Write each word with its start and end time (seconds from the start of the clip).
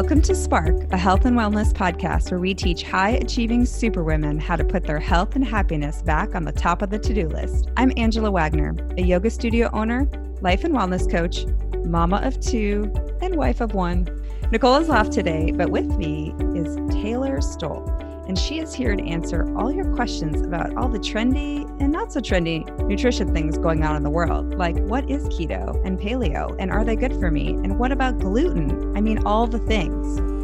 Welcome 0.00 0.22
to 0.22 0.34
Spark, 0.34 0.90
a 0.94 0.96
health 0.96 1.26
and 1.26 1.36
wellness 1.36 1.74
podcast 1.74 2.30
where 2.30 2.40
we 2.40 2.54
teach 2.54 2.84
high 2.84 3.10
achieving 3.10 3.66
superwomen 3.66 4.38
how 4.38 4.56
to 4.56 4.64
put 4.64 4.84
their 4.84 4.98
health 4.98 5.36
and 5.36 5.44
happiness 5.44 6.00
back 6.00 6.34
on 6.34 6.42
the 6.42 6.52
top 6.52 6.80
of 6.80 6.88
the 6.88 6.98
to 6.98 7.12
do 7.12 7.28
list. 7.28 7.68
I'm 7.76 7.92
Angela 7.98 8.30
Wagner, 8.30 8.74
a 8.96 9.02
yoga 9.02 9.28
studio 9.28 9.68
owner, 9.74 10.08
life 10.40 10.64
and 10.64 10.74
wellness 10.74 11.08
coach, 11.08 11.44
mama 11.84 12.16
of 12.24 12.40
two, 12.40 12.90
and 13.20 13.36
wife 13.36 13.60
of 13.60 13.74
one. 13.74 14.08
Nicole 14.50 14.76
is 14.76 14.88
off 14.88 15.10
today, 15.10 15.52
but 15.54 15.68
with 15.68 15.88
me 15.98 16.34
is 16.54 16.78
Taylor 16.90 17.42
Stoll 17.42 17.86
and 18.30 18.38
she 18.38 18.60
is 18.60 18.72
here 18.72 18.94
to 18.94 19.02
answer 19.02 19.52
all 19.58 19.72
your 19.72 19.92
questions 19.96 20.40
about 20.46 20.76
all 20.76 20.88
the 20.88 21.00
trendy 21.00 21.68
and 21.80 21.90
not 21.90 22.12
so 22.12 22.20
trendy 22.20 22.64
nutrition 22.84 23.32
things 23.32 23.58
going 23.58 23.84
on 23.84 23.96
in 23.96 24.02
the 24.02 24.10
world. 24.10 24.54
Like, 24.54 24.76
what 24.80 25.08
is 25.10 25.26
keto 25.28 25.80
and 25.84 25.98
paleo, 25.98 26.56
and 26.58 26.70
are 26.70 26.84
they 26.84 26.96
good 26.96 27.14
for 27.14 27.30
me? 27.30 27.50
And 27.50 27.78
what 27.78 27.92
about 27.92 28.18
gluten? 28.18 28.96
I 28.96 29.00
mean, 29.00 29.24
all 29.24 29.46
the 29.46 29.58
things. 29.60 30.39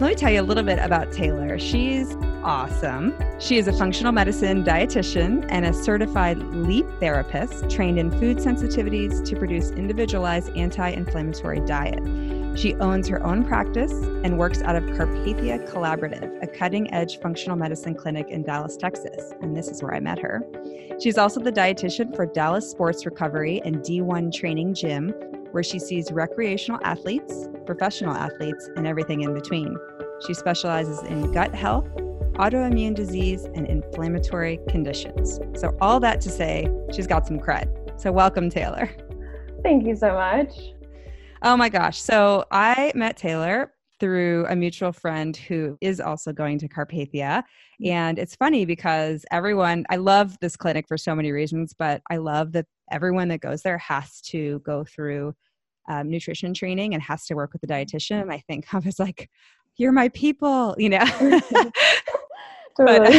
Let 0.00 0.08
me 0.08 0.14
tell 0.14 0.32
you 0.32 0.40
a 0.40 0.42
little 0.42 0.62
bit 0.62 0.78
about 0.78 1.12
Taylor. 1.12 1.58
She's 1.58 2.16
awesome. 2.42 3.14
She 3.38 3.58
is 3.58 3.68
a 3.68 3.72
functional 3.74 4.12
medicine 4.12 4.64
dietitian 4.64 5.44
and 5.50 5.66
a 5.66 5.74
certified 5.74 6.38
LEAP 6.38 6.86
therapist 7.00 7.68
trained 7.68 7.98
in 7.98 8.10
food 8.10 8.38
sensitivities 8.38 9.22
to 9.26 9.36
produce 9.36 9.72
individualized 9.72 10.56
anti 10.56 10.88
inflammatory 10.88 11.60
diet. 11.66 12.02
She 12.58 12.76
owns 12.76 13.08
her 13.08 13.22
own 13.22 13.44
practice 13.44 13.92
and 13.92 14.38
works 14.38 14.62
out 14.62 14.74
of 14.74 14.84
Carpathia 14.84 15.70
Collaborative, 15.70 16.42
a 16.42 16.46
cutting 16.46 16.90
edge 16.94 17.20
functional 17.20 17.58
medicine 17.58 17.94
clinic 17.94 18.30
in 18.30 18.42
Dallas, 18.42 18.78
Texas. 18.78 19.34
And 19.42 19.54
this 19.54 19.68
is 19.68 19.82
where 19.82 19.94
I 19.94 20.00
met 20.00 20.18
her. 20.20 20.42
She's 20.98 21.18
also 21.18 21.40
the 21.40 21.52
dietitian 21.52 22.16
for 22.16 22.24
Dallas 22.24 22.70
Sports 22.70 23.04
Recovery 23.04 23.60
and 23.66 23.80
D1 23.80 24.32
Training 24.32 24.72
Gym, 24.72 25.10
where 25.50 25.62
she 25.62 25.78
sees 25.78 26.10
recreational 26.10 26.80
athletes, 26.84 27.48
professional 27.70 28.16
athletes, 28.16 28.68
and 28.74 28.84
everything 28.84 29.20
in 29.20 29.32
between. 29.32 29.76
She 30.26 30.34
specializes 30.34 31.00
in 31.04 31.30
gut 31.30 31.54
health, 31.54 31.86
autoimmune 32.34 32.96
disease, 32.96 33.44
and 33.54 33.64
inflammatory 33.64 34.58
conditions. 34.68 35.38
So, 35.54 35.76
all 35.80 36.00
that 36.00 36.20
to 36.22 36.30
say, 36.30 36.68
she's 36.92 37.06
got 37.06 37.28
some 37.28 37.38
cred. 37.38 38.00
So, 38.00 38.10
welcome, 38.10 38.50
Taylor. 38.50 38.90
Thank 39.62 39.86
you 39.86 39.94
so 39.94 40.14
much. 40.14 40.50
Oh 41.42 41.56
my 41.56 41.68
gosh. 41.68 41.98
So 42.00 42.44
I 42.50 42.90
met 42.96 43.16
Taylor 43.16 43.72
through 43.98 44.46
a 44.48 44.56
mutual 44.56 44.92
friend 44.92 45.36
who 45.36 45.78
is 45.80 46.00
also 46.00 46.32
going 46.32 46.58
to 46.58 46.68
Carpathia. 46.68 47.44
And 47.84 48.18
it's 48.18 48.34
funny 48.34 48.64
because 48.64 49.24
everyone, 49.30 49.84
I 49.90 49.96
love 49.96 50.36
this 50.40 50.56
clinic 50.56 50.86
for 50.88 50.98
so 50.98 51.14
many 51.14 51.30
reasons, 51.32 51.72
but 51.78 52.02
I 52.10 52.16
love 52.16 52.52
that 52.52 52.66
everyone 52.90 53.28
that 53.28 53.40
goes 53.40 53.62
there 53.62 53.78
has 53.78 54.20
to 54.22 54.58
go 54.60 54.84
through 54.84 55.34
um, 55.90 56.08
nutrition 56.08 56.54
training 56.54 56.94
and 56.94 57.02
has 57.02 57.26
to 57.26 57.34
work 57.34 57.52
with 57.52 57.62
a 57.62 57.66
dietitian. 57.66 58.32
I 58.32 58.38
think 58.46 58.72
I 58.72 58.78
was 58.78 58.98
like, 58.98 59.28
you're 59.76 59.92
my 59.92 60.08
people, 60.10 60.74
you 60.78 60.88
know? 60.88 61.04
but, 62.76 63.12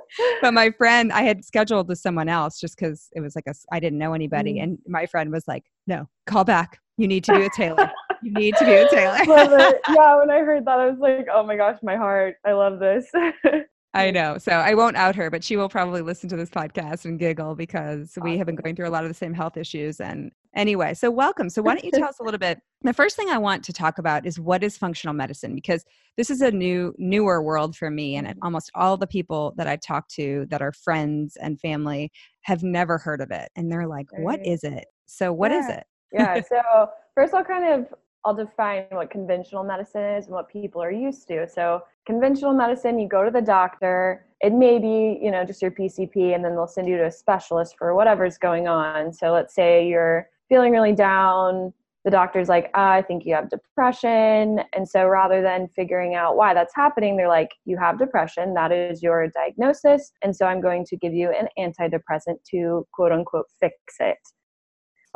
but 0.42 0.54
my 0.54 0.70
friend, 0.70 1.12
I 1.12 1.22
had 1.22 1.44
scheduled 1.44 1.88
with 1.88 1.98
someone 1.98 2.28
else 2.28 2.60
just 2.60 2.76
because 2.76 3.08
it 3.14 3.20
was 3.20 3.36
like 3.36 3.46
a, 3.46 3.54
I 3.72 3.80
didn't 3.80 3.98
know 3.98 4.12
anybody. 4.12 4.54
Mm. 4.54 4.62
And 4.62 4.78
my 4.86 5.06
friend 5.06 5.30
was 5.30 5.44
like, 5.46 5.64
no, 5.86 6.08
call 6.26 6.44
back 6.44 6.80
you 6.96 7.08
need 7.08 7.24
to 7.24 7.32
be 7.32 7.38
with 7.38 7.52
Taylor. 7.52 7.90
you 8.22 8.32
need 8.32 8.54
to 8.56 8.64
be 8.64 8.70
with 8.72 8.90
Taylor. 8.90 9.18
yeah, 9.26 10.18
when 10.18 10.30
I 10.30 10.38
heard 10.40 10.64
that, 10.64 10.78
I 10.78 10.88
was 10.88 10.98
like, 10.98 11.26
oh 11.32 11.44
my 11.44 11.56
gosh, 11.56 11.78
my 11.82 11.96
heart. 11.96 12.36
I 12.44 12.52
love 12.52 12.78
this. 12.78 13.10
I 13.96 14.10
know. 14.10 14.36
So 14.38 14.52
I 14.52 14.74
won't 14.74 14.96
out 14.96 15.16
her, 15.16 15.30
but 15.30 15.42
she 15.42 15.56
will 15.56 15.68
probably 15.68 16.02
listen 16.02 16.28
to 16.28 16.36
this 16.36 16.50
podcast 16.50 17.06
and 17.06 17.18
giggle 17.18 17.54
because 17.54 18.10
awesome. 18.12 18.24
we 18.24 18.36
have 18.36 18.46
been 18.46 18.56
going 18.56 18.76
through 18.76 18.88
a 18.88 18.90
lot 18.90 19.04
of 19.04 19.10
the 19.10 19.14
same 19.14 19.32
health 19.32 19.56
issues. 19.56 20.00
And 20.00 20.32
anyway, 20.54 20.92
so 20.92 21.10
welcome. 21.10 21.48
So 21.48 21.62
why 21.62 21.74
don't 21.74 21.84
you 21.84 21.90
tell 21.94 22.08
us 22.08 22.20
a 22.20 22.22
little 22.22 22.38
bit? 22.38 22.60
The 22.82 22.92
first 22.92 23.16
thing 23.16 23.30
I 23.30 23.38
want 23.38 23.64
to 23.64 23.72
talk 23.72 23.98
about 23.98 24.26
is 24.26 24.38
what 24.38 24.62
is 24.62 24.76
functional 24.76 25.14
medicine 25.14 25.54
because 25.54 25.84
this 26.16 26.28
is 26.28 26.42
a 26.42 26.50
new 26.50 26.94
newer 26.98 27.42
world 27.42 27.74
for 27.74 27.90
me 27.90 28.16
and 28.16 28.26
mm-hmm. 28.26 28.38
almost 28.42 28.70
all 28.74 28.98
the 28.98 29.06
people 29.06 29.54
that 29.56 29.66
I 29.66 29.76
talk 29.76 30.08
to 30.08 30.46
that 30.50 30.60
are 30.60 30.72
friends 30.72 31.36
and 31.36 31.58
family 31.58 32.12
have 32.42 32.62
never 32.62 32.98
heard 32.98 33.22
of 33.22 33.30
it 33.30 33.48
and 33.56 33.72
they're 33.72 33.88
like, 33.88 34.08
"What 34.12 34.46
is 34.46 34.62
it?" 34.62 34.86
So 35.06 35.32
what 35.32 35.50
yeah. 35.50 35.58
is 35.58 35.68
it? 35.70 35.84
yeah. 36.12 36.40
So 36.42 36.90
first, 37.14 37.34
I'll 37.34 37.44
kind 37.44 37.64
of 37.64 37.94
I'll 38.26 38.34
define 38.34 38.86
what 38.90 39.08
conventional 39.08 39.62
medicine 39.62 40.02
is 40.02 40.26
and 40.26 40.34
what 40.34 40.48
people 40.48 40.82
are 40.82 40.90
used 40.90 41.28
to. 41.28 41.48
So 41.48 41.82
conventional 42.06 42.52
medicine, 42.52 42.98
you 42.98 43.08
go 43.08 43.24
to 43.24 43.30
the 43.30 43.40
doctor. 43.40 44.26
It 44.40 44.52
may 44.52 44.80
be 44.80 45.18
you 45.22 45.30
know 45.30 45.44
just 45.44 45.62
your 45.62 45.70
PCP, 45.70 46.34
and 46.34 46.44
then 46.44 46.56
they'll 46.56 46.66
send 46.66 46.88
you 46.88 46.96
to 46.96 47.06
a 47.06 47.12
specialist 47.12 47.76
for 47.78 47.94
whatever's 47.94 48.36
going 48.36 48.66
on. 48.66 49.12
So 49.12 49.32
let's 49.32 49.54
say 49.54 49.86
you're 49.86 50.28
feeling 50.48 50.72
really 50.72 50.92
down. 50.92 51.72
The 52.04 52.10
doctor's 52.10 52.48
like, 52.48 52.70
oh, 52.74 52.82
I 52.82 53.02
think 53.02 53.24
you 53.26 53.34
have 53.34 53.48
depression. 53.48 54.60
And 54.72 54.88
so 54.88 55.06
rather 55.06 55.42
than 55.42 55.68
figuring 55.74 56.14
out 56.14 56.36
why 56.36 56.54
that's 56.54 56.74
happening, 56.74 57.16
they're 57.16 57.28
like, 57.28 57.50
you 57.64 57.76
have 57.78 57.98
depression. 57.98 58.54
That 58.54 58.70
is 58.70 59.02
your 59.02 59.28
diagnosis. 59.28 60.12
And 60.22 60.34
so 60.34 60.46
I'm 60.46 60.60
going 60.60 60.84
to 60.86 60.96
give 60.96 61.12
you 61.12 61.32
an 61.32 61.48
antidepressant 61.58 62.36
to 62.50 62.86
quote 62.92 63.10
unquote 63.10 63.46
fix 63.60 63.76
it 63.98 64.18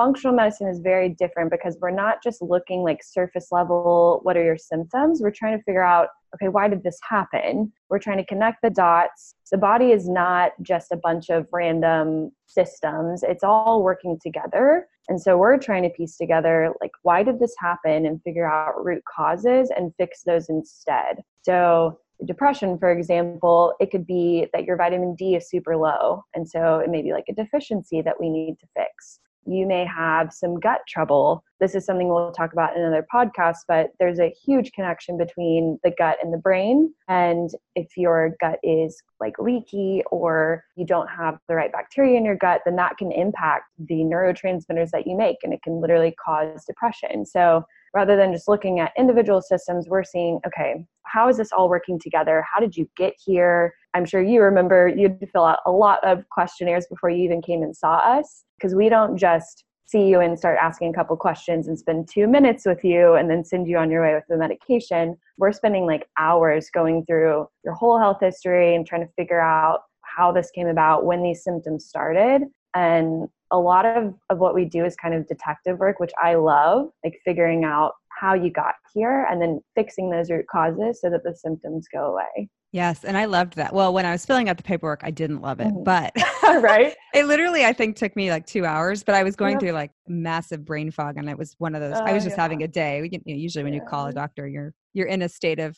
functional 0.00 0.34
medicine 0.34 0.66
is 0.66 0.80
very 0.80 1.10
different 1.10 1.50
because 1.50 1.76
we're 1.78 1.90
not 1.90 2.22
just 2.22 2.40
looking 2.40 2.82
like 2.82 3.02
surface 3.04 3.48
level 3.52 4.20
what 4.22 4.34
are 4.34 4.42
your 4.42 4.56
symptoms? 4.56 5.20
We're 5.20 5.30
trying 5.30 5.58
to 5.58 5.62
figure 5.64 5.84
out 5.84 6.08
okay 6.34 6.48
why 6.48 6.68
did 6.68 6.82
this 6.82 6.98
happen? 7.06 7.70
We're 7.90 7.98
trying 7.98 8.16
to 8.16 8.24
connect 8.24 8.62
the 8.62 8.70
dots. 8.70 9.34
The 9.52 9.58
body 9.58 9.90
is 9.90 10.08
not 10.08 10.52
just 10.62 10.90
a 10.90 10.96
bunch 10.96 11.28
of 11.28 11.46
random 11.52 12.30
systems. 12.46 13.22
It's 13.22 13.44
all 13.44 13.82
working 13.82 14.18
together. 14.22 14.86
And 15.10 15.20
so 15.20 15.36
we're 15.36 15.58
trying 15.58 15.82
to 15.82 15.90
piece 15.90 16.16
together 16.16 16.72
like 16.80 16.92
why 17.02 17.22
did 17.22 17.38
this 17.38 17.54
happen 17.58 18.06
and 18.06 18.22
figure 18.22 18.50
out 18.50 18.82
root 18.82 19.02
causes 19.04 19.70
and 19.76 19.92
fix 19.98 20.22
those 20.22 20.48
instead. 20.48 21.16
So 21.42 21.98
depression 22.26 22.78
for 22.78 22.90
example 22.90 23.74
it 23.80 23.90
could 23.90 24.06
be 24.06 24.46
that 24.52 24.64
your 24.64 24.76
vitamin 24.78 25.14
d 25.14 25.36
is 25.36 25.50
super 25.50 25.76
low. 25.76 26.24
And 26.34 26.48
so 26.48 26.78
it 26.78 26.88
may 26.88 27.02
be 27.02 27.12
like 27.12 27.28
a 27.28 27.34
deficiency 27.34 28.00
that 28.00 28.18
we 28.18 28.30
need 28.30 28.56
to 28.60 28.66
fix 28.74 29.20
you 29.46 29.66
may 29.66 29.84
have 29.84 30.32
some 30.32 30.60
gut 30.60 30.80
trouble. 30.88 31.42
This 31.60 31.74
is 31.74 31.84
something 31.84 32.08
we'll 32.08 32.32
talk 32.32 32.52
about 32.52 32.76
in 32.76 32.82
another 32.82 33.06
podcast, 33.12 33.58
but 33.68 33.90
there's 33.98 34.18
a 34.18 34.34
huge 34.44 34.72
connection 34.72 35.16
between 35.16 35.78
the 35.82 35.92
gut 35.96 36.18
and 36.22 36.32
the 36.32 36.38
brain. 36.38 36.92
And 37.08 37.50
if 37.74 37.96
your 37.96 38.36
gut 38.40 38.58
is 38.62 39.02
like 39.18 39.38
leaky 39.38 40.02
or 40.10 40.64
you 40.76 40.86
don't 40.86 41.08
have 41.08 41.38
the 41.48 41.54
right 41.54 41.72
bacteria 41.72 42.16
in 42.16 42.24
your 42.24 42.36
gut, 42.36 42.62
then 42.64 42.76
that 42.76 42.96
can 42.96 43.12
impact 43.12 43.64
the 43.78 44.02
neurotransmitters 44.02 44.90
that 44.90 45.06
you 45.06 45.16
make 45.16 45.38
and 45.42 45.52
it 45.52 45.62
can 45.62 45.80
literally 45.80 46.14
cause 46.24 46.64
depression. 46.64 47.26
So 47.26 47.64
rather 47.94 48.16
than 48.16 48.32
just 48.32 48.48
looking 48.48 48.80
at 48.80 48.92
individual 48.96 49.42
systems, 49.42 49.88
we're 49.88 50.04
seeing, 50.04 50.40
okay, 50.46 50.84
how 51.04 51.28
is 51.28 51.36
this 51.36 51.52
all 51.52 51.68
working 51.68 51.98
together? 51.98 52.44
How 52.52 52.60
did 52.60 52.76
you 52.76 52.88
get 52.96 53.14
here? 53.24 53.74
I'm 53.94 54.04
sure 54.04 54.22
you 54.22 54.42
remember 54.42 54.88
you 54.88 55.08
had 55.08 55.20
to 55.20 55.26
fill 55.26 55.44
out 55.44 55.58
a 55.66 55.70
lot 55.70 56.02
of 56.04 56.28
questionnaires 56.30 56.86
before 56.88 57.10
you 57.10 57.24
even 57.24 57.42
came 57.42 57.62
and 57.62 57.76
saw 57.76 57.96
us 57.96 58.44
because 58.56 58.74
we 58.74 58.88
don't 58.88 59.16
just 59.16 59.64
see 59.86 60.06
you 60.06 60.20
and 60.20 60.38
start 60.38 60.56
asking 60.62 60.90
a 60.90 60.92
couple 60.92 61.16
questions 61.16 61.66
and 61.66 61.76
spend 61.76 62.08
two 62.08 62.28
minutes 62.28 62.64
with 62.64 62.84
you 62.84 63.14
and 63.14 63.28
then 63.28 63.44
send 63.44 63.66
you 63.66 63.76
on 63.76 63.90
your 63.90 64.02
way 64.02 64.14
with 64.14 64.22
the 64.28 64.36
medication. 64.36 65.16
We're 65.36 65.50
spending 65.50 65.84
like 65.84 66.06
hours 66.16 66.70
going 66.72 67.04
through 67.06 67.48
your 67.64 67.74
whole 67.74 67.98
health 67.98 68.18
history 68.20 68.76
and 68.76 68.86
trying 68.86 69.04
to 69.04 69.12
figure 69.14 69.40
out 69.40 69.80
how 70.02 70.30
this 70.30 70.50
came 70.52 70.68
about, 70.68 71.04
when 71.06 71.22
these 71.22 71.42
symptoms 71.42 71.86
started. 71.86 72.42
And 72.74 73.28
a 73.50 73.58
lot 73.58 73.84
of, 73.84 74.14
of 74.30 74.38
what 74.38 74.54
we 74.54 74.64
do 74.64 74.84
is 74.84 74.94
kind 74.96 75.14
of 75.14 75.26
detective 75.26 75.78
work, 75.78 76.00
which 76.00 76.12
I 76.22 76.34
love, 76.34 76.88
like 77.04 77.20
figuring 77.24 77.64
out 77.64 77.92
how 78.20 78.34
you 78.34 78.50
got 78.50 78.74
here 78.94 79.26
and 79.30 79.40
then 79.40 79.60
fixing 79.74 80.10
those 80.10 80.30
root 80.30 80.46
causes 80.50 81.00
so 81.00 81.10
that 81.10 81.24
the 81.24 81.34
symptoms 81.34 81.86
go 81.92 82.12
away. 82.12 82.48
Yes, 82.72 83.04
and 83.04 83.16
I 83.16 83.24
loved 83.24 83.56
that. 83.56 83.74
Well, 83.74 83.92
when 83.92 84.06
I 84.06 84.12
was 84.12 84.24
filling 84.24 84.48
out 84.48 84.56
the 84.56 84.62
paperwork, 84.62 85.00
I 85.02 85.10
didn't 85.10 85.40
love 85.40 85.58
it, 85.58 85.66
mm-hmm. 85.66 85.82
but 85.82 86.12
right, 86.62 86.94
it 87.14 87.24
literally 87.26 87.64
I 87.64 87.72
think 87.72 87.96
took 87.96 88.14
me 88.14 88.30
like 88.30 88.46
two 88.46 88.64
hours. 88.64 89.02
But 89.02 89.16
I 89.16 89.24
was 89.24 89.34
going 89.34 89.58
through 89.58 89.72
like 89.72 89.90
massive 90.06 90.64
brain 90.64 90.92
fog, 90.92 91.16
and 91.16 91.28
it 91.28 91.36
was 91.36 91.56
one 91.58 91.74
of 91.74 91.80
those. 91.80 91.94
I 91.94 92.12
was 92.12 92.22
oh, 92.22 92.26
just 92.26 92.36
yeah. 92.36 92.42
having 92.42 92.62
a 92.62 92.68
day. 92.68 93.08
You 93.10 93.18
know, 93.18 93.22
usually 93.26 93.64
when 93.64 93.72
yeah. 93.72 93.80
you 93.80 93.86
call 93.86 94.06
a 94.06 94.12
doctor, 94.12 94.46
you're 94.46 94.72
you're 94.94 95.08
in 95.08 95.22
a 95.22 95.28
state 95.28 95.58
of 95.58 95.76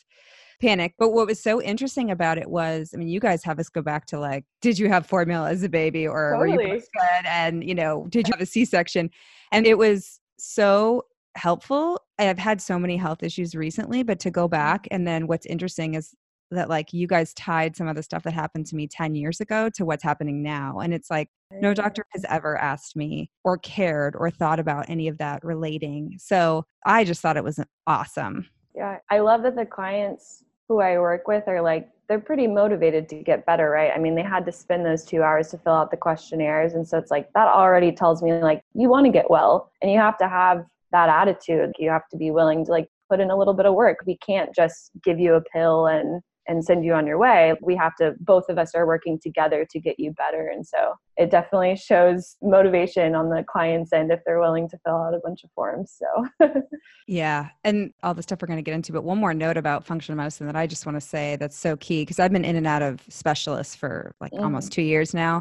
panic. 0.61 0.93
But 0.97 1.09
what 1.09 1.27
was 1.27 1.41
so 1.41 1.61
interesting 1.61 2.11
about 2.11 2.37
it 2.37 2.49
was, 2.49 2.91
I 2.93 2.97
mean, 2.97 3.07
you 3.07 3.19
guys 3.19 3.43
have 3.43 3.59
us 3.59 3.69
go 3.69 3.81
back 3.81 4.05
to 4.07 4.19
like, 4.19 4.45
did 4.61 4.79
you 4.79 4.89
have 4.89 5.05
formula 5.05 5.49
as 5.49 5.63
a 5.63 5.69
baby, 5.69 6.07
or 6.07 6.35
totally. 6.37 6.57
were 6.57 6.63
you 6.63 6.79
breastfed, 6.79 7.25
and 7.25 7.63
you 7.63 7.75
know, 7.75 8.07
did 8.09 8.27
you 8.27 8.33
have 8.33 8.41
a 8.41 8.45
C-section? 8.45 9.09
And 9.51 9.65
it 9.65 9.77
was 9.77 10.19
so 10.37 11.03
helpful. 11.35 12.01
I've 12.19 12.37
had 12.37 12.61
so 12.61 12.77
many 12.77 12.97
health 12.97 13.23
issues 13.23 13.55
recently, 13.55 14.03
but 14.03 14.19
to 14.19 14.31
go 14.31 14.45
mm-hmm. 14.45 14.51
back 14.51 14.87
and 14.91 15.07
then 15.07 15.27
what's 15.27 15.45
interesting 15.45 15.95
is 15.95 16.13
that 16.51 16.69
like 16.69 16.93
you 16.93 17.07
guys 17.07 17.33
tied 17.33 17.75
some 17.75 17.87
of 17.87 17.95
the 17.95 18.03
stuff 18.03 18.23
that 18.23 18.33
happened 18.33 18.65
to 18.67 18.75
me 18.75 18.87
10 18.87 19.15
years 19.15 19.41
ago 19.41 19.69
to 19.69 19.85
what's 19.85 20.03
happening 20.03 20.41
now 20.43 20.79
and 20.79 20.93
it's 20.93 21.09
like 21.09 21.29
no 21.51 21.73
doctor 21.73 22.05
has 22.11 22.25
ever 22.29 22.57
asked 22.57 22.95
me 22.95 23.29
or 23.43 23.57
cared 23.57 24.15
or 24.15 24.29
thought 24.29 24.59
about 24.59 24.89
any 24.89 25.07
of 25.07 25.17
that 25.17 25.43
relating 25.43 26.15
so 26.19 26.63
i 26.85 27.03
just 27.03 27.21
thought 27.21 27.37
it 27.37 27.43
was 27.43 27.59
awesome 27.87 28.47
yeah 28.75 28.97
i 29.09 29.19
love 29.19 29.43
that 29.43 29.55
the 29.55 29.65
clients 29.65 30.43
who 30.67 30.79
i 30.81 30.97
work 30.97 31.27
with 31.27 31.47
are 31.47 31.61
like 31.61 31.89
they're 32.09 32.19
pretty 32.19 32.47
motivated 32.47 33.07
to 33.07 33.15
get 33.23 33.45
better 33.45 33.69
right 33.69 33.91
i 33.95 33.99
mean 33.99 34.15
they 34.15 34.23
had 34.23 34.45
to 34.45 34.51
spend 34.51 34.85
those 34.85 35.03
two 35.03 35.23
hours 35.23 35.49
to 35.49 35.57
fill 35.57 35.73
out 35.73 35.91
the 35.91 35.97
questionnaires 35.97 36.73
and 36.73 36.87
so 36.87 36.97
it's 36.97 37.11
like 37.11 37.31
that 37.33 37.47
already 37.47 37.91
tells 37.91 38.21
me 38.21 38.33
like 38.33 38.61
you 38.73 38.89
want 38.89 39.05
to 39.05 39.11
get 39.11 39.29
well 39.29 39.71
and 39.81 39.91
you 39.91 39.97
have 39.97 40.17
to 40.17 40.27
have 40.27 40.65
that 40.93 41.09
attitude. 41.09 41.73
You 41.77 41.89
have 41.89 42.07
to 42.09 42.17
be 42.17 42.31
willing 42.31 42.63
to 42.65 42.71
like 42.71 42.87
put 43.09 43.19
in 43.19 43.29
a 43.29 43.37
little 43.37 43.53
bit 43.53 43.65
of 43.65 43.73
work. 43.73 43.97
We 44.05 44.17
can't 44.17 44.55
just 44.55 44.91
give 45.03 45.19
you 45.19 45.33
a 45.33 45.41
pill 45.41 45.87
and 45.87 46.21
and 46.47 46.63
send 46.63 46.83
you 46.83 46.93
on 46.93 47.07
your 47.07 47.17
way. 47.17 47.53
We 47.61 47.75
have 47.75 47.95
to, 47.97 48.13
both 48.19 48.49
of 48.49 48.57
us 48.57 48.75
are 48.75 48.85
working 48.85 49.19
together 49.21 49.65
to 49.69 49.79
get 49.79 49.99
you 49.99 50.11
better. 50.11 50.47
And 50.47 50.65
so 50.65 50.95
it 51.17 51.31
definitely 51.31 51.75
shows 51.75 52.35
motivation 52.41 53.15
on 53.15 53.29
the 53.29 53.45
client's 53.49 53.93
end 53.93 54.11
if 54.11 54.19
they're 54.25 54.39
willing 54.39 54.67
to 54.69 54.77
fill 54.85 54.97
out 54.97 55.13
a 55.13 55.19
bunch 55.23 55.43
of 55.43 55.51
forms. 55.51 55.97
So, 55.97 56.51
yeah. 57.07 57.49
And 57.63 57.93
all 58.03 58.13
the 58.13 58.23
stuff 58.23 58.41
we're 58.41 58.47
going 58.47 58.57
to 58.57 58.63
get 58.63 58.75
into. 58.75 58.91
But 58.91 59.03
one 59.03 59.17
more 59.17 59.33
note 59.33 59.57
about 59.57 59.85
functional 59.85 60.17
medicine 60.17 60.47
that 60.47 60.55
I 60.55 60.67
just 60.67 60.85
want 60.85 60.95
to 60.97 61.01
say 61.01 61.37
that's 61.37 61.57
so 61.57 61.77
key 61.77 62.01
because 62.01 62.19
I've 62.19 62.31
been 62.31 62.45
in 62.45 62.55
and 62.55 62.67
out 62.67 62.81
of 62.81 63.01
specialists 63.09 63.75
for 63.75 64.15
like 64.19 64.31
mm-hmm. 64.31 64.43
almost 64.43 64.71
two 64.71 64.81
years 64.81 65.13
now. 65.13 65.39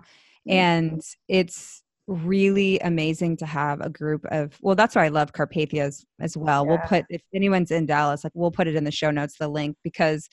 Mm-hmm. 0.48 0.52
And 0.52 1.02
it's, 1.28 1.82
really 2.08 2.80
amazing 2.80 3.36
to 3.36 3.46
have 3.46 3.80
a 3.80 3.88
group 3.88 4.24
of 4.26 4.58
well 4.60 4.74
that's 4.74 4.96
why 4.96 5.04
i 5.04 5.08
love 5.08 5.32
carpathia 5.32 5.82
as, 5.82 6.04
as 6.20 6.36
well 6.36 6.64
yeah. 6.64 6.70
we'll 6.70 6.88
put 6.88 7.04
if 7.08 7.22
anyone's 7.32 7.70
in 7.70 7.86
dallas 7.86 8.24
like 8.24 8.32
we'll 8.34 8.50
put 8.50 8.66
it 8.66 8.74
in 8.74 8.82
the 8.82 8.90
show 8.90 9.10
notes 9.10 9.36
the 9.38 9.46
link 9.46 9.76
because 9.84 10.28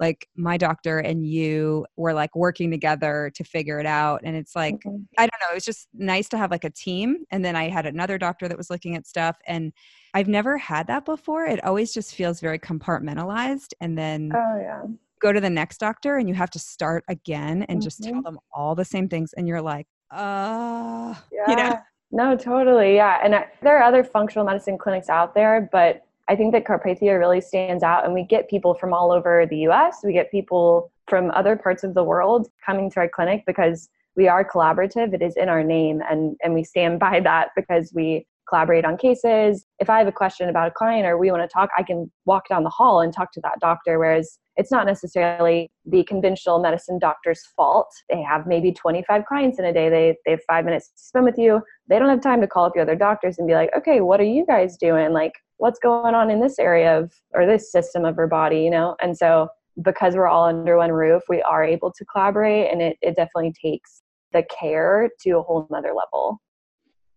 like 0.00 0.26
my 0.34 0.56
doctor 0.56 0.98
and 0.98 1.26
you 1.26 1.86
were 1.96 2.14
like 2.14 2.34
working 2.34 2.70
together 2.70 3.30
to 3.34 3.44
figure 3.44 3.78
it 3.78 3.86
out 3.86 4.22
and 4.24 4.34
it's 4.34 4.56
like 4.56 4.76
mm-hmm. 4.76 5.02
i 5.18 5.22
don't 5.22 5.40
know 5.40 5.54
it's 5.54 5.66
just 5.66 5.88
nice 5.94 6.28
to 6.28 6.38
have 6.38 6.50
like 6.50 6.64
a 6.64 6.70
team 6.70 7.18
and 7.30 7.44
then 7.44 7.54
i 7.54 7.68
had 7.68 7.86
another 7.86 8.18
doctor 8.18 8.48
that 8.48 8.56
was 8.56 8.70
looking 8.70 8.96
at 8.96 9.06
stuff 9.06 9.36
and 9.46 9.72
i've 10.14 10.28
never 10.28 10.56
had 10.56 10.86
that 10.86 11.04
before 11.04 11.44
it 11.44 11.62
always 11.64 11.92
just 11.92 12.14
feels 12.14 12.40
very 12.40 12.58
compartmentalized 12.58 13.72
and 13.80 13.96
then 13.96 14.32
oh 14.34 14.58
yeah 14.60 14.82
go 15.20 15.32
to 15.32 15.40
the 15.40 15.50
next 15.50 15.78
doctor 15.78 16.16
and 16.16 16.28
you 16.28 16.34
have 16.34 16.50
to 16.50 16.58
start 16.58 17.04
again 17.08 17.62
and 17.68 17.78
mm-hmm. 17.78 17.80
just 17.80 18.02
tell 18.02 18.14
mm-hmm. 18.14 18.22
them 18.22 18.38
all 18.52 18.74
the 18.74 18.84
same 18.84 19.08
things 19.08 19.34
and 19.34 19.46
you're 19.46 19.62
like 19.62 19.86
uh 20.12 21.14
yeah. 21.30 21.44
you 21.48 21.56
know 21.56 21.78
no 22.10 22.36
totally 22.36 22.96
yeah 22.96 23.20
and 23.22 23.34
I, 23.34 23.46
there 23.62 23.78
are 23.78 23.82
other 23.82 24.02
functional 24.02 24.44
medicine 24.44 24.78
clinics 24.78 25.08
out 25.08 25.34
there 25.34 25.68
but 25.70 26.04
I 26.30 26.36
think 26.36 26.52
that 26.52 26.64
Carpathia 26.64 27.18
really 27.18 27.40
stands 27.40 27.82
out, 27.82 28.04
and 28.04 28.14
we 28.14 28.22
get 28.22 28.48
people 28.48 28.74
from 28.74 28.94
all 28.94 29.10
over 29.10 29.46
the 29.46 29.66
US. 29.68 29.98
We 30.04 30.12
get 30.12 30.30
people 30.30 30.92
from 31.08 31.32
other 31.32 31.56
parts 31.56 31.82
of 31.82 31.94
the 31.94 32.04
world 32.04 32.48
coming 32.64 32.88
to 32.92 33.00
our 33.00 33.08
clinic 33.08 33.42
because 33.48 33.88
we 34.14 34.28
are 34.28 34.48
collaborative. 34.48 35.12
It 35.12 35.22
is 35.22 35.36
in 35.36 35.48
our 35.48 35.64
name, 35.64 36.00
and, 36.08 36.36
and 36.44 36.54
we 36.54 36.62
stand 36.62 37.00
by 37.00 37.18
that 37.18 37.48
because 37.56 37.92
we 37.92 38.28
collaborate 38.50 38.84
on 38.84 38.96
cases. 38.96 39.64
If 39.78 39.88
I 39.88 39.98
have 39.98 40.06
a 40.08 40.12
question 40.12 40.48
about 40.48 40.68
a 40.68 40.70
client 40.72 41.06
or 41.06 41.16
we 41.16 41.30
want 41.30 41.42
to 41.42 41.48
talk, 41.48 41.70
I 41.78 41.82
can 41.82 42.10
walk 42.26 42.48
down 42.48 42.64
the 42.64 42.70
hall 42.70 43.00
and 43.00 43.14
talk 43.14 43.32
to 43.32 43.40
that 43.42 43.60
doctor. 43.60 43.98
Whereas 43.98 44.38
it's 44.56 44.70
not 44.70 44.84
necessarily 44.84 45.70
the 45.86 46.04
conventional 46.04 46.58
medicine 46.58 46.98
doctor's 46.98 47.42
fault. 47.56 47.88
They 48.10 48.20
have 48.20 48.46
maybe 48.46 48.72
25 48.72 49.24
clients 49.24 49.58
in 49.58 49.64
a 49.64 49.72
day. 49.72 49.88
They, 49.88 50.16
they 50.26 50.32
have 50.32 50.42
five 50.46 50.66
minutes 50.66 50.88
to 50.88 51.02
spend 51.02 51.24
with 51.24 51.38
you. 51.38 51.62
They 51.88 51.98
don't 51.98 52.10
have 52.10 52.20
time 52.20 52.42
to 52.42 52.46
call 52.46 52.66
up 52.66 52.74
your 52.74 52.82
other 52.82 52.96
doctors 52.96 53.38
and 53.38 53.48
be 53.48 53.54
like, 53.54 53.70
okay, 53.76 54.02
what 54.02 54.20
are 54.20 54.24
you 54.24 54.44
guys 54.44 54.76
doing? 54.76 55.12
Like, 55.12 55.32
what's 55.60 55.78
going 55.78 56.14
on 56.14 56.30
in 56.30 56.40
this 56.40 56.58
area 56.58 56.98
of 56.98 57.12
or 57.34 57.46
this 57.46 57.70
system 57.70 58.06
of 58.06 58.16
her 58.16 58.26
body 58.26 58.60
you 58.60 58.70
know 58.70 58.96
and 59.02 59.16
so 59.16 59.46
because 59.82 60.14
we're 60.14 60.26
all 60.26 60.46
under 60.46 60.78
one 60.78 60.90
roof 60.90 61.22
we 61.28 61.42
are 61.42 61.62
able 61.62 61.92
to 61.92 62.04
collaborate 62.06 62.72
and 62.72 62.80
it, 62.80 62.96
it 63.02 63.14
definitely 63.14 63.52
takes 63.62 64.02
the 64.32 64.42
care 64.44 65.10
to 65.20 65.32
a 65.32 65.42
whole 65.42 65.66
nother 65.70 65.92
level 65.94 66.40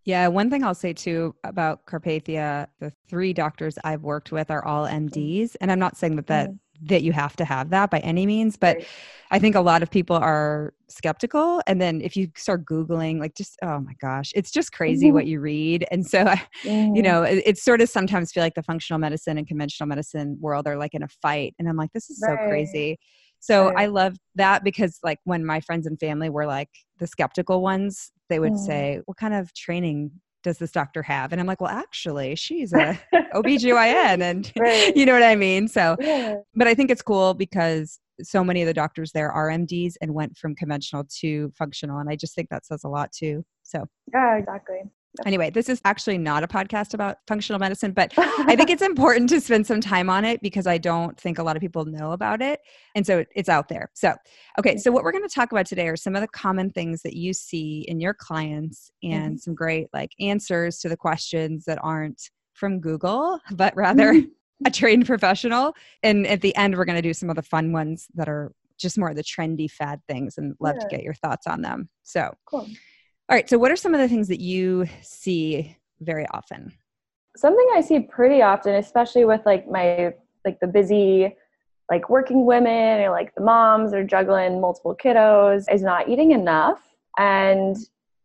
yeah 0.05 0.27
one 0.27 0.49
thing 0.49 0.63
i'll 0.63 0.75
say 0.75 0.93
too 0.93 1.35
about 1.43 1.85
carpathia 1.85 2.67
the 2.79 2.91
three 3.07 3.33
doctors 3.33 3.77
i've 3.83 4.01
worked 4.01 4.31
with 4.31 4.51
are 4.51 4.63
all 4.65 4.87
mds 4.87 5.55
and 5.61 5.71
i'm 5.71 5.79
not 5.79 5.97
saying 5.97 6.15
that 6.15 6.27
that 6.27 6.49
mm-hmm 6.49 6.57
that 6.85 7.03
you 7.03 7.11
have 7.11 7.35
to 7.35 7.45
have 7.45 7.69
that 7.69 7.89
by 7.89 7.99
any 7.99 8.25
means 8.25 8.57
but 8.57 8.77
right. 8.77 8.87
i 9.31 9.39
think 9.39 9.55
a 9.55 9.61
lot 9.61 9.81
of 9.81 9.89
people 9.89 10.15
are 10.15 10.73
skeptical 10.87 11.61
and 11.67 11.81
then 11.81 12.01
if 12.01 12.15
you 12.15 12.27
start 12.35 12.65
googling 12.65 13.19
like 13.19 13.35
just 13.35 13.57
oh 13.63 13.79
my 13.79 13.93
gosh 14.01 14.31
it's 14.35 14.51
just 14.51 14.71
crazy 14.71 15.07
mm-hmm. 15.07 15.15
what 15.15 15.25
you 15.25 15.39
read 15.39 15.85
and 15.91 16.05
so 16.05 16.25
mm-hmm. 16.25 16.95
you 16.95 17.01
know 17.01 17.23
it, 17.23 17.41
it's 17.45 17.63
sort 17.63 17.81
of 17.81 17.89
sometimes 17.89 18.31
feel 18.31 18.43
like 18.43 18.55
the 18.55 18.63
functional 18.63 18.99
medicine 18.99 19.37
and 19.37 19.47
conventional 19.47 19.87
medicine 19.87 20.37
world 20.39 20.67
are 20.67 20.77
like 20.77 20.93
in 20.93 21.03
a 21.03 21.07
fight 21.07 21.53
and 21.59 21.69
i'm 21.69 21.77
like 21.77 21.91
this 21.93 22.09
is 22.09 22.21
right. 22.23 22.37
so 22.37 22.47
crazy 22.47 22.97
so 23.43 23.67
right. 23.67 23.83
i 23.83 23.85
love 23.85 24.15
that 24.35 24.63
because 24.63 24.99
like 25.03 25.19
when 25.25 25.45
my 25.45 25.59
friends 25.59 25.85
and 25.85 25.99
family 25.99 26.29
were 26.29 26.45
like 26.45 26.69
the 26.99 27.07
skeptical 27.07 27.61
ones 27.61 28.11
they 28.29 28.39
would 28.39 28.53
mm. 28.53 28.65
say 28.65 29.01
what 29.05 29.17
kind 29.17 29.33
of 29.33 29.53
training 29.53 30.11
does 30.43 30.57
this 30.57 30.71
doctor 30.71 31.01
have? 31.01 31.31
And 31.31 31.41
I'm 31.41 31.47
like, 31.47 31.61
well, 31.61 31.71
actually, 31.71 32.35
she's 32.35 32.73
a 32.73 32.99
OBGYN 33.33 34.21
and 34.21 34.51
right. 34.59 34.93
you 34.95 35.05
know 35.05 35.13
what 35.13 35.23
I 35.23 35.35
mean? 35.35 35.67
So, 35.67 35.95
yeah. 35.99 36.35
but 36.53 36.67
I 36.67 36.75
think 36.75 36.91
it's 36.91 37.01
cool 37.01 37.33
because 37.33 37.99
so 38.21 38.43
many 38.43 38.61
of 38.61 38.67
the 38.67 38.73
doctors 38.73 39.11
there 39.13 39.31
are 39.31 39.49
MDs 39.49 39.93
and 40.01 40.13
went 40.13 40.37
from 40.37 40.53
conventional 40.53 41.05
to 41.21 41.51
functional. 41.57 41.97
And 41.97 42.09
I 42.09 42.15
just 42.15 42.35
think 42.35 42.49
that 42.49 42.65
says 42.65 42.83
a 42.83 42.89
lot 42.89 43.11
too. 43.11 43.43
So, 43.63 43.85
yeah, 44.13 44.35
exactly. 44.35 44.81
Anyway, 45.25 45.49
this 45.51 45.69
is 45.69 45.79
actually 45.85 46.17
not 46.17 46.43
a 46.43 46.47
podcast 46.47 46.93
about 46.93 47.17
functional 47.27 47.59
medicine, 47.59 47.91
but 47.91 48.13
I 48.17 48.55
think 48.55 48.69
it's 48.69 48.81
important 48.81 49.29
to 49.29 49.39
spend 49.39 49.67
some 49.67 49.79
time 49.79 50.09
on 50.09 50.25
it 50.25 50.41
because 50.41 50.65
I 50.65 50.77
don't 50.77 51.19
think 51.19 51.37
a 51.37 51.43
lot 51.43 51.55
of 51.55 51.61
people 51.61 51.85
know 51.85 52.11
about 52.11 52.41
it. 52.41 52.61
And 52.95 53.05
so 53.05 53.23
it's 53.35 53.49
out 53.49 53.69
there. 53.69 53.91
So, 53.93 54.15
okay, 54.59 54.77
so 54.77 54.91
what 54.91 55.03
we're 55.03 55.11
going 55.11 55.27
to 55.27 55.33
talk 55.33 55.51
about 55.51 55.67
today 55.67 55.87
are 55.87 55.95
some 55.95 56.15
of 56.15 56.21
the 56.21 56.27
common 56.27 56.71
things 56.71 57.03
that 57.03 57.15
you 57.15 57.33
see 57.33 57.85
in 57.87 57.99
your 57.99 58.13
clients 58.13 58.91
and 59.03 59.33
mm-hmm. 59.33 59.37
some 59.37 59.53
great 59.53 59.87
like 59.93 60.11
answers 60.19 60.79
to 60.79 60.89
the 60.89 60.97
questions 60.97 61.65
that 61.65 61.79
aren't 61.83 62.29
from 62.53 62.79
Google, 62.79 63.39
but 63.51 63.75
rather 63.75 64.13
mm-hmm. 64.13 64.29
a 64.65 64.71
trained 64.71 65.05
professional. 65.05 65.75
And 66.01 66.25
at 66.25 66.41
the 66.41 66.55
end, 66.55 66.75
we're 66.75 66.85
going 66.85 66.95
to 66.95 67.01
do 67.01 67.13
some 67.13 67.29
of 67.29 67.35
the 67.35 67.43
fun 67.43 67.71
ones 67.71 68.07
that 68.15 68.27
are 68.27 68.51
just 68.79 68.97
more 68.97 69.09
of 69.09 69.15
the 69.15 69.23
trendy 69.23 69.69
fad 69.69 70.01
things 70.07 70.37
and 70.37 70.55
love 70.59 70.75
yeah. 70.75 70.81
to 70.81 70.87
get 70.89 71.03
your 71.03 71.13
thoughts 71.13 71.45
on 71.45 71.61
them. 71.61 71.89
So, 72.01 72.33
cool. 72.45 72.67
All 73.29 73.35
right. 73.35 73.49
So, 73.49 73.57
what 73.57 73.71
are 73.71 73.75
some 73.75 73.93
of 73.93 74.01
the 74.01 74.07
things 74.07 74.27
that 74.27 74.41
you 74.41 74.85
see 75.01 75.77
very 76.01 76.27
often? 76.33 76.73
Something 77.37 77.67
I 77.73 77.81
see 77.81 78.01
pretty 78.01 78.41
often, 78.41 78.75
especially 78.75 79.25
with 79.25 79.41
like 79.45 79.67
my 79.67 80.13
like 80.45 80.59
the 80.59 80.67
busy 80.67 81.33
like 81.89 82.09
working 82.09 82.45
women 82.45 83.01
or 83.01 83.09
like 83.09 83.33
the 83.35 83.41
moms 83.41 83.93
are 83.93 84.03
juggling 84.03 84.59
multiple 84.61 84.95
kiddos 84.95 85.65
is 85.71 85.81
not 85.81 86.09
eating 86.09 86.31
enough 86.31 86.81
and 87.17 87.77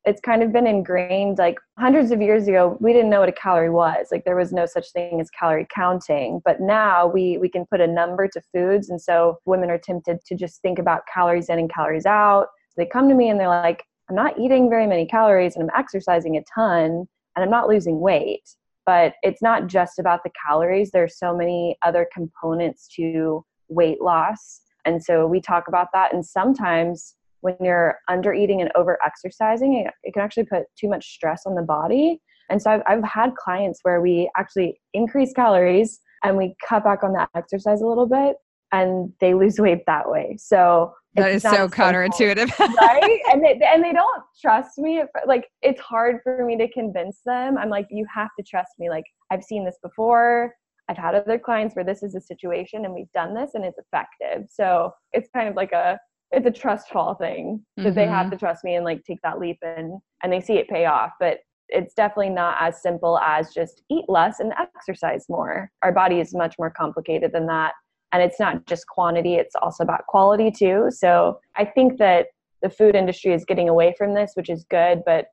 it's 0.04 0.20
kind 0.20 0.42
of 0.42 0.52
been 0.52 0.66
ingrained 0.66 1.38
like 1.38 1.58
hundreds 1.78 2.10
of 2.10 2.20
years 2.20 2.46
ago 2.48 2.76
we 2.80 2.92
didn't 2.92 3.10
know 3.10 3.20
what 3.20 3.28
a 3.28 3.32
calorie 3.32 3.68
was 3.68 4.06
like 4.10 4.24
there 4.24 4.36
was 4.36 4.52
no 4.52 4.64
such 4.64 4.90
thing 4.92 5.20
as 5.20 5.28
calorie 5.30 5.66
counting 5.74 6.40
but 6.44 6.60
now 6.60 7.06
we 7.06 7.36
we 7.38 7.48
can 7.48 7.66
put 7.66 7.80
a 7.80 7.86
number 7.86 8.28
to 8.28 8.40
foods 8.54 8.90
and 8.90 9.00
so 9.00 9.38
women 9.44 9.70
are 9.70 9.78
tempted 9.78 10.18
to 10.25 10.34
just 10.34 10.62
think 10.62 10.78
about 10.78 11.02
calories 11.12 11.49
in 11.49 11.58
and 11.58 11.73
calories 11.73 12.06
out 12.06 12.46
so 12.68 12.75
they 12.76 12.87
come 12.87 13.08
to 13.08 13.14
me 13.14 13.28
and 13.28 13.40
they're 13.40 13.49
like 13.49 13.84
I'm 14.08 14.16
not 14.16 14.38
eating 14.38 14.70
very 14.70 14.86
many 14.86 15.06
calories 15.06 15.54
and 15.54 15.62
I'm 15.62 15.78
exercising 15.78 16.36
a 16.36 16.44
ton 16.54 17.06
and 17.36 17.44
I'm 17.44 17.50
not 17.50 17.68
losing 17.68 18.00
weight. 18.00 18.48
But 18.86 19.14
it's 19.22 19.42
not 19.42 19.66
just 19.66 19.98
about 19.98 20.22
the 20.24 20.30
calories, 20.46 20.90
there's 20.90 21.18
so 21.18 21.36
many 21.36 21.76
other 21.82 22.08
components 22.12 22.88
to 22.96 23.44
weight 23.68 24.00
loss. 24.00 24.62
And 24.86 25.02
so 25.04 25.26
we 25.26 25.42
talk 25.42 25.68
about 25.68 25.88
that. 25.92 26.14
And 26.14 26.24
sometimes 26.24 27.14
when 27.42 27.56
you're 27.60 27.98
under 28.08 28.32
eating 28.32 28.62
and 28.62 28.70
over 28.74 28.98
exercising, 29.04 29.86
it, 30.02 30.12
can 30.14 30.22
actually 30.22 30.46
put 30.46 30.64
too 30.80 30.88
much 30.88 31.06
stress 31.12 31.42
on 31.44 31.54
the 31.54 31.62
body. 31.62 32.22
And 32.48 32.62
so 32.62 32.70
I've, 32.70 32.82
I've 32.86 33.04
had 33.04 33.36
clients 33.36 33.80
where 33.82 34.00
we 34.00 34.30
actually 34.38 34.80
increase 34.94 35.34
calories 35.34 36.00
and 36.24 36.38
we 36.38 36.56
cut 36.66 36.82
back 36.82 37.04
on 37.04 37.12
that 37.12 37.28
exercise 37.34 37.82
a 37.82 37.86
little 37.86 38.08
bit 38.08 38.36
and 38.72 39.12
they 39.20 39.34
lose 39.34 39.58
weight 39.58 39.84
that 39.87 40.08
way. 40.08 40.37
So 40.38 40.92
that 41.14 41.32
is 41.32 41.42
so 41.42 41.68
counterintuitive, 41.68 42.58
right? 42.58 43.20
And 43.32 43.42
they 43.42 43.60
and 43.64 43.82
they 43.82 43.92
don't 43.92 44.22
trust 44.40 44.78
me. 44.78 45.02
Like 45.26 45.48
it's 45.62 45.80
hard 45.80 46.18
for 46.22 46.44
me 46.44 46.56
to 46.58 46.68
convince 46.70 47.20
them. 47.25 47.58
I'm 47.58 47.70
like, 47.70 47.87
you 47.90 48.06
have 48.14 48.28
to 48.38 48.44
trust 48.44 48.72
me. 48.78 48.90
Like 48.90 49.04
I've 49.30 49.42
seen 49.42 49.64
this 49.64 49.78
before. 49.82 50.54
I've 50.88 50.96
had 50.96 51.14
other 51.14 51.38
clients 51.38 51.76
where 51.76 51.84
this 51.84 52.02
is 52.02 52.14
a 52.14 52.20
situation 52.20 52.87
and 52.87 52.94
we've 52.94 53.12
done 53.12 53.34
this 53.34 53.50
and 53.54 53.64
it's 53.64 53.78
effective. 53.78 54.48
So 54.50 54.92
it's 55.12 55.28
kind 55.34 55.48
of 55.48 55.54
like 55.54 55.72
a 55.72 55.98
it's 56.30 56.46
a 56.46 56.50
trust 56.50 56.90
fall 56.90 57.14
thing 57.14 57.64
that 57.76 57.82
mm-hmm. 57.82 57.94
they 57.94 58.06
have 58.06 58.26
mm-hmm. 58.26 58.30
to 58.30 58.37
trust 58.37 58.64
me 58.64 58.75
and 58.75 58.84
like 58.84 59.02
take 59.04 59.20
that 59.22 59.38
leap 59.38 59.58
and 59.62 59.98
and 60.22 60.32
they 60.32 60.40
see 60.40 60.54
it 60.54 60.68
pay 60.68 60.87
off. 60.87 61.12
But 61.18 61.38
it's 61.70 61.94
definitely 61.94 62.30
not 62.30 62.56
as 62.60 62.80
simple 62.80 63.18
as 63.18 63.52
just 63.52 63.82
eat 63.90 64.04
less 64.08 64.40
and 64.40 64.52
exercise 64.58 65.26
more. 65.28 65.70
Our 65.82 65.92
body 65.92 66.20
is 66.20 66.34
much 66.34 66.54
more 66.58 66.70
complicated 66.70 67.32
than 67.32 67.46
that 67.46 67.72
and 68.12 68.22
it's 68.22 68.40
not 68.40 68.66
just 68.66 68.86
quantity 68.86 69.34
it's 69.34 69.54
also 69.56 69.84
about 69.84 70.06
quality 70.06 70.50
too. 70.50 70.88
So 70.90 71.40
i 71.56 71.64
think 71.64 71.98
that 71.98 72.26
the 72.62 72.70
food 72.70 72.94
industry 72.94 73.32
is 73.32 73.44
getting 73.44 73.68
away 73.68 73.94
from 73.96 74.14
this 74.14 74.32
which 74.34 74.50
is 74.50 74.64
good 74.68 75.02
but 75.06 75.26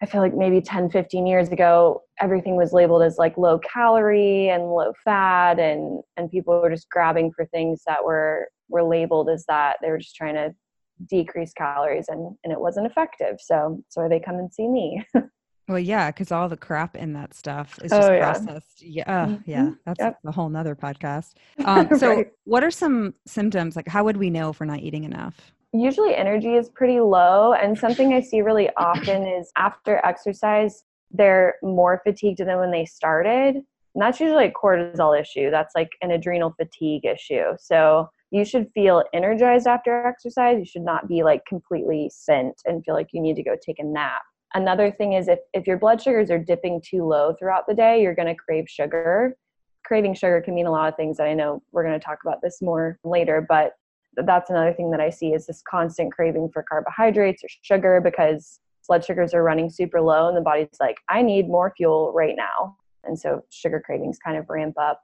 i 0.00 0.06
feel 0.06 0.20
like 0.20 0.34
maybe 0.34 0.60
10 0.60 0.90
15 0.90 1.26
years 1.26 1.48
ago 1.48 2.02
everything 2.20 2.56
was 2.56 2.72
labeled 2.72 3.02
as 3.02 3.18
like 3.18 3.36
low 3.36 3.58
calorie 3.58 4.48
and 4.48 4.70
low 4.70 4.92
fat 5.04 5.58
and 5.58 6.02
and 6.16 6.30
people 6.30 6.60
were 6.60 6.70
just 6.70 6.88
grabbing 6.90 7.32
for 7.32 7.46
things 7.46 7.82
that 7.86 8.04
were 8.04 8.48
were 8.68 8.82
labeled 8.82 9.28
as 9.28 9.44
that. 9.46 9.76
They 9.82 9.90
were 9.90 9.98
just 9.98 10.14
trying 10.14 10.34
to 10.34 10.54
decrease 11.08 11.52
calories 11.52 12.06
and 12.08 12.36
and 12.44 12.52
it 12.52 12.60
wasn't 12.60 12.86
effective. 12.86 13.36
So 13.40 13.82
so 13.88 14.08
they 14.08 14.20
come 14.20 14.36
and 14.36 14.52
see 14.52 14.68
me 14.68 15.04
Well, 15.68 15.78
yeah, 15.78 16.10
because 16.10 16.32
all 16.32 16.48
the 16.48 16.56
crap 16.56 16.96
in 16.96 17.12
that 17.12 17.34
stuff 17.34 17.78
is 17.84 17.90
just 17.90 18.08
oh, 18.08 18.12
yeah. 18.12 18.32
processed. 18.32 18.82
Yeah, 18.82 19.04
mm-hmm. 19.26 19.50
yeah, 19.50 19.70
that's 19.84 20.00
yep. 20.00 20.18
a 20.24 20.32
whole 20.32 20.48
nother 20.48 20.74
podcast. 20.74 21.34
Um, 21.64 21.98
so, 21.98 22.16
right. 22.16 22.28
what 22.44 22.64
are 22.64 22.70
some 22.70 23.14
symptoms? 23.26 23.76
Like, 23.76 23.88
how 23.88 24.04
would 24.04 24.16
we 24.16 24.30
know 24.30 24.50
if 24.50 24.60
we're 24.60 24.66
not 24.66 24.80
eating 24.80 25.04
enough? 25.04 25.52
Usually, 25.72 26.14
energy 26.14 26.54
is 26.54 26.70
pretty 26.70 27.00
low, 27.00 27.52
and 27.52 27.78
something 27.78 28.14
I 28.14 28.20
see 28.20 28.40
really 28.40 28.70
often 28.78 29.26
is 29.26 29.50
after 29.56 30.00
exercise, 30.06 30.84
they're 31.10 31.56
more 31.62 32.00
fatigued 32.06 32.38
than 32.38 32.58
when 32.58 32.70
they 32.70 32.86
started. 32.86 33.56
And 33.56 34.02
that's 34.02 34.20
usually 34.20 34.46
a 34.46 34.52
cortisol 34.52 35.20
issue. 35.20 35.50
That's 35.50 35.74
like 35.74 35.90
an 36.00 36.12
adrenal 36.12 36.54
fatigue 36.56 37.04
issue. 37.04 37.56
So 37.58 38.08
you 38.30 38.44
should 38.44 38.68
feel 38.72 39.02
energized 39.12 39.66
after 39.66 40.06
exercise. 40.06 40.58
You 40.58 40.64
should 40.64 40.82
not 40.82 41.08
be 41.08 41.22
like 41.22 41.44
completely 41.46 42.10
spent 42.14 42.54
and 42.64 42.84
feel 42.84 42.94
like 42.94 43.08
you 43.12 43.20
need 43.20 43.36
to 43.36 43.42
go 43.42 43.56
take 43.60 43.78
a 43.78 43.84
nap. 43.84 44.22
Another 44.54 44.90
thing 44.90 45.12
is 45.12 45.28
if, 45.28 45.40
if 45.52 45.66
your 45.66 45.78
blood 45.78 46.00
sugars 46.00 46.30
are 46.30 46.38
dipping 46.38 46.80
too 46.80 47.04
low 47.04 47.34
throughout 47.38 47.66
the 47.68 47.74
day, 47.74 48.02
you're 48.02 48.14
going 48.14 48.28
to 48.28 48.34
crave 48.34 48.64
sugar. 48.68 49.36
Craving 49.84 50.14
sugar 50.14 50.40
can 50.40 50.54
mean 50.54 50.66
a 50.66 50.70
lot 50.70 50.88
of 50.88 50.96
things 50.96 51.16
that 51.18 51.26
I 51.26 51.34
know 51.34 51.62
we're 51.72 51.84
going 51.84 51.98
to 51.98 52.04
talk 52.04 52.18
about 52.24 52.40
this 52.42 52.62
more 52.62 52.98
later, 53.04 53.44
but 53.46 53.72
that's 54.16 54.50
another 54.50 54.72
thing 54.72 54.90
that 54.90 55.00
I 55.00 55.10
see 55.10 55.32
is 55.32 55.46
this 55.46 55.62
constant 55.68 56.12
craving 56.12 56.50
for 56.52 56.62
carbohydrates 56.62 57.44
or 57.44 57.48
sugar 57.62 58.00
because 58.00 58.60
blood 58.86 59.04
sugars 59.04 59.34
are 59.34 59.42
running 59.42 59.70
super 59.70 60.00
low 60.00 60.28
and 60.28 60.36
the 60.36 60.40
body's 60.40 60.68
like, 60.80 60.96
I 61.08 61.22
need 61.22 61.48
more 61.48 61.72
fuel 61.76 62.12
right 62.14 62.34
now. 62.36 62.76
And 63.04 63.18
so 63.18 63.44
sugar 63.50 63.80
cravings 63.84 64.18
kind 64.18 64.36
of 64.36 64.48
ramp 64.48 64.76
up. 64.78 65.02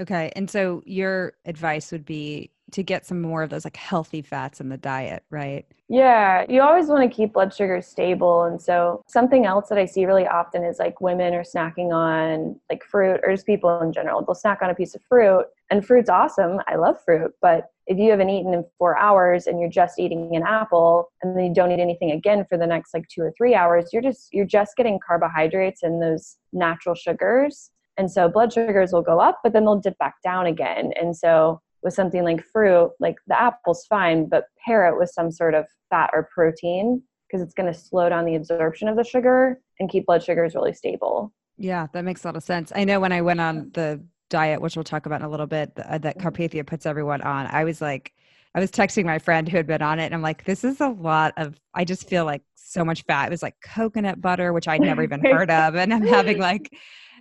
Okay. 0.00 0.32
And 0.34 0.50
so 0.50 0.82
your 0.84 1.34
advice 1.44 1.92
would 1.92 2.04
be 2.04 2.50
to 2.72 2.82
get 2.82 3.06
some 3.06 3.20
more 3.20 3.42
of 3.42 3.50
those 3.50 3.64
like 3.64 3.76
healthy 3.76 4.22
fats 4.22 4.60
in 4.60 4.68
the 4.68 4.76
diet, 4.76 5.22
right? 5.30 5.66
Yeah, 5.88 6.44
you 6.48 6.60
always 6.62 6.88
want 6.88 7.08
to 7.08 7.14
keep 7.14 7.34
blood 7.34 7.54
sugar 7.54 7.80
stable. 7.82 8.44
And 8.44 8.60
so 8.60 9.02
something 9.06 9.44
else 9.44 9.68
that 9.68 9.78
I 9.78 9.84
see 9.84 10.06
really 10.06 10.26
often 10.26 10.64
is 10.64 10.78
like 10.78 11.00
women 11.00 11.34
are 11.34 11.44
snacking 11.44 11.92
on 11.92 12.58
like 12.70 12.82
fruit 12.84 13.20
or 13.22 13.30
just 13.32 13.46
people 13.46 13.80
in 13.80 13.92
general. 13.92 14.24
They'll 14.24 14.34
snack 14.34 14.60
on 14.62 14.70
a 14.70 14.74
piece 14.74 14.94
of 14.94 15.02
fruit 15.02 15.46
and 15.70 15.86
fruit's 15.86 16.10
awesome. 16.10 16.58
I 16.66 16.76
love 16.76 16.96
fruit, 17.04 17.32
but 17.40 17.66
if 17.86 17.98
you 17.98 18.10
haven't 18.10 18.30
eaten 18.30 18.54
in 18.54 18.64
four 18.78 18.96
hours 18.98 19.46
and 19.46 19.60
you're 19.60 19.68
just 19.68 19.98
eating 19.98 20.34
an 20.34 20.42
apple 20.42 21.12
and 21.22 21.36
then 21.36 21.44
you 21.44 21.54
don't 21.54 21.70
eat 21.70 21.80
anything 21.80 22.12
again 22.12 22.46
for 22.48 22.56
the 22.56 22.66
next 22.66 22.94
like 22.94 23.06
two 23.08 23.22
or 23.22 23.32
three 23.36 23.54
hours, 23.54 23.90
you're 23.92 24.02
just 24.02 24.28
you're 24.32 24.46
just 24.46 24.76
getting 24.76 24.98
carbohydrates 25.06 25.82
and 25.82 26.02
those 26.02 26.38
natural 26.52 26.94
sugars. 26.94 27.70
And 27.96 28.10
so 28.10 28.28
blood 28.28 28.52
sugars 28.52 28.92
will 28.92 29.02
go 29.02 29.20
up, 29.20 29.40
but 29.42 29.52
then 29.52 29.64
they'll 29.64 29.80
dip 29.80 29.98
back 29.98 30.14
down 30.24 30.46
again. 30.46 30.92
And 31.00 31.16
so 31.16 31.60
with 31.82 31.94
something 31.94 32.24
like 32.24 32.44
fruit, 32.44 32.90
like 32.98 33.16
the 33.26 33.40
apple's 33.40 33.86
fine, 33.86 34.28
but 34.28 34.44
pair 34.64 34.88
it 34.88 34.98
with 34.98 35.10
some 35.10 35.30
sort 35.30 35.54
of 35.54 35.66
fat 35.90 36.10
or 36.12 36.28
protein 36.34 37.02
because 37.28 37.42
it's 37.42 37.54
going 37.54 37.72
to 37.72 37.78
slow 37.78 38.08
down 38.08 38.24
the 38.24 38.34
absorption 38.34 38.88
of 38.88 38.96
the 38.96 39.04
sugar 39.04 39.60
and 39.78 39.90
keep 39.90 40.06
blood 40.06 40.22
sugars 40.22 40.54
really 40.54 40.72
stable. 40.72 41.32
Yeah, 41.56 41.86
that 41.92 42.04
makes 42.04 42.24
a 42.24 42.28
lot 42.28 42.36
of 42.36 42.42
sense. 42.42 42.72
I 42.74 42.84
know 42.84 43.00
when 43.00 43.12
I 43.12 43.20
went 43.20 43.40
on 43.40 43.70
the 43.74 44.02
diet, 44.30 44.60
which 44.60 44.76
we'll 44.76 44.84
talk 44.84 45.06
about 45.06 45.20
in 45.20 45.26
a 45.26 45.30
little 45.30 45.46
bit, 45.46 45.72
uh, 45.76 45.98
that 45.98 46.18
mm-hmm. 46.18 46.26
Carpathia 46.26 46.66
puts 46.66 46.86
everyone 46.86 47.22
on, 47.22 47.46
I 47.46 47.64
was 47.64 47.80
like, 47.80 48.12
I 48.56 48.60
was 48.60 48.70
texting 48.70 49.04
my 49.04 49.18
friend 49.18 49.48
who 49.48 49.56
had 49.56 49.66
been 49.66 49.82
on 49.82 49.98
it, 49.98 50.04
and 50.04 50.14
I'm 50.14 50.22
like, 50.22 50.44
this 50.44 50.62
is 50.62 50.80
a 50.80 50.88
lot 50.88 51.34
of, 51.36 51.60
I 51.74 51.84
just 51.84 52.08
feel 52.08 52.24
like 52.24 52.42
so 52.54 52.84
much 52.84 53.02
fat. 53.02 53.26
It 53.26 53.30
was 53.30 53.42
like 53.42 53.56
coconut 53.62 54.20
butter, 54.20 54.52
which 54.52 54.68
I'd 54.68 54.80
never 54.80 55.02
even 55.02 55.24
heard 55.24 55.50
of. 55.50 55.74
And 55.74 55.92
I'm 55.92 56.06
having 56.06 56.38
like, 56.38 56.72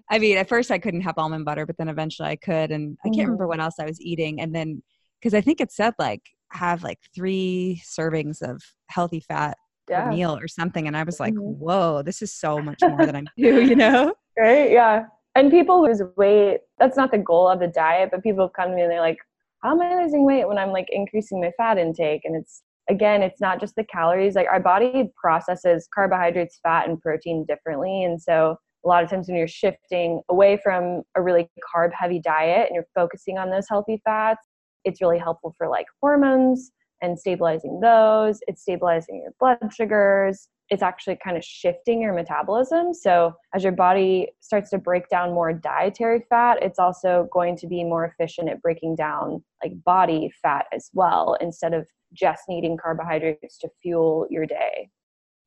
I 0.10 0.20
mean, 0.20 0.38
at 0.38 0.50
first 0.50 0.72
I 0.72 0.80
couldn't 0.80 1.02
have 1.02 1.18
almond 1.18 1.46
butter, 1.46 1.66
but 1.66 1.78
then 1.78 1.88
eventually 1.88 2.30
I 2.30 2.36
could. 2.36 2.72
And 2.72 2.98
I 3.04 3.08
can't 3.08 3.16
mm-hmm. 3.16 3.22
remember 3.22 3.48
what 3.48 3.60
else 3.60 3.76
I 3.80 3.86
was 3.86 4.02
eating. 4.02 4.42
And 4.42 4.54
then, 4.54 4.84
because 5.20 5.34
I 5.34 5.42
think 5.42 5.62
it 5.62 5.72
said 5.72 5.94
like 5.98 6.22
have 6.52 6.84
like 6.84 7.00
three 7.16 7.82
servings 7.86 8.42
of 8.42 8.62
healthy 8.88 9.20
fat 9.20 9.58
yeah. 9.90 10.06
per 10.06 10.12
meal 10.12 10.38
or 10.38 10.48
something. 10.48 10.88
And 10.88 10.96
I 10.96 11.04
was 11.04 11.20
like, 11.20 11.34
mm-hmm. 11.34 11.60
whoa, 11.60 12.02
this 12.04 12.22
is 12.22 12.34
so 12.34 12.60
much 12.60 12.80
more 12.82 13.06
than 13.06 13.16
I'm 13.16 13.28
doing, 13.38 13.68
you 13.70 13.76
know? 13.76 14.14
Right. 14.38 14.72
Yeah. 14.72 15.06
And 15.36 15.50
people 15.50 15.84
lose 15.84 16.02
weight. 16.16 16.60
That's 16.78 16.98
not 16.98 17.12
the 17.12 17.18
goal 17.18 17.48
of 17.48 17.60
the 17.60 17.68
diet, 17.68 18.10
but 18.12 18.24
people 18.24 18.50
come 18.50 18.70
to 18.70 18.76
me 18.76 18.82
and 18.84 18.92
they're 18.92 19.02
like, 19.02 19.20
how 19.64 19.72
am 19.72 19.82
I 19.82 20.04
losing 20.04 20.26
weight 20.26 20.48
when 20.48 20.58
I'm 20.58 20.72
like 20.72 20.88
increasing 20.90 21.42
my 21.42 21.52
fat 21.58 21.78
intake? 21.78 22.22
And 22.26 22.36
it's, 22.36 22.62
again, 22.90 23.24
it's 23.24 23.40
not 23.40 23.60
just 23.60 23.76
the 23.76 23.86
calories. 23.86 24.36
Like 24.36 24.48
our 24.48 24.60
body 24.60 25.12
processes 25.16 25.88
carbohydrates, 25.94 26.60
fat, 26.62 26.88
and 26.88 27.02
protein 27.02 27.46
differently. 27.48 28.04
And 28.04 28.22
so 28.22 28.58
a 28.84 28.88
lot 28.88 29.04
of 29.04 29.10
times 29.10 29.28
when 29.28 29.38
you're 29.38 29.48
shifting 29.48 30.22
away 30.30 30.60
from 30.64 31.04
a 31.16 31.22
really 31.22 31.50
carb 31.76 31.92
heavy 31.94 32.20
diet 32.20 32.68
and 32.68 32.76
you're 32.76 32.88
focusing 32.96 33.38
on 33.38 33.50
those 33.50 33.66
healthy 33.70 34.02
fats, 34.04 34.48
it's 34.84 35.02
really 35.02 35.18
helpful 35.18 35.54
for 35.58 35.70
like 35.70 35.86
hormones 36.02 36.72
and 37.02 37.18
stabilizing 37.20 37.80
those. 37.82 38.40
It's 38.48 38.62
stabilizing 38.62 39.22
your 39.24 39.34
blood 39.40 39.74
sugars. 39.74 40.48
It's 40.70 40.82
actually 40.82 41.18
kind 41.24 41.38
of 41.38 41.44
shifting 41.44 42.02
your 42.02 42.14
metabolism. 42.14 42.94
So, 42.94 43.34
as 43.54 43.64
your 43.64 43.74
body 43.74 44.30
starts 44.40 44.70
to 44.72 44.78
break 44.78 45.10
down 45.10 45.34
more 45.34 45.54
dietary 45.54 46.26
fat, 46.30 46.58
it's 46.62 46.80
also 46.80 47.28
going 47.32 47.58
to 47.58 47.68
be 47.68 47.84
more 47.84 48.06
efficient 48.06 48.50
at 48.50 48.62
breaking 48.62 48.96
down 48.96 49.44
like 49.64 49.74
body 49.84 50.32
fat 50.42 50.66
as 50.74 50.90
well, 50.94 51.38
instead 51.42 51.74
of 51.74 51.86
just 52.14 52.44
needing 52.48 52.78
carbohydrates 52.78 53.58
to 53.60 53.70
fuel 53.82 54.26
your 54.30 54.46
day. 54.46 54.90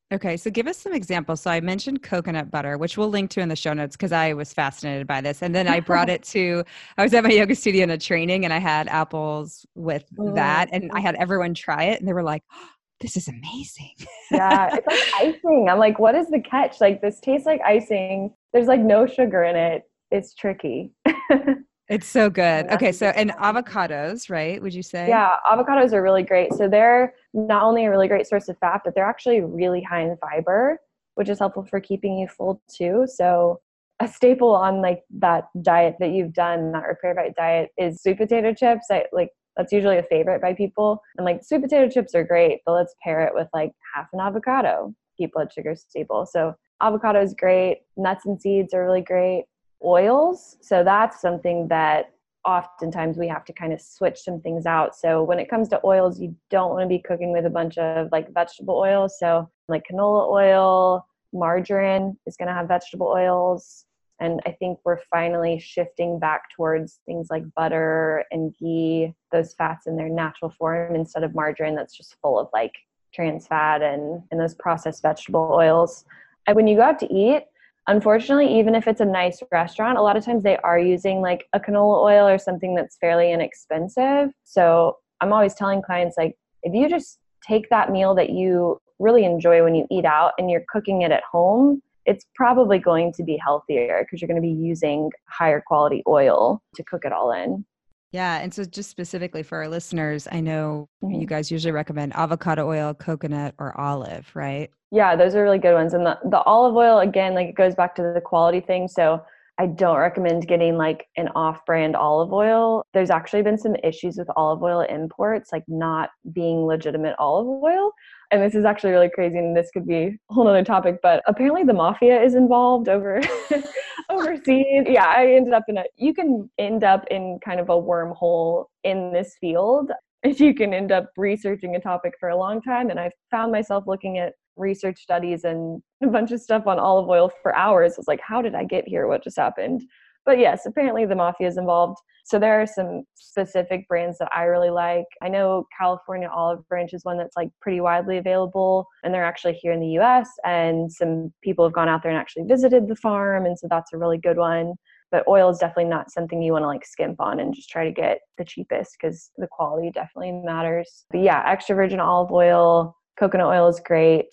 Okay, 0.09 0.37
so 0.37 0.49
give 0.49 0.67
us 0.67 0.77
some 0.77 0.93
examples. 0.93 1.41
So 1.41 1.51
I 1.51 1.59
mentioned 1.59 2.01
coconut 2.01 2.49
butter, 2.49 2.77
which 2.77 2.97
we'll 2.97 3.09
link 3.09 3.29
to 3.31 3.41
in 3.41 3.49
the 3.49 3.57
show 3.57 3.73
notes 3.73 3.97
because 3.97 4.13
I 4.13 4.33
was 4.33 4.53
fascinated 4.53 5.05
by 5.05 5.19
this. 5.19 5.41
And 5.41 5.53
then 5.53 5.67
I 5.67 5.79
brought 5.81 6.09
it 6.09 6.23
to, 6.23 6.63
I 6.97 7.03
was 7.03 7.13
at 7.13 7.23
my 7.25 7.31
yoga 7.31 7.55
studio 7.55 7.83
in 7.83 7.89
a 7.89 7.97
training 7.97 8.45
and 8.45 8.53
I 8.53 8.59
had 8.59 8.87
apples 8.87 9.65
with 9.75 10.05
oh, 10.17 10.33
that. 10.33 10.69
And 10.71 10.89
I 10.93 11.01
had 11.01 11.15
everyone 11.15 11.53
try 11.53 11.85
it 11.85 11.99
and 11.99 12.07
they 12.07 12.13
were 12.13 12.23
like, 12.23 12.43
oh, 12.53 12.69
this 12.99 13.15
is 13.15 13.27
amazing. 13.27 13.93
yeah, 14.31 14.69
it's 14.73 14.87
like 14.87 15.13
icing. 15.21 15.67
I'm 15.69 15.77
like, 15.77 15.99
what 15.99 16.15
is 16.15 16.29
the 16.29 16.39
catch? 16.39 16.81
Like, 16.81 16.99
this 16.99 17.19
tastes 17.19 17.45
like 17.45 17.61
icing. 17.63 18.33
There's 18.53 18.67
like 18.67 18.79
no 18.79 19.05
sugar 19.05 19.43
in 19.43 19.55
it. 19.55 19.83
It's 20.09 20.33
tricky. 20.33 20.93
It's 21.89 22.07
so 22.07 22.29
good. 22.29 22.69
Okay, 22.71 22.91
so 22.91 23.07
and 23.07 23.31
avocados, 23.31 24.29
right? 24.29 24.61
Would 24.61 24.73
you 24.73 24.83
say? 24.83 25.07
Yeah, 25.07 25.35
avocados 25.49 25.93
are 25.93 26.01
really 26.01 26.23
great. 26.23 26.53
So 26.53 26.67
they're 26.67 27.13
not 27.37 27.63
only 27.63 27.85
a 27.85 27.89
really 27.89 28.07
great 28.07 28.27
source 28.27 28.49
of 28.49 28.57
fat, 28.57 28.81
but 28.83 28.95
they're 28.95 29.05
actually 29.05 29.41
really 29.41 29.81
high 29.81 30.01
in 30.01 30.17
fiber, 30.17 30.79
which 31.15 31.29
is 31.29 31.39
helpful 31.39 31.63
for 31.63 31.79
keeping 31.79 32.17
you 32.17 32.27
full 32.27 32.61
too. 32.67 33.05
So 33.07 33.61
a 33.99 34.07
staple 34.07 34.53
on 34.53 34.81
like 34.81 35.03
that 35.19 35.45
diet 35.61 35.95
that 35.99 36.11
you've 36.11 36.33
done, 36.33 36.71
that 36.71 36.87
repair 36.87 37.15
bite 37.15 37.35
diet, 37.35 37.69
is 37.77 38.01
sweet 38.01 38.17
potato 38.17 38.53
chips. 38.53 38.87
I 38.91 39.05
like 39.11 39.29
that's 39.55 39.73
usually 39.73 39.97
a 39.97 40.03
favorite 40.03 40.41
by 40.41 40.53
people. 40.53 41.01
And 41.17 41.25
like 41.25 41.43
sweet 41.43 41.61
potato 41.61 41.89
chips 41.89 42.13
are 42.13 42.23
great, 42.23 42.61
but 42.65 42.73
let's 42.73 42.93
pair 43.03 43.25
it 43.25 43.33
with 43.33 43.47
like 43.53 43.71
half 43.93 44.07
an 44.13 44.19
avocado, 44.19 44.93
keep 45.17 45.33
blood 45.33 45.51
sugar 45.51 45.75
stable. 45.75 46.27
So 46.27 46.53
avocado 46.81 47.21
is 47.21 47.33
great. 47.33 47.81
Nuts 47.97 48.25
and 48.25 48.39
seeds 48.39 48.73
are 48.73 48.85
really 48.85 49.01
great 49.01 49.45
oils. 49.83 50.57
So 50.61 50.83
that's 50.83 51.19
something 51.21 51.67
that 51.69 52.11
oftentimes 52.45 53.17
we 53.17 53.27
have 53.27 53.45
to 53.45 53.53
kind 53.53 53.73
of 53.73 53.81
switch 53.81 54.19
some 54.19 54.39
things 54.39 54.65
out. 54.65 54.95
So 54.95 55.23
when 55.23 55.39
it 55.39 55.49
comes 55.49 55.67
to 55.69 55.81
oils, 55.83 56.19
you 56.19 56.35
don't 56.49 56.71
want 56.71 56.83
to 56.83 56.87
be 56.87 56.99
cooking 56.99 57.31
with 57.31 57.45
a 57.45 57.49
bunch 57.49 57.77
of 57.77 58.09
like 58.11 58.33
vegetable 58.33 58.75
oils. 58.75 59.17
So 59.19 59.49
like 59.67 59.85
canola 59.91 60.29
oil, 60.29 61.07
margarine 61.33 62.17
is 62.25 62.37
going 62.37 62.47
to 62.47 62.53
have 62.53 62.67
vegetable 62.67 63.07
oils. 63.07 63.85
And 64.19 64.41
I 64.45 64.51
think 64.51 64.79
we're 64.83 64.99
finally 65.11 65.59
shifting 65.59 66.19
back 66.19 66.43
towards 66.55 67.01
things 67.05 67.27
like 67.29 67.43
butter 67.55 68.23
and 68.31 68.55
ghee, 68.57 69.13
those 69.31 69.53
fats 69.53 69.85
in 69.85 69.95
their 69.95 70.09
natural 70.09 70.51
form 70.57 70.95
instead 70.95 71.23
of 71.23 71.35
margarine 71.35 71.75
that's 71.75 71.95
just 71.95 72.15
full 72.21 72.39
of 72.39 72.47
like 72.51 72.73
trans 73.13 73.45
fat 73.45 73.81
and, 73.81 74.23
and 74.31 74.39
those 74.39 74.55
processed 74.55 75.01
vegetable 75.01 75.51
oils. 75.53 76.05
And 76.47 76.55
when 76.55 76.65
you 76.65 76.77
go 76.77 76.83
out 76.83 76.99
to 76.99 77.13
eat, 77.13 77.43
unfortunately, 77.87 78.59
even 78.59 78.75
if 78.75 78.87
it's 78.87 79.01
a 79.01 79.05
nice 79.05 79.41
restaurant, 79.51 79.97
a 79.97 80.01
lot 80.01 80.17
of 80.17 80.25
times 80.25 80.43
they 80.43 80.57
are 80.57 80.79
using 80.79 81.21
like 81.21 81.47
a 81.53 81.59
canola 81.59 82.03
oil 82.03 82.27
or 82.27 82.37
something 82.37 82.75
that's 82.75 82.97
fairly 82.97 83.31
inexpensive. 83.31 84.31
So 84.43 84.97
I'm 85.21 85.33
always 85.33 85.53
telling 85.53 85.81
clients, 85.81 86.17
like, 86.17 86.37
if 86.63 86.73
you 86.73 86.89
just 86.89 87.19
take 87.41 87.69
that 87.69 87.91
meal 87.91 88.13
that 88.15 88.29
you 88.29 88.79
really 88.99 89.25
enjoy 89.25 89.63
when 89.63 89.75
you 89.75 89.87
eat 89.89 90.05
out 90.05 90.33
and 90.37 90.49
you're 90.49 90.65
cooking 90.69 91.01
it 91.01 91.11
at 91.11 91.23
home, 91.23 91.81
it's 92.05 92.25
probably 92.35 92.79
going 92.79 93.13
to 93.13 93.23
be 93.23 93.37
healthier 93.37 94.03
because 94.03 94.21
you're 94.21 94.27
going 94.27 94.41
to 94.41 94.47
be 94.47 94.53
using 94.53 95.11
higher 95.25 95.61
quality 95.65 96.03
oil 96.07 96.61
to 96.75 96.83
cook 96.83 97.03
it 97.05 97.11
all 97.11 97.31
in. 97.31 97.65
Yeah. 98.11 98.39
And 98.39 98.53
so, 98.53 98.63
just 98.63 98.89
specifically 98.89 99.43
for 99.43 99.57
our 99.57 99.67
listeners, 99.67 100.27
I 100.31 100.39
know 100.39 100.87
mm-hmm. 101.03 101.19
you 101.19 101.27
guys 101.27 101.51
usually 101.51 101.71
recommend 101.71 102.15
avocado 102.15 102.67
oil, 102.67 102.93
coconut, 102.93 103.53
or 103.57 103.77
olive, 103.79 104.29
right? 104.33 104.69
Yeah, 104.91 105.15
those 105.15 105.35
are 105.35 105.43
really 105.43 105.59
good 105.59 105.73
ones. 105.73 105.93
And 105.93 106.05
the, 106.05 106.17
the 106.29 106.41
olive 106.43 106.75
oil, 106.75 106.99
again, 106.99 107.33
like 107.33 107.47
it 107.47 107.55
goes 107.55 107.75
back 107.75 107.95
to 107.95 108.13
the 108.13 108.21
quality 108.21 108.61
thing. 108.61 108.87
So, 108.87 109.23
I 109.59 109.65
don't 109.65 109.97
recommend 109.97 110.47
getting 110.47 110.77
like 110.77 111.07
an 111.17 111.29
off 111.29 111.65
brand 111.65 111.95
olive 111.95 112.31
oil. 112.31 112.85
There's 112.93 113.09
actually 113.09 113.41
been 113.41 113.57
some 113.57 113.75
issues 113.83 114.17
with 114.17 114.27
olive 114.35 114.61
oil 114.61 114.81
imports, 114.81 115.51
like 115.51 115.63
not 115.67 116.09
being 116.31 116.65
legitimate 116.65 117.15
olive 117.17 117.47
oil. 117.47 117.91
And 118.31 118.41
this 118.41 118.55
is 118.55 118.65
actually 118.65 118.91
really 118.91 119.09
crazy, 119.09 119.37
and 119.37 119.55
this 119.55 119.69
could 119.73 119.87
be 119.87 120.17
a 120.29 120.33
whole 120.33 120.47
other 120.47 120.63
topic, 120.63 120.97
but 121.01 121.23
apparently 121.27 121.63
the 121.63 121.73
mafia 121.73 122.21
is 122.21 122.35
involved 122.35 122.87
over 122.87 123.21
overseas. 124.09 124.85
Yeah, 124.87 125.05
I 125.05 125.33
ended 125.33 125.53
up 125.53 125.63
in 125.67 125.77
a 125.77 125.83
you 125.95 126.13
can 126.13 126.49
end 126.59 126.83
up 126.83 127.05
in 127.09 127.39
kind 127.43 127.59
of 127.59 127.69
a 127.69 127.73
wormhole 127.73 128.65
in 128.83 129.11
this 129.11 129.35
field 129.39 129.91
if 130.23 130.39
you 130.39 130.53
can 130.53 130.73
end 130.73 130.91
up 130.91 131.09
researching 131.15 131.75
a 131.75 131.79
topic 131.79 132.13
for 132.19 132.29
a 132.29 132.37
long 132.37 132.61
time. 132.61 132.89
And 132.89 132.99
I 132.99 133.11
found 133.31 133.51
myself 133.51 133.85
looking 133.87 134.17
at 134.17 134.33
research 134.57 134.99
studies 134.99 135.43
and 135.43 135.81
a 136.03 136.07
bunch 136.07 136.31
of 136.31 136.41
stuff 136.41 136.67
on 136.67 136.79
olive 136.79 137.09
oil 137.09 137.31
for 137.41 137.55
hours. 137.55 137.93
I 137.93 137.99
was 137.99 138.07
like, 138.07 138.21
how 138.21 138.41
did 138.41 138.55
I 138.55 138.63
get 138.63 138.87
here? 138.87 139.07
What 139.07 139.23
just 139.23 139.37
happened? 139.37 139.81
But 140.25 140.39
yes, 140.39 140.65
apparently 140.65 141.05
the 141.05 141.15
mafia 141.15 141.47
is 141.47 141.57
involved. 141.57 141.97
So 142.25 142.37
there 142.37 142.61
are 142.61 142.67
some 142.67 143.03
specific 143.15 143.87
brands 143.87 144.17
that 144.17 144.29
I 144.35 144.43
really 144.43 144.69
like. 144.69 145.05
I 145.21 145.29
know 145.29 145.65
California 145.79 146.27
Olive 146.27 146.59
Ranch 146.69 146.93
is 146.93 147.05
one 147.05 147.17
that's 147.17 147.37
like 147.37 147.47
pretty 147.61 147.79
widely 147.79 148.17
available, 148.17 148.85
and 149.03 149.13
they're 149.13 149.23
actually 149.23 149.53
here 149.53 149.71
in 149.71 149.79
the 149.79 149.97
US. 149.99 150.27
And 150.43 150.91
some 150.91 151.31
people 151.41 151.63
have 151.63 151.71
gone 151.71 151.87
out 151.87 152.03
there 152.03 152.11
and 152.11 152.19
actually 152.19 152.43
visited 152.43 152.89
the 152.89 152.97
farm. 152.97 153.45
And 153.45 153.57
so 153.57 153.67
that's 153.69 153.93
a 153.93 153.97
really 153.97 154.17
good 154.17 154.37
one 154.37 154.73
but 155.11 155.27
oil 155.27 155.49
is 155.49 155.57
definitely 155.57 155.85
not 155.85 156.11
something 156.11 156.41
you 156.41 156.51
want 156.51 156.63
to 156.63 156.67
like 156.67 156.85
skimp 156.85 157.19
on 157.19 157.39
and 157.39 157.53
just 157.53 157.69
try 157.69 157.85
to 157.85 157.91
get 157.91 158.19
the 158.37 158.45
cheapest 158.45 158.97
because 158.99 159.31
the 159.37 159.47
quality 159.49 159.91
definitely 159.91 160.31
matters. 160.31 161.05
But 161.11 161.21
yeah, 161.21 161.43
extra 161.45 161.75
virgin 161.75 161.99
olive 161.99 162.31
oil, 162.31 162.95
coconut 163.19 163.47
oil 163.47 163.67
is 163.67 163.81
great. 163.83 164.29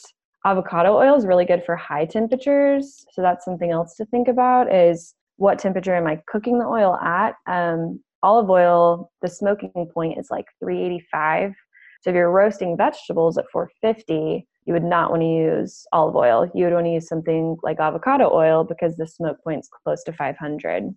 Avocado 0.47 0.97
oil 0.97 1.17
is 1.17 1.27
really 1.27 1.45
good 1.45 1.63
for 1.65 1.75
high 1.77 2.05
temperatures. 2.05 3.05
So 3.13 3.23
that's 3.23 3.45
something 3.45 3.71
else 3.71 3.97
to 3.97 4.05
think 4.07 4.29
about 4.29 4.73
is 4.73 5.15
what 5.37 5.59
temperature 5.59 5.95
am 5.95 6.07
I 6.07 6.21
cooking 6.27 6.59
the 6.59 6.67
oil 6.67 6.95
at? 6.97 7.35
Um, 7.47 8.01
olive 8.23 8.51
oil, 8.51 9.11
the 9.23 9.29
smoking 9.29 9.71
point 9.93 10.19
is 10.19 10.29
like 10.31 10.47
385. 10.61 11.55
So 12.03 12.11
if 12.11 12.17
you're 12.17 12.31
roasting 12.31 12.77
vegetables 12.77 13.39
at 13.39 13.47
450, 13.51 14.47
you 14.67 14.73
would 14.73 14.85
not 14.85 15.11
want 15.11 15.23
to 15.23 15.27
use 15.27 15.87
olive 15.93 16.17
oil. 16.17 16.51
You 16.55 16.65
would 16.65 16.75
want 16.75 16.87
to 16.87 16.93
use 16.93 17.09
something 17.09 17.57
like 17.63 17.81
avocado 17.81 18.31
oil 18.33 18.65
because 18.65 18.97
the 18.97 19.07
smoke 19.07 19.39
point's 19.43 19.69
close 19.85 20.03
to 20.05 20.13
500. 20.13 20.95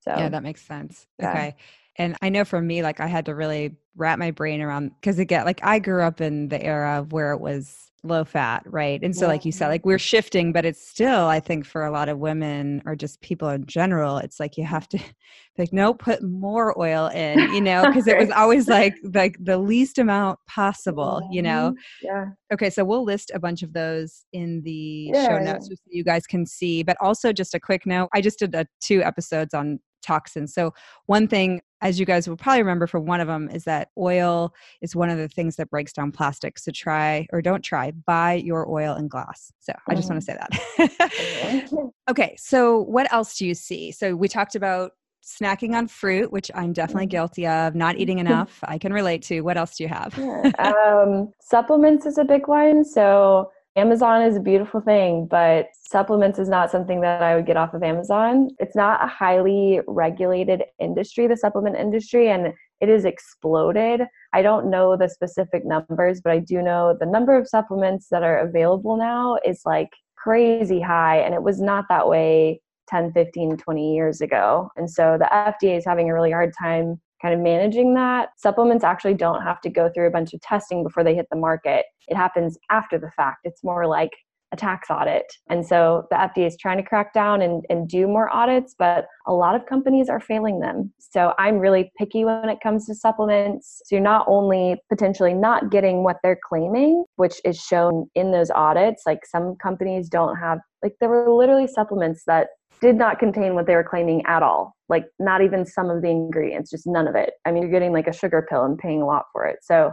So 0.00 0.10
yeah, 0.10 0.28
that 0.28 0.42
makes 0.42 0.62
sense. 0.62 1.06
Yeah. 1.18 1.30
Okay. 1.30 1.56
And 1.96 2.16
I 2.22 2.28
know 2.28 2.44
for 2.44 2.60
me, 2.60 2.82
like 2.82 3.00
I 3.00 3.06
had 3.06 3.26
to 3.26 3.34
really 3.34 3.76
wrap 3.96 4.18
my 4.18 4.30
brain 4.30 4.62
around 4.62 4.92
because 5.00 5.18
again, 5.18 5.44
like 5.44 5.60
I 5.62 5.78
grew 5.78 6.02
up 6.02 6.20
in 6.20 6.48
the 6.48 6.62
era 6.62 7.06
where 7.10 7.32
it 7.32 7.40
was 7.40 7.90
low 8.02 8.24
fat, 8.24 8.62
right? 8.66 9.00
And 9.02 9.14
so, 9.14 9.26
like 9.26 9.44
you 9.44 9.52
said, 9.52 9.68
like 9.68 9.84
we're 9.84 9.98
shifting, 9.98 10.52
but 10.52 10.64
it's 10.64 10.86
still, 10.86 11.26
I 11.26 11.40
think, 11.40 11.66
for 11.66 11.84
a 11.84 11.90
lot 11.90 12.08
of 12.08 12.18
women 12.18 12.82
or 12.86 12.96
just 12.96 13.20
people 13.20 13.48
in 13.48 13.66
general, 13.66 14.18
it's 14.18 14.40
like 14.40 14.56
you 14.56 14.64
have 14.64 14.88
to, 14.90 14.98
like, 15.58 15.72
no, 15.72 15.92
put 15.92 16.22
more 16.22 16.78
oil 16.80 17.08
in, 17.08 17.38
you 17.52 17.60
know, 17.60 17.84
because 17.86 18.06
it 18.06 18.18
was 18.18 18.30
always 18.36 18.68
like 18.68 18.94
like 19.14 19.36
the 19.40 19.58
least 19.58 19.98
amount 19.98 20.38
possible, 20.48 21.28
you 21.30 21.42
know. 21.42 21.74
Mm-hmm. 21.74 22.06
Yeah. 22.06 22.24
Okay, 22.52 22.70
so 22.70 22.84
we'll 22.84 23.04
list 23.04 23.30
a 23.34 23.38
bunch 23.38 23.62
of 23.62 23.72
those 23.72 24.24
in 24.32 24.62
the 24.62 25.10
yeah, 25.12 25.26
show 25.26 25.38
notes 25.38 25.68
yeah. 25.70 25.76
so 25.76 25.82
you 25.90 26.04
guys 26.04 26.26
can 26.26 26.46
see. 26.46 26.82
But 26.82 26.96
also, 27.00 27.32
just 27.32 27.54
a 27.54 27.60
quick 27.60 27.86
note: 27.86 28.08
I 28.14 28.20
just 28.20 28.38
did 28.38 28.54
a, 28.54 28.66
two 28.80 29.02
episodes 29.02 29.54
on 29.54 29.80
toxins. 30.02 30.54
So, 30.54 30.72
one 31.06 31.28
thing, 31.28 31.60
as 31.82 31.98
you 31.98 32.06
guys 32.06 32.28
will 32.28 32.36
probably 32.36 32.62
remember 32.62 32.86
from 32.86 33.06
one 33.06 33.20
of 33.20 33.26
them, 33.26 33.48
is 33.48 33.64
that 33.64 33.88
oil 33.96 34.54
is 34.80 34.94
one 34.94 35.10
of 35.10 35.18
the 35.18 35.28
things 35.28 35.56
that 35.56 35.70
breaks 35.70 35.92
down 35.92 36.12
plastics. 36.12 36.64
So, 36.64 36.72
try 36.72 37.26
or 37.32 37.40
don't 37.42 37.62
try, 37.62 37.90
buy 37.90 38.34
your 38.34 38.68
oil 38.70 38.94
in 38.96 39.08
glass. 39.08 39.52
So, 39.60 39.72
I 39.88 39.94
just 39.94 40.10
want 40.10 40.22
to 40.22 40.32
mm-hmm. 40.32 40.86
say 40.86 41.68
that. 41.68 41.92
okay, 42.10 42.36
so 42.38 42.80
what 42.80 43.12
else 43.12 43.36
do 43.36 43.46
you 43.46 43.54
see? 43.54 43.92
So, 43.92 44.14
we 44.14 44.28
talked 44.28 44.54
about 44.54 44.92
snacking 45.24 45.74
on 45.74 45.86
fruit, 45.86 46.32
which 46.32 46.50
I'm 46.54 46.72
definitely 46.72 47.04
mm-hmm. 47.04 47.10
guilty 47.10 47.46
of, 47.46 47.74
not 47.74 47.96
eating 47.96 48.18
enough. 48.26 48.58
I 48.64 48.78
can 48.78 48.92
relate 48.92 49.22
to. 49.24 49.40
What 49.40 49.56
else 49.56 49.76
do 49.76 49.84
you 49.84 49.88
have? 49.88 50.18
um, 50.58 51.32
supplements 51.40 52.06
is 52.06 52.18
a 52.18 52.24
big 52.24 52.48
one. 52.48 52.84
So, 52.84 53.50
Amazon 53.76 54.22
is 54.22 54.36
a 54.36 54.40
beautiful 54.40 54.80
thing, 54.80 55.26
but 55.30 55.66
supplements 55.72 56.40
is 56.40 56.48
not 56.48 56.70
something 56.70 57.00
that 57.02 57.22
I 57.22 57.36
would 57.36 57.46
get 57.46 57.56
off 57.56 57.72
of 57.72 57.84
Amazon. 57.84 58.48
It's 58.58 58.74
not 58.74 59.02
a 59.02 59.06
highly 59.06 59.80
regulated 59.86 60.64
industry, 60.80 61.28
the 61.28 61.36
supplement 61.36 61.76
industry, 61.76 62.30
and 62.30 62.52
it 62.80 62.88
has 62.88 63.04
exploded. 63.04 64.02
I 64.32 64.42
don't 64.42 64.70
know 64.70 64.96
the 64.96 65.08
specific 65.08 65.64
numbers, 65.64 66.20
but 66.20 66.32
I 66.32 66.38
do 66.40 66.62
know 66.62 66.96
the 66.98 67.06
number 67.06 67.36
of 67.36 67.46
supplements 67.48 68.08
that 68.10 68.24
are 68.24 68.38
available 68.38 68.96
now 68.96 69.38
is 69.44 69.62
like 69.64 69.90
crazy 70.16 70.80
high, 70.80 71.18
and 71.18 71.32
it 71.32 71.42
was 71.42 71.60
not 71.60 71.84
that 71.90 72.08
way 72.08 72.60
10, 72.88 73.12
15, 73.12 73.56
20 73.56 73.94
years 73.94 74.20
ago. 74.20 74.68
And 74.76 74.90
so 74.90 75.16
the 75.16 75.26
FDA 75.32 75.78
is 75.78 75.84
having 75.84 76.10
a 76.10 76.14
really 76.14 76.32
hard 76.32 76.52
time 76.58 77.00
kind 77.20 77.34
of 77.34 77.40
managing 77.40 77.94
that. 77.94 78.30
Supplements 78.36 78.84
actually 78.84 79.14
don't 79.14 79.42
have 79.42 79.60
to 79.62 79.70
go 79.70 79.90
through 79.94 80.06
a 80.06 80.10
bunch 80.10 80.32
of 80.32 80.40
testing 80.40 80.82
before 80.82 81.04
they 81.04 81.14
hit 81.14 81.26
the 81.30 81.38
market. 81.38 81.86
It 82.08 82.16
happens 82.16 82.58
after 82.70 82.98
the 82.98 83.10
fact. 83.16 83.40
It's 83.44 83.62
more 83.62 83.86
like 83.86 84.12
a 84.52 84.56
tax 84.56 84.90
audit. 84.90 85.32
And 85.48 85.64
so 85.64 86.06
the 86.10 86.16
FDA 86.16 86.46
is 86.46 86.56
trying 86.56 86.78
to 86.78 86.82
crack 86.82 87.12
down 87.12 87.40
and, 87.40 87.64
and 87.70 87.88
do 87.88 88.06
more 88.06 88.34
audits, 88.34 88.74
but 88.76 89.06
a 89.26 89.32
lot 89.32 89.54
of 89.54 89.66
companies 89.66 90.08
are 90.08 90.18
failing 90.18 90.58
them. 90.58 90.92
So 90.98 91.34
I'm 91.38 91.58
really 91.58 91.92
picky 91.96 92.24
when 92.24 92.48
it 92.48 92.58
comes 92.60 92.86
to 92.86 92.94
supplements. 92.94 93.80
So 93.84 93.94
you're 93.94 94.02
not 94.02 94.26
only 94.28 94.76
potentially 94.88 95.34
not 95.34 95.70
getting 95.70 96.02
what 96.02 96.16
they're 96.22 96.40
claiming, 96.48 97.04
which 97.16 97.40
is 97.44 97.60
shown 97.60 98.10
in 98.14 98.32
those 98.32 98.50
audits, 98.50 99.04
like 99.06 99.24
some 99.24 99.54
companies 99.56 100.08
don't 100.08 100.36
have, 100.36 100.58
like 100.82 100.96
there 101.00 101.08
were 101.08 101.30
literally 101.32 101.68
supplements 101.68 102.24
that 102.26 102.48
did 102.80 102.96
not 102.96 103.18
contain 103.18 103.54
what 103.54 103.66
they 103.66 103.74
were 103.74 103.84
claiming 103.84 104.24
at 104.26 104.42
all. 104.42 104.74
Like 104.90 105.06
not 105.18 105.40
even 105.40 105.64
some 105.64 105.88
of 105.88 106.02
the 106.02 106.08
ingredients, 106.10 106.70
just 106.70 106.86
none 106.86 107.08
of 107.08 107.14
it. 107.14 107.30
I 107.46 107.52
mean, 107.52 107.62
you're 107.62 107.72
getting 107.72 107.92
like 107.92 108.08
a 108.08 108.12
sugar 108.12 108.46
pill 108.48 108.64
and 108.64 108.76
paying 108.76 109.00
a 109.00 109.06
lot 109.06 109.24
for 109.32 109.46
it. 109.46 109.60
So 109.62 109.92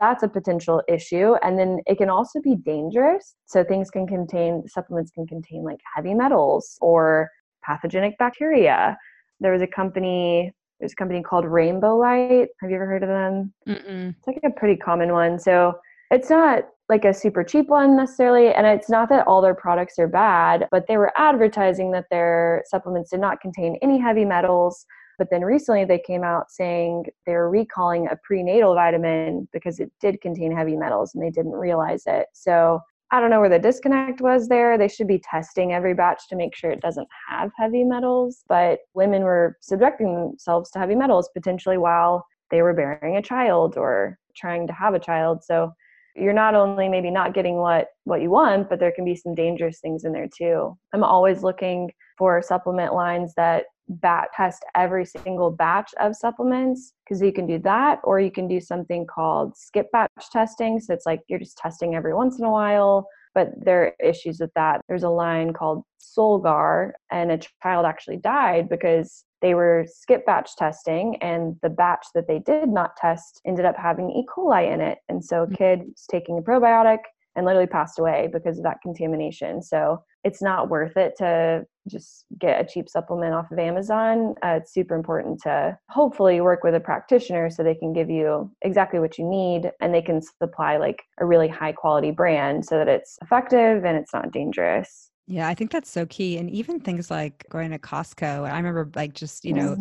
that's 0.00 0.24
a 0.24 0.28
potential 0.28 0.82
issue. 0.88 1.36
And 1.42 1.58
then 1.58 1.78
it 1.86 1.96
can 1.96 2.10
also 2.10 2.40
be 2.40 2.56
dangerous. 2.56 3.36
So 3.46 3.62
things 3.62 3.88
can 3.88 4.06
contain, 4.06 4.64
supplements 4.66 5.12
can 5.12 5.26
contain 5.26 5.62
like 5.62 5.78
heavy 5.94 6.12
metals 6.12 6.76
or 6.80 7.30
pathogenic 7.64 8.18
bacteria. 8.18 8.98
There 9.38 9.52
was 9.52 9.62
a 9.62 9.66
company, 9.66 10.52
there's 10.80 10.92
a 10.92 10.96
company 10.96 11.22
called 11.22 11.44
Rainbow 11.44 11.96
Light. 11.96 12.48
Have 12.60 12.70
you 12.70 12.76
ever 12.76 12.86
heard 12.86 13.04
of 13.04 13.08
them? 13.08 13.54
Mm-mm. 13.68 14.14
It's 14.18 14.26
like 14.26 14.40
a 14.44 14.50
pretty 14.50 14.76
common 14.76 15.12
one. 15.12 15.38
So 15.38 15.78
it's 16.12 16.30
not 16.30 16.68
like 16.88 17.04
a 17.04 17.14
super 17.14 17.42
cheap 17.42 17.68
one 17.68 17.96
necessarily. 17.96 18.52
And 18.52 18.66
it's 18.66 18.90
not 18.90 19.08
that 19.08 19.26
all 19.26 19.40
their 19.40 19.54
products 19.54 19.98
are 19.98 20.06
bad, 20.06 20.68
but 20.70 20.86
they 20.86 20.96
were 20.96 21.12
advertising 21.16 21.90
that 21.92 22.06
their 22.10 22.62
supplements 22.66 23.10
did 23.10 23.20
not 23.20 23.40
contain 23.40 23.78
any 23.82 23.98
heavy 23.98 24.24
metals 24.24 24.86
but 25.18 25.28
then 25.30 25.42
recently 25.42 25.84
they 25.84 25.98
came 25.98 26.24
out 26.24 26.50
saying 26.50 27.04
they're 27.26 27.48
recalling 27.48 28.08
a 28.08 28.18
prenatal 28.24 28.74
vitamin 28.74 29.48
because 29.52 29.78
it 29.78 29.92
did 30.00 30.20
contain 30.20 30.50
heavy 30.50 30.76
metals 30.76 31.14
and 31.14 31.22
they 31.22 31.30
didn't 31.30 31.52
realize 31.52 32.02
it. 32.06 32.26
So 32.32 32.80
I 33.12 33.20
don't 33.20 33.30
know 33.30 33.40
where 33.40 33.48
the 33.48 33.58
disconnect 33.58 34.20
was 34.20 34.48
there. 34.48 34.76
They 34.76 34.88
should 34.88 35.06
be 35.06 35.22
testing 35.22 35.72
every 35.72 35.94
batch 35.94 36.28
to 36.30 36.36
make 36.36 36.56
sure 36.56 36.70
it 36.70 36.80
doesn't 36.80 37.08
have 37.28 37.52
heavy 37.56 37.84
metals, 37.84 38.42
but 38.48 38.80
women 38.94 39.22
were 39.22 39.58
subjecting 39.60 40.14
themselves 40.14 40.70
to 40.72 40.78
heavy 40.78 40.94
metals 40.94 41.28
potentially 41.34 41.78
while 41.78 42.26
they 42.50 42.62
were 42.62 42.74
bearing 42.74 43.16
a 43.16 43.22
child 43.22 43.76
or 43.76 44.18
trying 44.34 44.66
to 44.66 44.72
have 44.72 44.94
a 44.94 44.98
child. 44.98 45.44
So 45.44 45.72
you're 46.14 46.32
not 46.32 46.54
only 46.54 46.88
maybe 46.88 47.10
not 47.10 47.34
getting 47.34 47.56
what 47.56 47.88
what 48.04 48.22
you 48.22 48.30
want, 48.30 48.68
but 48.68 48.78
there 48.78 48.92
can 48.92 49.04
be 49.04 49.16
some 49.16 49.34
dangerous 49.34 49.80
things 49.80 50.04
in 50.04 50.12
there 50.12 50.28
too. 50.28 50.76
I'm 50.92 51.04
always 51.04 51.42
looking 51.42 51.90
for 52.18 52.42
supplement 52.42 52.94
lines 52.94 53.32
that 53.36 53.64
bat 53.88 54.28
test 54.36 54.64
every 54.74 55.04
single 55.04 55.50
batch 55.50 55.90
of 56.00 56.14
supplements 56.14 56.92
because 57.04 57.20
you 57.20 57.32
can 57.32 57.46
do 57.46 57.58
that 57.58 57.98
or 58.04 58.20
you 58.20 58.30
can 58.30 58.46
do 58.46 58.60
something 58.60 59.06
called 59.06 59.56
skip 59.56 59.90
batch 59.92 60.10
testing 60.30 60.78
so 60.78 60.94
it's 60.94 61.04
like 61.04 61.20
you're 61.28 61.38
just 61.38 61.58
testing 61.58 61.94
every 61.94 62.14
once 62.14 62.38
in 62.38 62.44
a 62.44 62.50
while 62.50 63.06
but 63.34 63.48
there 63.60 63.82
are 63.82 63.94
issues 64.08 64.38
with 64.38 64.52
that 64.54 64.80
there's 64.88 65.02
a 65.02 65.08
line 65.08 65.52
called 65.52 65.82
solgar 66.00 66.92
and 67.10 67.32
a 67.32 67.40
child 67.62 67.84
actually 67.84 68.16
died 68.16 68.68
because 68.68 69.24
they 69.42 69.54
were 69.54 69.84
skip 69.86 70.24
batch 70.24 70.56
testing 70.56 71.16
and 71.20 71.56
the 71.62 71.68
batch 71.68 72.06
that 72.14 72.26
they 72.26 72.38
did 72.38 72.68
not 72.68 72.96
test 72.96 73.40
ended 73.46 73.64
up 73.64 73.76
having 73.76 74.10
e 74.10 74.24
coli 74.34 74.72
in 74.72 74.80
it 74.80 74.98
and 75.08 75.24
so 75.24 75.42
a 75.42 75.46
mm. 75.46 75.56
kid 75.56 75.80
was 75.80 76.06
taking 76.10 76.38
a 76.38 76.42
probiotic 76.42 76.98
and 77.34 77.46
literally 77.46 77.66
passed 77.66 77.98
away 77.98 78.28
because 78.32 78.58
of 78.58 78.64
that 78.64 78.80
contamination 78.82 79.62
so 79.62 80.02
it's 80.24 80.40
not 80.40 80.68
worth 80.70 80.96
it 80.96 81.14
to 81.18 81.66
just 81.88 82.26
get 82.38 82.60
a 82.60 82.64
cheap 82.64 82.88
supplement 82.88 83.34
off 83.34 83.50
of 83.50 83.58
Amazon. 83.58 84.34
Uh, 84.44 84.58
it's 84.60 84.72
super 84.72 84.94
important 84.94 85.40
to 85.42 85.76
hopefully 85.90 86.40
work 86.40 86.62
with 86.62 86.74
a 86.74 86.80
practitioner 86.80 87.50
so 87.50 87.62
they 87.62 87.74
can 87.74 87.92
give 87.92 88.08
you 88.08 88.50
exactly 88.62 89.00
what 89.00 89.18
you 89.18 89.28
need 89.28 89.72
and 89.80 89.92
they 89.92 90.02
can 90.02 90.20
supply 90.22 90.76
like 90.76 91.02
a 91.18 91.26
really 91.26 91.48
high 91.48 91.72
quality 91.72 92.12
brand 92.12 92.64
so 92.64 92.78
that 92.78 92.88
it's 92.88 93.18
effective 93.20 93.84
and 93.84 93.96
it's 93.96 94.12
not 94.12 94.30
dangerous. 94.30 95.10
Yeah, 95.26 95.48
I 95.48 95.54
think 95.54 95.70
that's 95.70 95.90
so 95.90 96.06
key. 96.06 96.38
And 96.38 96.50
even 96.50 96.80
things 96.80 97.10
like 97.10 97.46
going 97.50 97.70
to 97.70 97.78
Costco, 97.78 98.50
I 98.50 98.56
remember 98.56 98.90
like 98.94 99.14
just, 99.14 99.44
you 99.44 99.54
know, 99.54 99.76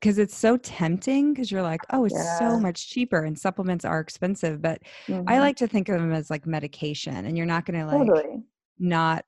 because 0.00 0.16
mm-hmm. 0.16 0.22
it's 0.22 0.36
so 0.36 0.56
tempting 0.58 1.32
because 1.32 1.50
you're 1.50 1.62
like, 1.62 1.80
oh, 1.90 2.04
it's 2.04 2.14
yeah. 2.14 2.38
so 2.38 2.60
much 2.60 2.90
cheaper 2.90 3.24
and 3.24 3.38
supplements 3.38 3.84
are 3.84 4.00
expensive. 4.00 4.60
But 4.60 4.82
mm-hmm. 5.06 5.28
I 5.28 5.40
like 5.40 5.56
to 5.56 5.66
think 5.66 5.88
of 5.88 6.00
them 6.00 6.12
as 6.12 6.30
like 6.30 6.46
medication 6.46 7.24
and 7.26 7.36
you're 7.36 7.46
not 7.46 7.64
going 7.64 7.80
to 7.80 7.86
like 7.86 8.06
totally. 8.06 8.42
not 8.78 9.24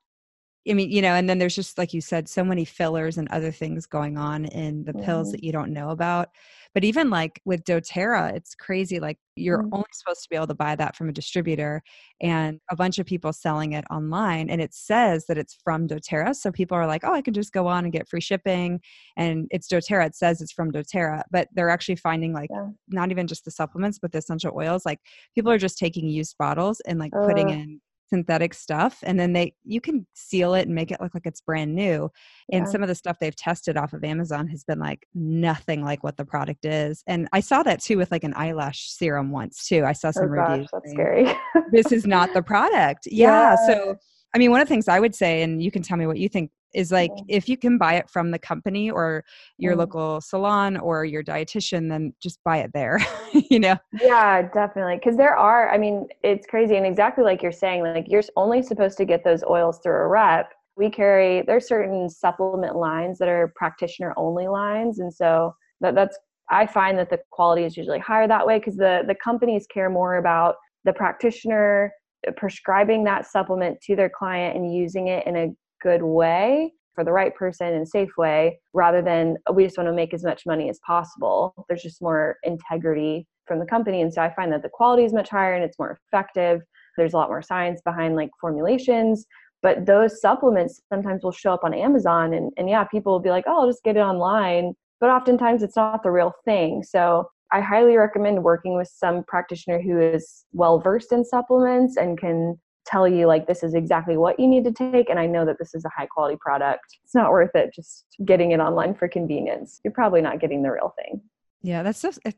I 0.67 0.73
mean, 0.73 0.89
you 0.89 1.01
know, 1.01 1.13
and 1.13 1.29
then 1.29 1.37
there's 1.37 1.55
just 1.55 1.77
like 1.77 1.93
you 1.93 2.01
said, 2.01 2.27
so 2.27 2.43
many 2.43 2.65
fillers 2.65 3.17
and 3.17 3.27
other 3.29 3.51
things 3.51 3.85
going 3.85 4.17
on 4.17 4.45
in 4.45 4.83
the 4.83 4.93
mm-hmm. 4.93 5.03
pills 5.03 5.31
that 5.31 5.43
you 5.43 5.51
don't 5.51 5.71
know 5.71 5.89
about. 5.89 6.29
But 6.75 6.83
even 6.83 7.09
like 7.09 7.41
with 7.45 7.63
doTERRA, 7.63 8.35
it's 8.35 8.53
crazy. 8.53 8.99
Like 8.99 9.17
you're 9.37 9.59
mm-hmm. 9.59 9.73
only 9.73 9.87
supposed 9.93 10.23
to 10.23 10.29
be 10.29 10.35
able 10.35 10.47
to 10.47 10.53
buy 10.53 10.75
that 10.75 10.95
from 10.95 11.07
a 11.07 11.13
distributor 11.13 11.81
and 12.21 12.59
a 12.69 12.75
bunch 12.75 12.99
of 12.99 13.05
people 13.05 13.31
selling 13.31 13.71
it 13.71 13.85
online. 13.89 14.49
And 14.49 14.61
it 14.61 14.73
says 14.73 15.25
that 15.27 15.37
it's 15.37 15.57
from 15.63 15.87
doTERRA. 15.87 16.35
So 16.35 16.51
people 16.51 16.77
are 16.77 16.85
like, 16.85 17.05
oh, 17.05 17.13
I 17.13 17.21
can 17.21 17.33
just 17.33 17.53
go 17.53 17.65
on 17.65 17.85
and 17.85 17.93
get 17.93 18.09
free 18.09 18.19
shipping. 18.19 18.81
And 19.15 19.47
it's 19.51 19.69
doTERRA. 19.69 20.07
It 20.07 20.15
says 20.15 20.41
it's 20.41 20.51
from 20.51 20.69
doTERRA. 20.69 21.23
But 21.31 21.47
they're 21.53 21.69
actually 21.69 21.95
finding 21.95 22.33
like 22.33 22.49
yeah. 22.51 22.67
not 22.89 23.09
even 23.09 23.25
just 23.25 23.45
the 23.45 23.51
supplements, 23.51 23.97
but 23.97 24.11
the 24.11 24.17
essential 24.17 24.53
oils. 24.53 24.85
Like 24.85 24.99
people 25.33 25.51
are 25.51 25.57
just 25.57 25.77
taking 25.77 26.09
used 26.09 26.35
bottles 26.37 26.81
and 26.81 26.99
like 26.99 27.13
uh. 27.15 27.25
putting 27.25 27.51
in 27.51 27.79
synthetic 28.15 28.53
stuff 28.53 28.99
and 29.03 29.19
then 29.19 29.33
they 29.33 29.53
you 29.65 29.81
can 29.81 30.07
seal 30.13 30.53
it 30.53 30.67
and 30.67 30.73
make 30.73 30.89
it 30.89 31.01
look 31.01 31.13
like 31.13 31.25
it's 31.25 31.41
brand 31.41 31.75
new 31.75 32.09
and 32.53 32.65
some 32.65 32.81
of 32.81 32.87
the 32.87 32.95
stuff 32.95 33.17
they've 33.19 33.35
tested 33.35 33.75
off 33.75 33.91
of 33.91 34.05
amazon 34.05 34.47
has 34.47 34.63
been 34.63 34.79
like 34.79 35.05
nothing 35.13 35.83
like 35.83 36.01
what 36.01 36.15
the 36.15 36.23
product 36.23 36.63
is 36.63 37.03
and 37.07 37.27
i 37.33 37.41
saw 37.41 37.61
that 37.61 37.81
too 37.81 37.97
with 37.97 38.09
like 38.11 38.23
an 38.23 38.33
eyelash 38.37 38.89
serum 38.89 39.31
once 39.31 39.67
too 39.67 39.83
i 39.83 39.91
saw 39.91 40.07
oh 40.07 40.11
some 40.11 40.31
oh 40.31 40.35
gosh, 40.35 40.49
reviews 40.49 40.69
that's 40.71 40.85
saying, 40.85 40.95
scary. 40.97 41.37
this 41.73 41.91
is 41.91 42.07
not 42.07 42.33
the 42.33 42.41
product 42.53 43.05
yeah, 43.11 43.57
Yeah. 43.57 43.67
so 43.67 43.95
i 44.33 44.37
mean 44.37 44.49
one 44.49 44.61
of 44.61 44.67
the 44.67 44.73
things 44.73 44.87
i 44.87 44.99
would 44.99 45.13
say 45.13 45.41
and 45.41 45.61
you 45.61 45.69
can 45.69 45.81
tell 45.81 45.97
me 45.97 46.07
what 46.07 46.17
you 46.17 46.29
think 46.29 46.51
is 46.75 46.91
like 46.91 47.11
if 47.27 47.49
you 47.49 47.57
can 47.57 47.77
buy 47.77 47.95
it 47.95 48.09
from 48.09 48.31
the 48.31 48.39
company 48.39 48.91
or 48.91 49.23
your 49.57 49.75
Mm. 49.75 49.79
local 49.79 50.21
salon 50.21 50.77
or 50.77 51.05
your 51.05 51.23
dietitian 51.23 51.89
then 51.89 52.13
just 52.21 52.39
buy 52.43 52.57
it 52.57 52.71
there 52.73 52.99
you 53.49 53.59
know 53.59 53.77
Yeah, 54.01 54.41
definitely. 54.53 54.97
Because 54.97 55.15
there 55.15 55.37
are, 55.37 55.69
I 55.69 55.77
mean, 55.77 56.07
it's 56.21 56.45
crazy. 56.45 56.75
And 56.75 56.85
exactly 56.85 57.23
like 57.23 57.41
you're 57.41 57.51
saying, 57.51 57.83
like 57.83 58.07
you're 58.09 58.23
only 58.35 58.61
supposed 58.61 58.97
to 58.97 59.05
get 59.05 59.23
those 59.23 59.43
oils 59.43 59.79
through 59.81 59.93
a 59.95 60.07
rep. 60.07 60.51
We 60.75 60.89
carry, 60.89 61.43
there's 61.43 61.67
certain 61.67 62.09
supplement 62.09 62.75
lines 62.75 63.17
that 63.19 63.29
are 63.29 63.53
practitioner 63.55 64.13
only 64.17 64.47
lines. 64.47 64.99
And 64.99 65.13
so 65.13 65.55
that, 65.79 65.95
that's, 65.95 66.17
I 66.49 66.67
find 66.67 66.97
that 66.97 67.09
the 67.09 67.19
quality 67.31 67.63
is 67.63 67.77
usually 67.77 67.99
higher 67.99 68.27
that 68.27 68.45
way 68.45 68.59
because 68.59 68.75
the, 68.75 69.03
the 69.07 69.15
companies 69.15 69.65
care 69.73 69.89
more 69.89 70.17
about 70.17 70.55
the 70.83 70.93
practitioner 70.93 71.93
prescribing 72.37 73.03
that 73.05 73.25
supplement 73.25 73.79
to 73.81 73.95
their 73.95 74.09
client 74.09 74.57
and 74.57 74.73
using 74.73 75.07
it 75.07 75.25
in 75.25 75.35
a 75.35 75.47
good 75.85 76.01
way 76.01 76.73
for 76.95 77.03
the 77.03 77.11
right 77.11 77.35
person 77.35 77.73
and 77.73 77.87
safe 77.87 78.17
way 78.17 78.59
rather 78.73 79.01
than 79.01 79.37
"Oh, 79.45 79.53
we 79.53 79.65
just 79.65 79.77
want 79.77 79.87
to 79.87 79.93
make 79.93 80.13
as 80.13 80.23
much 80.23 80.45
money 80.45 80.69
as 80.69 80.79
possible. 80.79 81.53
There's 81.67 81.83
just 81.83 82.01
more 82.01 82.37
integrity 82.43 83.27
from 83.45 83.59
the 83.59 83.65
company. 83.65 84.01
And 84.01 84.11
so 84.11 84.21
I 84.21 84.33
find 84.33 84.51
that 84.51 84.63
the 84.63 84.69
quality 84.69 85.03
is 85.03 85.13
much 85.13 85.29
higher 85.29 85.53
and 85.53 85.63
it's 85.63 85.77
more 85.77 85.99
effective. 86.07 86.61
There's 86.97 87.13
a 87.13 87.17
lot 87.17 87.29
more 87.29 87.41
science 87.41 87.81
behind 87.85 88.15
like 88.15 88.31
formulations. 88.41 89.25
But 89.61 89.85
those 89.85 90.21
supplements 90.21 90.81
sometimes 90.91 91.23
will 91.23 91.31
show 91.31 91.53
up 91.53 91.63
on 91.63 91.73
Amazon 91.73 92.33
and, 92.33 92.51
and 92.57 92.69
yeah, 92.69 92.83
people 92.85 93.11
will 93.11 93.19
be 93.19 93.29
like, 93.29 93.45
oh, 93.47 93.61
I'll 93.61 93.67
just 93.67 93.83
get 93.83 93.97
it 93.97 93.99
online. 93.99 94.73
But 94.99 95.09
oftentimes 95.09 95.61
it's 95.61 95.75
not 95.75 96.01
the 96.01 96.11
real 96.11 96.33
thing. 96.45 96.83
So 96.83 97.27
I 97.51 97.61
highly 97.61 97.95
recommend 97.95 98.43
working 98.43 98.75
with 98.75 98.87
some 98.87 99.23
practitioner 99.27 99.81
who 99.81 99.99
is 99.99 100.45
well 100.53 100.79
versed 100.79 101.11
in 101.11 101.23
supplements 101.23 101.97
and 101.97 102.17
can 102.17 102.59
tell 102.85 103.07
you 103.07 103.25
like 103.27 103.47
this 103.47 103.63
is 103.63 103.73
exactly 103.73 104.15
what 104.17 104.39
you 104.39 104.47
need 104.47 104.63
to 104.63 104.71
take 104.71 105.09
and 105.09 105.19
i 105.19 105.25
know 105.25 105.45
that 105.45 105.57
this 105.59 105.73
is 105.73 105.83
a 105.85 105.89
high 105.97 106.05
quality 106.05 106.37
product 106.39 106.83
it's 107.03 107.15
not 107.15 107.31
worth 107.31 107.51
it 107.55 107.71
just 107.73 108.05
getting 108.25 108.51
it 108.51 108.59
online 108.59 108.93
for 108.93 109.07
convenience 109.07 109.79
you're 109.83 109.91
probably 109.93 110.21
not 110.21 110.39
getting 110.39 110.61
the 110.63 110.71
real 110.71 110.93
thing 110.97 111.21
Yeah, 111.63 111.81
that's 111.83 112.01
just. 112.01 112.19
It, 112.25 112.35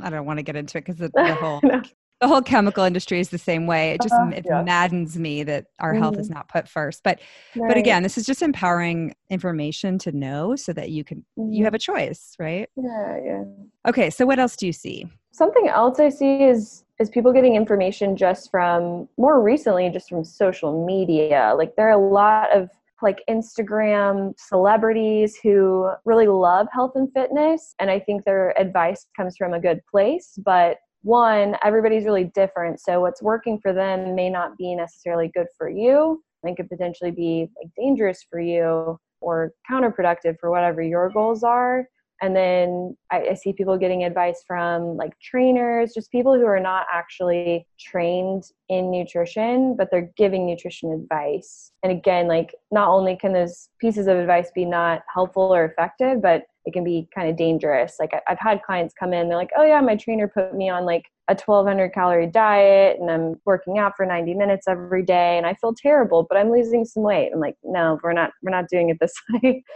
I 0.00 0.10
don't 0.10 0.24
want 0.26 0.38
to 0.38 0.44
get 0.44 0.54
into 0.56 0.78
it 0.78 0.84
because 0.84 0.98
the, 0.98 1.08
the 1.14 1.34
whole 1.34 1.60
No. 1.64 1.82
the 2.20 2.28
whole 2.28 2.42
chemical 2.42 2.84
industry 2.84 3.18
is 3.18 3.30
the 3.30 3.38
same 3.38 3.66
way. 3.66 3.90
It 3.90 4.00
just 4.02 4.14
Uh-huh, 4.14 4.30
it 4.36 4.44
yeah. 4.46 4.62
maddens 4.62 5.18
me 5.18 5.42
that 5.44 5.64
our 5.80 5.94
health 5.94 6.18
is 6.18 6.30
not 6.30 6.48
put 6.48 6.68
first. 6.68 7.00
But 7.02 7.20
but 7.54 7.76
again, 7.76 8.02
this 8.04 8.16
is 8.16 8.26
just 8.26 8.42
empowering 8.42 9.14
information 9.30 9.98
to 10.00 10.12
know 10.12 10.54
so 10.54 10.72
that 10.74 10.90
you 10.90 11.02
can 11.02 11.24
you 11.36 11.62
Mhm. 11.62 11.64
have 11.64 11.74
a 11.74 11.78
choice, 11.78 12.36
right? 12.38 12.68
yeah 12.76 13.18
yeah 13.24 13.44
Okay, 13.88 14.10
so 14.10 14.26
what 14.26 14.38
else 14.38 14.56
do 14.56 14.66
you 14.66 14.72
see? 14.72 15.06
something 15.32 15.68
else 15.68 15.98
i 16.00 16.08
see 16.08 16.42
is 16.42 16.84
is 17.00 17.08
people 17.08 17.32
getting 17.32 17.56
information 17.56 18.14
just 18.14 18.50
from 18.50 19.08
more 19.16 19.42
recently 19.42 19.88
just 19.88 20.10
from 20.10 20.22
social 20.22 20.84
media. 20.86 21.54
Like 21.56 21.74
there 21.74 21.88
are 21.88 21.98
a 21.98 22.10
lot 22.10 22.54
of 22.56 22.68
like 23.02 23.22
instagram 23.30 24.34
celebrities 24.38 25.38
who 25.42 25.90
really 26.04 26.26
love 26.26 26.66
health 26.70 26.92
and 26.96 27.10
fitness 27.14 27.74
and 27.78 27.90
i 27.90 27.98
think 27.98 28.22
their 28.24 28.58
advice 28.60 29.06
comes 29.16 29.38
from 29.38 29.54
a 29.54 29.60
good 29.60 29.80
place 29.90 30.38
but 30.44 30.76
one 31.02 31.56
everybody's 31.64 32.04
really 32.04 32.24
different 32.34 32.78
so 32.78 33.00
what's 33.00 33.22
working 33.22 33.58
for 33.58 33.72
them 33.72 34.14
may 34.14 34.28
not 34.28 34.54
be 34.58 34.74
necessarily 34.74 35.30
good 35.34 35.46
for 35.56 35.70
you 35.70 36.22
and 36.42 36.58
could 36.58 36.68
potentially 36.68 37.10
be 37.10 37.48
like 37.56 37.72
dangerous 37.74 38.22
for 38.28 38.38
you 38.38 38.98
or 39.22 39.52
counterproductive 39.70 40.36
for 40.38 40.50
whatever 40.50 40.82
your 40.82 41.08
goals 41.08 41.42
are 41.42 41.86
and 42.20 42.36
then 42.36 42.96
I, 43.10 43.28
I 43.30 43.34
see 43.34 43.52
people 43.52 43.78
getting 43.78 44.04
advice 44.04 44.42
from 44.46 44.96
like 44.96 45.18
trainers 45.20 45.92
just 45.94 46.10
people 46.12 46.34
who 46.34 46.46
are 46.46 46.60
not 46.60 46.86
actually 46.92 47.66
trained 47.78 48.44
in 48.70 48.90
nutrition 48.90 49.74
but 49.76 49.88
they're 49.90 50.10
giving 50.16 50.46
nutrition 50.46 50.92
advice. 50.92 51.72
And 51.82 51.92
again 51.92 52.28
like 52.28 52.54
not 52.70 52.88
only 52.88 53.16
can 53.16 53.32
those 53.32 53.68
pieces 53.80 54.06
of 54.06 54.16
advice 54.16 54.50
be 54.54 54.64
not 54.64 55.02
helpful 55.12 55.54
or 55.54 55.64
effective 55.66 56.22
but 56.22 56.44
it 56.64 56.72
can 56.72 56.84
be 56.84 57.08
kind 57.14 57.28
of 57.28 57.36
dangerous. 57.36 57.96
Like 58.00 58.12
i've 58.28 58.38
had 58.38 58.62
clients 58.62 58.94
come 58.98 59.12
in 59.12 59.28
they're 59.28 59.36
like 59.36 59.50
oh 59.56 59.64
yeah 59.64 59.80
my 59.80 59.96
trainer 59.96 60.28
put 60.28 60.54
me 60.54 60.70
on 60.70 60.86
like 60.86 61.04
a 61.28 61.32
1200 61.34 61.92
calorie 61.92 62.26
diet 62.26 62.98
and 62.98 63.08
i'm 63.08 63.40
working 63.44 63.78
out 63.78 63.92
for 63.96 64.04
90 64.04 64.34
minutes 64.34 64.66
every 64.66 65.04
day 65.04 65.38
and 65.38 65.46
i 65.46 65.54
feel 65.54 65.72
terrible 65.72 66.26
but 66.28 66.36
i'm 66.36 66.50
losing 66.50 66.84
some 66.84 67.04
weight. 67.04 67.30
I'm 67.32 67.38
like 67.38 67.56
no 67.62 68.00
we're 68.02 68.12
not 68.12 68.30
we're 68.42 68.50
not 68.50 68.68
doing 68.68 68.88
it 68.90 68.98
this 69.00 69.14
way. 69.42 69.62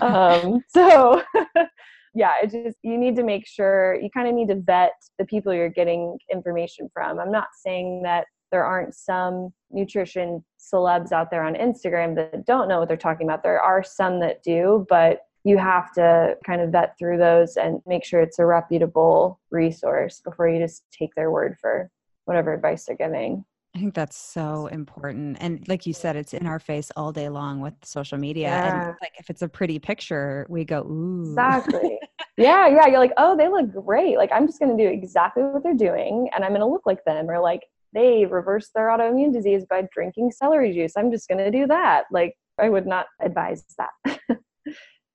Um, 0.00 0.60
so 0.68 1.22
yeah 2.14 2.32
it 2.42 2.50
just 2.50 2.76
you 2.82 2.98
need 2.98 3.16
to 3.16 3.22
make 3.22 3.46
sure 3.46 3.94
you 3.94 4.10
kind 4.10 4.28
of 4.28 4.34
need 4.34 4.48
to 4.48 4.56
vet 4.56 4.92
the 5.18 5.24
people 5.24 5.52
you're 5.52 5.68
getting 5.68 6.18
information 6.30 6.88
from. 6.92 7.18
I'm 7.18 7.32
not 7.32 7.48
saying 7.64 8.02
that 8.02 8.26
there 8.50 8.64
aren't 8.64 8.94
some 8.94 9.50
nutrition 9.70 10.44
celebs 10.58 11.12
out 11.12 11.30
there 11.30 11.42
on 11.42 11.54
instagram 11.54 12.14
that 12.16 12.44
don't 12.46 12.68
know 12.68 12.80
what 12.80 12.88
they're 12.88 12.96
talking 12.96 13.26
about. 13.26 13.42
There 13.42 13.60
are 13.60 13.82
some 13.82 14.20
that 14.20 14.42
do 14.42 14.86
but 14.88 15.20
you 15.44 15.58
have 15.58 15.92
to 15.92 16.36
kind 16.46 16.60
of 16.60 16.70
vet 16.70 16.96
through 16.98 17.18
those 17.18 17.56
and 17.56 17.80
make 17.86 18.04
sure 18.04 18.20
it's 18.20 18.38
a 18.38 18.46
reputable 18.46 19.40
resource 19.50 20.20
before 20.24 20.48
you 20.48 20.60
just 20.60 20.84
take 20.96 21.14
their 21.16 21.30
word 21.30 21.56
for 21.60 21.90
whatever 22.26 22.54
advice 22.54 22.84
they're 22.84 22.96
giving 22.96 23.44
I 23.74 23.78
think 23.78 23.94
that's 23.94 24.16
so 24.16 24.66
important. 24.66 25.38
And 25.40 25.66
like 25.66 25.86
you 25.86 25.94
said, 25.94 26.14
it's 26.14 26.34
in 26.34 26.46
our 26.46 26.58
face 26.58 26.90
all 26.94 27.10
day 27.10 27.28
long 27.30 27.60
with 27.60 27.74
social 27.84 28.18
media. 28.18 28.48
Yeah. 28.48 28.88
And 28.88 28.96
like 29.00 29.14
if 29.18 29.30
it's 29.30 29.40
a 29.42 29.48
pretty 29.48 29.78
picture, 29.78 30.46
we 30.50 30.64
go, 30.64 30.82
ooh. 30.82 31.30
Exactly. 31.30 31.98
yeah, 32.36 32.68
yeah. 32.68 32.86
You're 32.86 32.98
like, 32.98 33.14
oh, 33.16 33.34
they 33.36 33.48
look 33.48 33.72
great. 33.72 34.18
Like, 34.18 34.30
I'm 34.30 34.46
just 34.46 34.58
going 34.58 34.76
to 34.76 34.82
do 34.82 34.90
exactly 34.90 35.42
what 35.42 35.62
they're 35.62 35.74
doing 35.74 36.28
and 36.34 36.44
I'm 36.44 36.50
going 36.50 36.60
to 36.60 36.66
look 36.66 36.84
like 36.84 37.02
them. 37.06 37.30
Or 37.30 37.40
like, 37.40 37.62
they 37.94 38.26
reverse 38.26 38.70
their 38.74 38.88
autoimmune 38.88 39.32
disease 39.32 39.64
by 39.68 39.88
drinking 39.92 40.32
celery 40.32 40.72
juice. 40.72 40.92
I'm 40.96 41.10
just 41.10 41.28
going 41.28 41.38
to 41.38 41.50
do 41.50 41.66
that. 41.66 42.04
Like, 42.10 42.34
I 42.58 42.68
would 42.68 42.86
not 42.86 43.06
advise 43.20 43.64
that. 43.78 44.18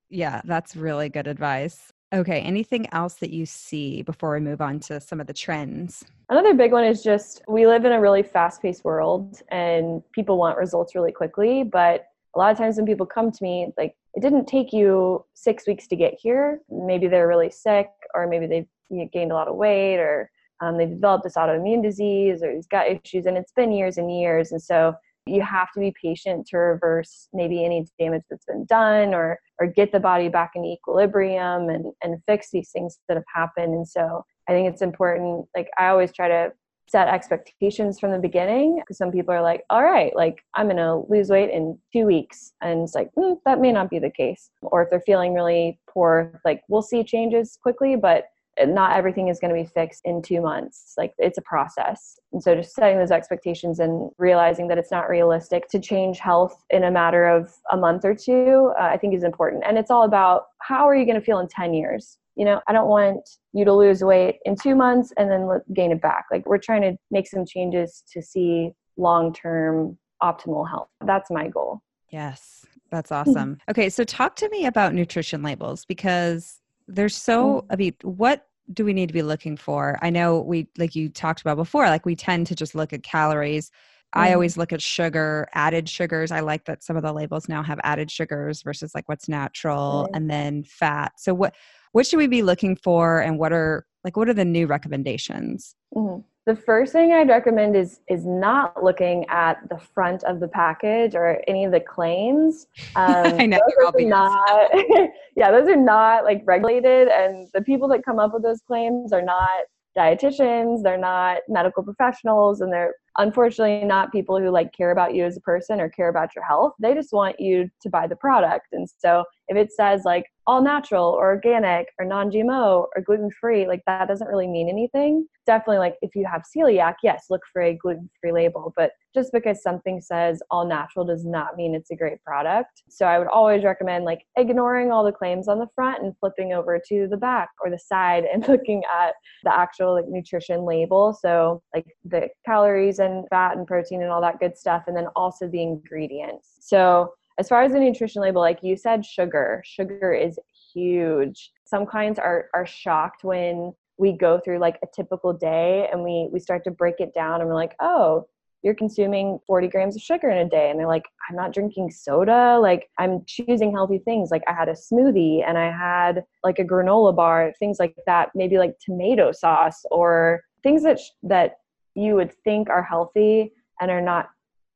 Yeah, 0.10 0.41
that's 0.46 0.76
really 0.76 1.10
good 1.10 1.28
advice. 1.28 1.91
Okay, 2.13 2.39
anything 2.39 2.88
else 2.93 3.15
that 3.15 3.32
you 3.32 3.46
see 3.46 4.02
before 4.02 4.32
we 4.34 4.39
move 4.39 4.62
on 4.62 4.80
to 4.82 5.02
some 5.02 5.20
of 5.20 5.28
the 5.28 5.34
trends? 5.34 6.06
Another 6.30 6.54
big 6.54 6.72
one 6.72 6.86
is 6.86 7.04
just 7.04 7.41
we 7.48 7.67
live 7.67 7.84
in 7.84 7.91
a 7.91 8.00
really 8.00 8.24
fast 8.24 8.62
paced 8.62 8.86
world 8.86 9.41
and 9.50 10.02
people 10.13 10.38
want 10.38 10.58
results 10.58 10.96
really 10.96 11.12
quickly. 11.12 11.63
But 11.63 12.06
a 12.34 12.39
lot 12.39 12.52
of 12.52 12.58
times 12.58 12.78
when 12.78 12.86
people 12.86 13.06
come 13.06 13.32
to 13.32 13.43
me, 13.43 13.74
like, 13.78 13.96
it 14.13 14.22
didn't 14.22 14.46
take 14.46 14.72
you 14.72 15.26
six 15.34 15.67
weeks 15.67 15.86
to 15.88 15.96
get 15.96 16.13
here. 16.17 16.62
Maybe 16.70 17.08
they're 17.08 17.28
really 17.28 17.50
sick, 17.50 17.89
or 18.13 18.26
maybe 18.28 18.48
they've 18.48 19.12
gained 19.12 19.32
a 19.32 19.36
lot 19.36 19.48
of 19.48 19.56
weight, 19.56 19.98
or 19.98 20.32
um, 20.62 20.78
they've 20.78 20.89
developed 20.89 21.24
this 21.24 21.36
autoimmune 21.36 21.84
disease, 21.84 22.41
or 22.41 22.54
these 22.54 22.67
gut 22.67 22.88
issues, 22.88 23.26
and 23.26 23.38
it's 23.38 23.52
been 23.52 23.72
years 23.72 23.98
and 23.98 24.12
years. 24.12 24.52
And 24.52 24.62
so 24.62 24.96
you 25.28 25.42
have 25.42 25.72
to 25.74 25.80
be 25.80 25.94
patient 26.02 26.48
to 26.48 26.58
reverse 26.58 27.30
maybe 27.34 27.63
any 27.63 27.86
damage 28.00 28.24
that's 28.30 28.46
been 28.46 28.66
done 28.66 29.13
or 29.13 29.40
or 29.60 29.68
get 29.68 29.92
the 29.92 30.00
body 30.00 30.30
back 30.30 30.52
in 30.56 30.66
equilibrium 30.66 31.70
and 31.70 31.94
and 32.04 32.22
fix 32.28 32.50
these 32.52 32.70
things 32.72 33.00
that 33.08 33.16
have 33.16 33.24
happened. 33.34 33.74
And 33.74 33.88
so 33.88 34.24
i 34.50 34.52
think 34.52 34.72
it's 34.72 34.82
important 34.82 35.46
like 35.56 35.70
i 35.78 35.88
always 35.88 36.12
try 36.13 36.28
to 36.28 36.52
set 36.90 37.10
expectations 37.10 38.00
from 38.00 38.12
the 38.12 38.20
beginning 38.20 38.78
because 38.78 38.98
some 38.98 39.12
people 39.12 39.34
are 39.34 39.42
like 39.42 39.63
all 39.70 39.84
right 39.84 40.16
like 40.16 40.42
i'm 40.56 40.68
going 40.68 40.78
to 40.78 41.04
lose 41.10 41.30
weight 41.30 41.50
in 41.50 41.78
two 41.92 42.06
weeks. 42.06 42.54
And 42.62 42.84
it's 42.84 42.96
like 42.96 43.10
mm, 43.18 43.38
that 43.46 43.60
may 43.60 43.72
not 43.72 43.90
be 43.90 44.00
the 44.00 44.10
case. 44.10 44.50
Or 44.62 44.84
if 44.84 44.90
they're 44.90 45.02
feeling 45.02 45.34
really 45.34 45.80
poor 45.90 46.40
like 46.46 46.62
we'll 46.70 46.82
see 46.82 47.04
changes 47.04 47.58
quickly 47.62 47.96
but 47.96 48.26
not 48.65 48.98
everything 48.98 49.28
is 49.28 49.39
going 49.39 49.54
to 49.54 49.62
be 49.62 49.67
fixed 49.67 50.02
in 50.06 50.22
two 50.22 50.41
months. 50.41 50.93
Like 50.98 51.13
it's 51.17 51.38
a 51.38 51.41
process. 51.41 52.20
And 52.34 52.41
so 52.41 52.56
just 52.56 52.74
setting 52.74 52.98
those 52.98 53.12
expectations 53.12 53.80
and 53.80 54.10
realizing 54.17 54.67
that 54.70 54.78
it's 54.78 54.91
not 54.91 55.10
realistic 55.10 55.70
to 55.70 55.80
change 55.80 56.20
health 56.20 56.63
in 56.70 56.84
a 56.84 56.91
matter 56.91 57.28
of 57.28 57.54
a 57.72 57.78
month 57.78 58.06
or 58.06 58.15
two, 58.15 58.72
uh, 58.80 58.84
I 58.84 58.98
think 58.98 59.13
is 59.13 59.24
important. 59.24 59.63
And 59.65 59.78
it's 59.78 59.91
all 59.91 60.04
about 60.04 60.46
how 60.62 60.88
are 60.88 60.96
you 60.96 61.06
going 61.06 61.20
to 61.20 61.26
feel 61.26 61.39
in 61.39 61.48
10 61.48 61.74
years? 61.74 62.17
You 62.36 62.46
know, 62.46 62.62
I 62.67 62.74
don't 62.74 62.88
want 62.88 63.28
you 63.54 63.65
to 63.65 63.74
lose 63.74 64.04
weight 64.04 64.38
in 64.46 64.56
two 64.56 64.76
months 64.76 65.12
and 65.17 65.30
then 65.30 65.50
gain 65.74 65.91
it 65.91 66.02
back. 66.02 66.26
Like 66.32 66.46
we're 66.46 66.58
trying 66.60 66.82
to 66.84 66.96
make 67.12 67.28
some 67.28 67.46
changes 67.46 68.04
to 68.13 68.22
see 68.22 68.72
long 68.98 69.34
term 69.34 69.98
optimal 70.22 70.70
health. 70.70 70.89
That's 71.06 71.30
my 71.32 71.48
goal. 71.48 71.82
Yes, 72.12 72.65
that's 72.89 73.12
awesome. 73.12 73.58
Okay, 73.70 73.89
so 73.89 74.04
talk 74.04 74.36
to 74.38 74.50
me 74.50 74.65
about 74.65 74.93
nutrition 74.93 75.43
labels 75.43 75.86
because 75.86 76.62
there's 76.88 77.15
so, 77.15 77.65
I 77.69 77.76
mean, 77.76 77.95
what 78.04 78.47
do 78.73 78.84
we 78.86 78.93
need 78.93 79.08
to 79.08 79.13
be 79.13 79.21
looking 79.21 79.58
for? 79.58 79.97
I 80.02 80.10
know 80.10 80.39
we, 80.41 80.67
like 80.78 80.95
you 80.95 81.10
talked 81.10 81.41
about 81.41 81.58
before, 81.58 81.86
like 81.88 82.06
we 82.06 82.15
tend 82.15 82.47
to 82.47 82.56
just 82.56 82.76
look 82.76 82.93
at 82.93 83.04
calories. 83.04 83.71
I 84.13 84.30
Mhm. 84.30 84.34
always 84.34 84.58
look 84.58 84.71
at 84.73 84.82
sugar, 84.82 85.47
added 85.54 85.88
sugars. 85.89 86.32
I 86.32 86.39
like 86.39 86.65
that 86.65 86.84
some 86.84 86.95
of 86.97 87.04
the 87.04 87.13
labels 87.13 87.50
now 87.50 87.62
have 87.63 87.80
added 87.84 88.10
sugars 88.10 88.62
versus 88.62 88.93
like 88.95 89.08
what's 89.10 89.28
natural 89.30 90.04
Right. 90.04 90.12
and 90.13 90.30
then 90.30 90.63
fat. 90.63 91.13
So 91.17 91.34
what 91.34 91.56
what 91.93 92.06
should 92.06 92.17
we 92.17 92.28
be 92.28 92.41
looking 92.43 92.76
for 92.76 93.19
and 93.19 93.38
what 93.39 93.52
are 93.54 93.86
like 94.04 94.15
what 94.17 94.30
are 94.30 94.34
the 94.34 94.45
new 94.45 94.67
recommendations? 94.67 95.76
Mhm. 95.95 96.23
The 96.48 96.56
first 96.56 96.94
thing 96.94 97.12
I'd 97.12 97.28
recommend 97.28 97.76
is 97.76 98.00
is 98.08 98.26
not 98.26 98.82
looking 98.82 99.26
at 99.28 99.58
the 99.70 99.78
front 99.78 100.24
of 100.24 100.40
the 100.40 100.48
package 100.48 101.14
or 101.14 101.42
any 101.46 101.66
of 101.66 101.72
the 101.74 101.82
claims. 101.82 102.68
Um, 102.96 103.40
I 103.40 103.46
know 103.46 103.60
those 103.78 104.02
are 104.02 104.08
not, 104.08 104.72
yeah, 105.36 105.52
those 105.52 105.68
are 105.68 105.76
not 105.76 106.24
like 106.24 106.42
regulated, 106.46 107.10
and 107.10 107.48
the 107.54 107.62
people 107.62 107.88
that 107.90 108.04
come 108.04 108.18
up 108.18 108.34
with 108.34 108.42
those 108.42 108.62
claims 108.62 109.14
are 109.14 109.22
not 109.22 109.50
dietitians. 109.96 110.82
They're 110.82 110.98
not 110.98 111.40
medical 111.48 111.84
professionals, 111.84 112.62
and 112.62 112.72
they're 112.72 112.96
unfortunately 113.17 113.86
not 113.86 114.12
people 114.12 114.39
who 114.39 114.49
like 114.49 114.73
care 114.73 114.91
about 114.91 115.15
you 115.15 115.25
as 115.25 115.38
a 115.38 115.41
person 115.41 115.80
or 115.80 115.89
care 115.89 116.10
about 116.10 116.36
your 116.36 116.43
health. 116.43 116.73
They 116.80 116.93
just 116.93 117.13
want 117.13 117.39
you 117.39 117.69
to 117.82 117.89
buy 117.89 118.08
the 118.08 118.15
product, 118.15 118.67
and 118.71 118.88
so 118.99 119.23
if 119.47 119.56
it 119.56 119.71
says 119.71 120.01
like 120.03 120.25
all 120.45 120.62
natural 120.62 121.06
or 121.06 121.27
organic 121.27 121.88
or 121.99 122.06
non-GMO 122.06 122.86
or 122.95 123.01
gluten-free, 123.06 123.67
like 123.67 123.82
that 123.86 124.08
doesn't 124.08 124.27
really 124.27 124.47
mean 124.47 124.69
anything. 124.69 125.27
Definitely 125.45 125.80
like 125.80 125.95
if 126.01 126.15
you 126.15 126.25
have 126.25 126.43
celiac, 126.56 126.95
yes, 127.03 127.25
look 127.30 127.41
for 127.51 127.62
a 127.62 127.75
gluten-free 127.75 128.32
label, 128.32 128.73
but 128.75 128.91
just 129.13 129.32
because 129.34 129.62
something 129.62 129.99
says 129.99 130.41
all 130.51 130.65
natural 130.65 131.06
does 131.06 131.25
not 131.25 131.56
mean 131.56 131.75
it's 131.75 131.91
a 131.91 131.95
great 131.95 132.23
product. 132.23 132.84
So 132.89 133.06
I 133.06 133.19
would 133.19 133.27
always 133.27 133.63
recommend 133.63 134.06
like 134.06 134.21
ignoring 134.38 134.91
all 134.91 135.03
the 135.03 135.12
claims 135.12 135.47
on 135.47 135.60
the 135.60 135.67
front 135.75 136.03
and 136.03 136.13
flipping 136.19 136.53
over 136.53 136.80
to 136.88 137.08
the 137.10 137.17
back 137.17 137.49
or 137.63 137.69
the 137.69 137.80
side 137.80 138.25
and 138.25 138.47
looking 138.47 138.84
at 138.93 139.15
the 139.43 139.58
actual 139.58 139.95
like 139.95 140.08
nutrition 140.08 140.65
label. 140.65 141.17
So 141.19 141.62
like 141.73 141.88
the 142.06 142.30
calories 142.45 142.99
and 143.12 143.28
fat 143.30 143.58
and 143.58 143.67
protein 143.67 144.02
and 144.02 144.12
all 144.12 144.22
that 144.22 144.39
good 144.39 144.58
stuff 144.58 144.84
and 144.88 144.96
then 144.96 145.08
also 145.15 145.48
the 145.48 145.62
ingredients. 145.62 146.58
So 146.60 147.13
as 147.39 147.48
far 147.48 147.63
as 147.63 147.72
the 147.72 147.80
nutrition 147.80 148.22
label, 148.22 148.41
like 148.41 148.60
you 148.63 148.76
said, 148.76 149.06
sugar. 149.06 149.62
Sugar 149.65 150.13
is 150.13 150.39
huge. 150.74 151.52
Some 151.65 151.86
clients 151.86 152.20
are 152.20 152.50
are 152.54 152.65
shocked 152.65 153.24
when 153.24 153.74
we 153.98 154.12
go 154.12 154.39
through 154.39 154.60
like 154.60 154.80
a 154.84 154.88
typical 154.96 155.34
day 155.34 155.88
and 155.91 156.04
we 156.04 156.30
we 156.32 156.39
start 156.39 156.63
to 156.63 156.72
break 156.72 156.96
it 157.00 157.13
down 157.13 157.41
and 157.41 157.50
we're 157.50 157.56
like, 157.56 157.76
oh, 157.80 158.28
you're 158.63 158.74
consuming 158.74 159.39
40 159.46 159.67
grams 159.67 159.96
of 159.96 160.02
sugar 160.02 160.30
in 160.30 160.39
a 160.39 160.50
day 160.50 160.70
and 160.70 160.80
they're 160.80 160.88
like 160.88 161.06
i'm 161.30 161.36
not 161.36 161.54
drinking 161.54 161.91
soda 161.91 162.60
like 162.60 162.89
i'm 162.98 163.24
choosing 163.26 163.72
healthy 163.72 164.00
things 164.00 164.30
like 164.32 164.43
i 164.48 164.54
had 164.54 164.67
a 164.67 164.74
smoothie 164.74 165.43
and 165.48 165.58
i 165.58 165.72
had 165.72 166.24
like 166.43 166.60
a 166.60 166.63
granola 166.63 167.15
bar 167.15 167.54
things 167.60 167.78
like 167.80 167.96
that 168.06 168.30
maybe 168.36 168.58
like 168.58 168.74
tomato 168.80 169.32
sauce 169.32 169.86
or 169.91 170.41
things 170.63 170.84
that 170.84 171.00
sh- 171.00 171.12
that 171.24 171.60
you 171.98 172.16
would 172.16 172.32
think 172.44 172.70
are 172.70 172.84
healthy 172.84 173.52
and 173.82 173.90
are 173.90 174.02
not 174.02 174.30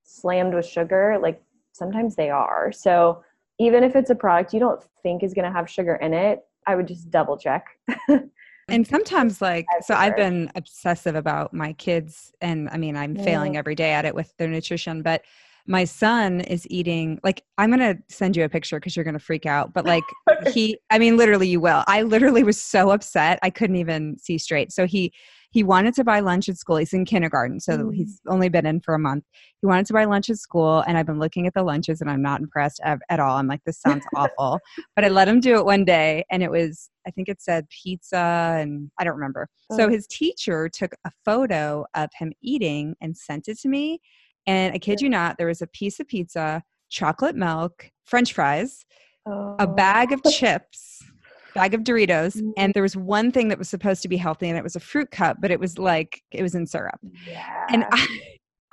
slammed 0.03 0.53
with 0.53 0.65
sugar 0.65 1.17
like 1.21 1.41
sometimes 1.71 2.15
they 2.15 2.29
are. 2.29 2.71
So 2.71 3.23
even 3.59 3.83
if 3.83 3.95
it's 3.95 4.09
a 4.09 4.15
product 4.15 4.53
you 4.53 4.59
don't 4.59 4.81
think 5.03 5.23
is 5.23 5.33
going 5.33 5.45
to 5.45 5.51
have 5.51 5.69
sugar 5.69 5.95
in 5.95 6.13
it, 6.13 6.41
I 6.67 6.75
would 6.75 6.87
just 6.87 7.09
double 7.09 7.37
check. 7.37 7.65
and 8.67 8.87
sometimes 8.87 9.41
like 9.41 9.65
so 9.81 9.95
i've 9.95 10.15
been 10.15 10.49
obsessive 10.55 11.15
about 11.15 11.51
my 11.51 11.73
kids 11.73 12.31
and 12.41 12.69
i 12.69 12.77
mean 12.77 12.95
i'm 12.95 13.15
failing 13.15 13.57
every 13.57 13.73
day 13.73 13.91
at 13.91 14.05
it 14.05 14.13
with 14.13 14.31
their 14.37 14.47
nutrition 14.47 15.01
but 15.01 15.23
my 15.67 15.83
son 15.83 16.41
is 16.41 16.65
eating 16.69 17.19
like 17.23 17.43
i'm 17.57 17.71
gonna 17.71 17.97
send 18.07 18.37
you 18.37 18.43
a 18.43 18.49
picture 18.49 18.79
because 18.79 18.95
you're 18.95 19.03
gonna 19.03 19.19
freak 19.19 19.47
out 19.47 19.73
but 19.73 19.83
like 19.83 20.03
he 20.53 20.77
i 20.91 20.99
mean 20.99 21.17
literally 21.17 21.47
you 21.47 21.59
will 21.59 21.83
i 21.87 22.03
literally 22.03 22.43
was 22.43 22.61
so 22.61 22.91
upset 22.91 23.39
i 23.41 23.49
couldn't 23.49 23.77
even 23.77 24.15
see 24.19 24.37
straight 24.37 24.71
so 24.71 24.85
he 24.85 25.11
he 25.51 25.63
wanted 25.63 25.93
to 25.93 26.03
buy 26.03 26.19
lunch 26.19 26.49
at 26.49 26.57
school 26.57 26.77
he's 26.77 26.93
in 26.93 27.05
kindergarten 27.05 27.59
so 27.59 27.77
mm. 27.77 27.95
he's 27.95 28.21
only 28.27 28.49
been 28.49 28.65
in 28.65 28.79
for 28.79 28.93
a 28.93 28.99
month 28.99 29.23
he 29.61 29.67
wanted 29.67 29.85
to 29.85 29.93
buy 29.93 30.05
lunch 30.05 30.29
at 30.29 30.37
school 30.37 30.83
and 30.87 30.97
i've 30.97 31.05
been 31.05 31.19
looking 31.19 31.47
at 31.47 31.53
the 31.53 31.63
lunches 31.63 32.01
and 32.01 32.09
i'm 32.09 32.21
not 32.21 32.41
impressed 32.41 32.79
at, 32.83 32.99
at 33.09 33.19
all 33.19 33.37
i'm 33.37 33.47
like 33.47 33.63
this 33.65 33.79
sounds 33.85 34.05
awful 34.15 34.59
but 34.95 35.05
i 35.05 35.07
let 35.07 35.27
him 35.27 35.39
do 35.39 35.55
it 35.55 35.65
one 35.65 35.85
day 35.85 36.23
and 36.31 36.41
it 36.41 36.51
was 36.51 36.89
i 37.07 37.11
think 37.11 37.29
it 37.29 37.41
said 37.41 37.67
pizza 37.69 38.57
and 38.59 38.89
i 38.99 39.03
don't 39.03 39.15
remember 39.15 39.47
oh. 39.71 39.77
so 39.77 39.89
his 39.89 40.07
teacher 40.07 40.69
took 40.69 40.93
a 41.05 41.11
photo 41.25 41.85
of 41.95 42.09
him 42.17 42.31
eating 42.41 42.95
and 43.01 43.17
sent 43.17 43.47
it 43.47 43.59
to 43.59 43.69
me 43.69 43.99
and 44.47 44.73
I 44.73 44.79
kid 44.79 45.01
you 45.01 45.09
not, 45.09 45.37
there 45.37 45.47
was 45.47 45.61
a 45.61 45.67
piece 45.67 45.99
of 45.99 46.07
pizza, 46.07 46.63
chocolate 46.89 47.35
milk, 47.35 47.91
french 48.05 48.33
fries, 48.33 48.85
oh. 49.25 49.55
a 49.59 49.67
bag 49.67 50.11
of 50.11 50.23
chips, 50.31 51.01
bag 51.53 51.73
of 51.73 51.81
Doritos, 51.81 52.37
mm-hmm. 52.37 52.51
and 52.57 52.73
there 52.73 52.83
was 52.83 52.95
one 52.95 53.31
thing 53.31 53.47
that 53.49 53.57
was 53.57 53.69
supposed 53.69 54.01
to 54.03 54.07
be 54.07 54.17
healthy 54.17 54.49
and 54.49 54.57
it 54.57 54.63
was 54.63 54.75
a 54.75 54.79
fruit 54.79 55.11
cup, 55.11 55.37
but 55.39 55.51
it 55.51 55.59
was 55.59 55.77
like 55.77 56.21
it 56.31 56.41
was 56.41 56.55
in 56.55 56.65
syrup. 56.65 56.99
Yeah. 57.27 57.67
And 57.69 57.85
I 57.91 58.07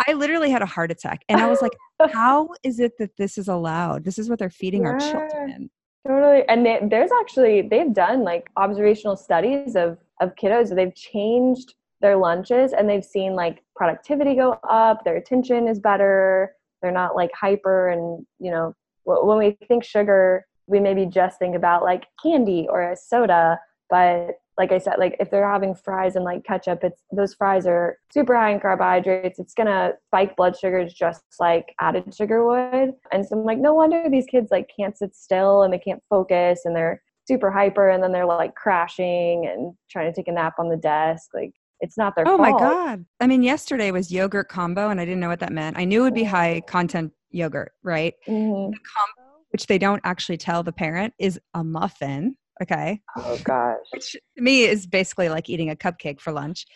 I 0.07 0.13
literally 0.13 0.51
had 0.51 0.63
a 0.63 0.67
heart 0.67 0.91
attack. 0.91 1.25
And 1.29 1.41
I 1.41 1.49
was 1.49 1.61
like, 1.61 1.73
how 2.13 2.51
is 2.63 2.79
it 2.79 2.93
that 2.99 3.17
this 3.17 3.37
is 3.37 3.49
allowed? 3.49 4.05
This 4.05 4.19
is 4.19 4.31
what 4.31 4.39
they're 4.39 4.51
feeding 4.51 4.83
yeah, 4.83 4.91
our 4.91 4.99
children. 4.99 5.71
Totally. 6.07 6.49
And 6.49 6.65
they, 6.65 6.79
there's 6.89 7.11
actually 7.21 7.63
they've 7.63 7.93
done 7.93 8.23
like 8.23 8.49
observational 8.57 9.17
studies 9.17 9.77
of 9.77 9.99
of 10.21 10.35
kiddos. 10.37 10.75
They've 10.75 10.95
changed 10.95 11.75
their 12.01 12.17
lunches 12.17 12.73
and 12.73 12.89
they've 12.89 13.05
seen 13.05 13.35
like 13.35 13.63
productivity 13.75 14.35
go 14.35 14.59
up, 14.69 15.05
their 15.05 15.17
attention 15.17 15.67
is 15.67 15.81
better, 15.81 16.55
they're 16.81 16.93
not 16.93 17.17
like 17.17 17.31
hyper 17.35 17.89
and, 17.89 18.25
you 18.39 18.51
know, 18.51 18.75
when 19.05 19.39
we 19.39 19.57
think 19.67 19.85
sugar, 19.85 20.47
we 20.69 20.81
maybe 20.81 21.07
just 21.07 21.39
think 21.39 21.57
about 21.57 21.83
like 21.83 22.07
candy 22.23 22.67
or 22.71 22.93
a 22.93 22.97
soda, 22.97 23.59
but 23.91 24.33
like 24.59 24.73
I 24.73 24.79
said, 24.79 24.97
like 24.99 25.17
if 25.21 25.31
they're 25.31 25.49
having 25.49 25.75
fries 25.75 26.17
and 26.17 26.25
like 26.25 26.45
ketchup, 26.45 26.83
it's 26.83 27.03
those 27.13 27.33
fries 27.33 27.65
are 27.67 27.97
super 28.13 28.35
high 28.37 28.51
in 28.51 28.61
carbohydrates. 28.61 29.39
It's 29.39 29.55
gonna 29.55 29.93
spike 30.07 30.37
blood 30.37 30.57
sugars 30.57 30.93
just 30.93 31.23
like 31.39 31.75
added 31.81 32.13
sugar 32.15 32.45
would. 32.45 32.93
And 33.13 33.25
so 33.25 33.39
I'm 33.39 33.45
like, 33.45 33.59
no 33.59 33.73
wonder 33.73 34.05
these 34.11 34.27
kids 34.27 34.49
like 34.51 34.69
can't 34.77 34.99
sit 34.99 35.15
still 35.15 35.63
and 35.63 35.73
they 35.73 35.79
can't 35.79 36.03
focus 36.11 36.63
and 36.65 36.75
they're 36.75 37.01
super 37.27 37.51
hyper 37.51 37.89
and 37.91 38.03
then 38.03 38.11
they're 38.11 38.27
like 38.27 38.55
crashing 38.57 39.47
and 39.47 39.75
trying 39.91 40.13
to 40.13 40.17
take 40.17 40.29
a 40.29 40.33
nap 40.33 40.55
on 40.59 40.69
the 40.69 40.77
desk. 40.77 41.29
Like 41.33 41.53
it's 41.81 41.97
not 41.97 42.17
their 42.17 42.27
oh 42.27 42.37
fault. 42.37 42.41
my 42.41 42.51
god 42.51 43.05
i 43.21 43.27
mean 43.27 43.43
yesterday 43.43 43.91
was 43.91 44.11
yogurt 44.11 44.49
combo 44.49 44.89
and 44.91 45.01
i 45.01 45.05
didn't 45.05 45.21
know 45.21 45.29
what 45.29 45.39
that 45.39 45.53
meant 45.53 45.79
i 45.79 45.85
knew 45.85 46.01
it 46.01 46.05
would 46.05 46.15
be 46.15 46.25
high 46.25 46.61
content 46.67 47.13
yogurt 47.31 47.73
right 47.83 48.15
mm-hmm. 48.27 48.73
the 48.73 48.79
combo 48.79 49.28
which 49.51 49.67
they 49.67 49.79
don't 49.79 50.01
actually 50.05 50.37
tell 50.37 50.63
the 50.63 50.73
parent 50.73 51.15
is 51.19 51.39
a 51.55 51.65
muffin 51.65 52.37
okay 52.63 53.01
oh 53.17 53.39
gosh 53.45 53.77
which 53.93 54.13
to 54.13 54.43
me 54.43 54.65
is 54.65 54.87
basically 54.87 55.29
like 55.29 55.49
eating 55.49 55.71
a 55.71 55.77
cupcake 55.77 56.21
for 56.21 56.33
lunch 56.33 56.67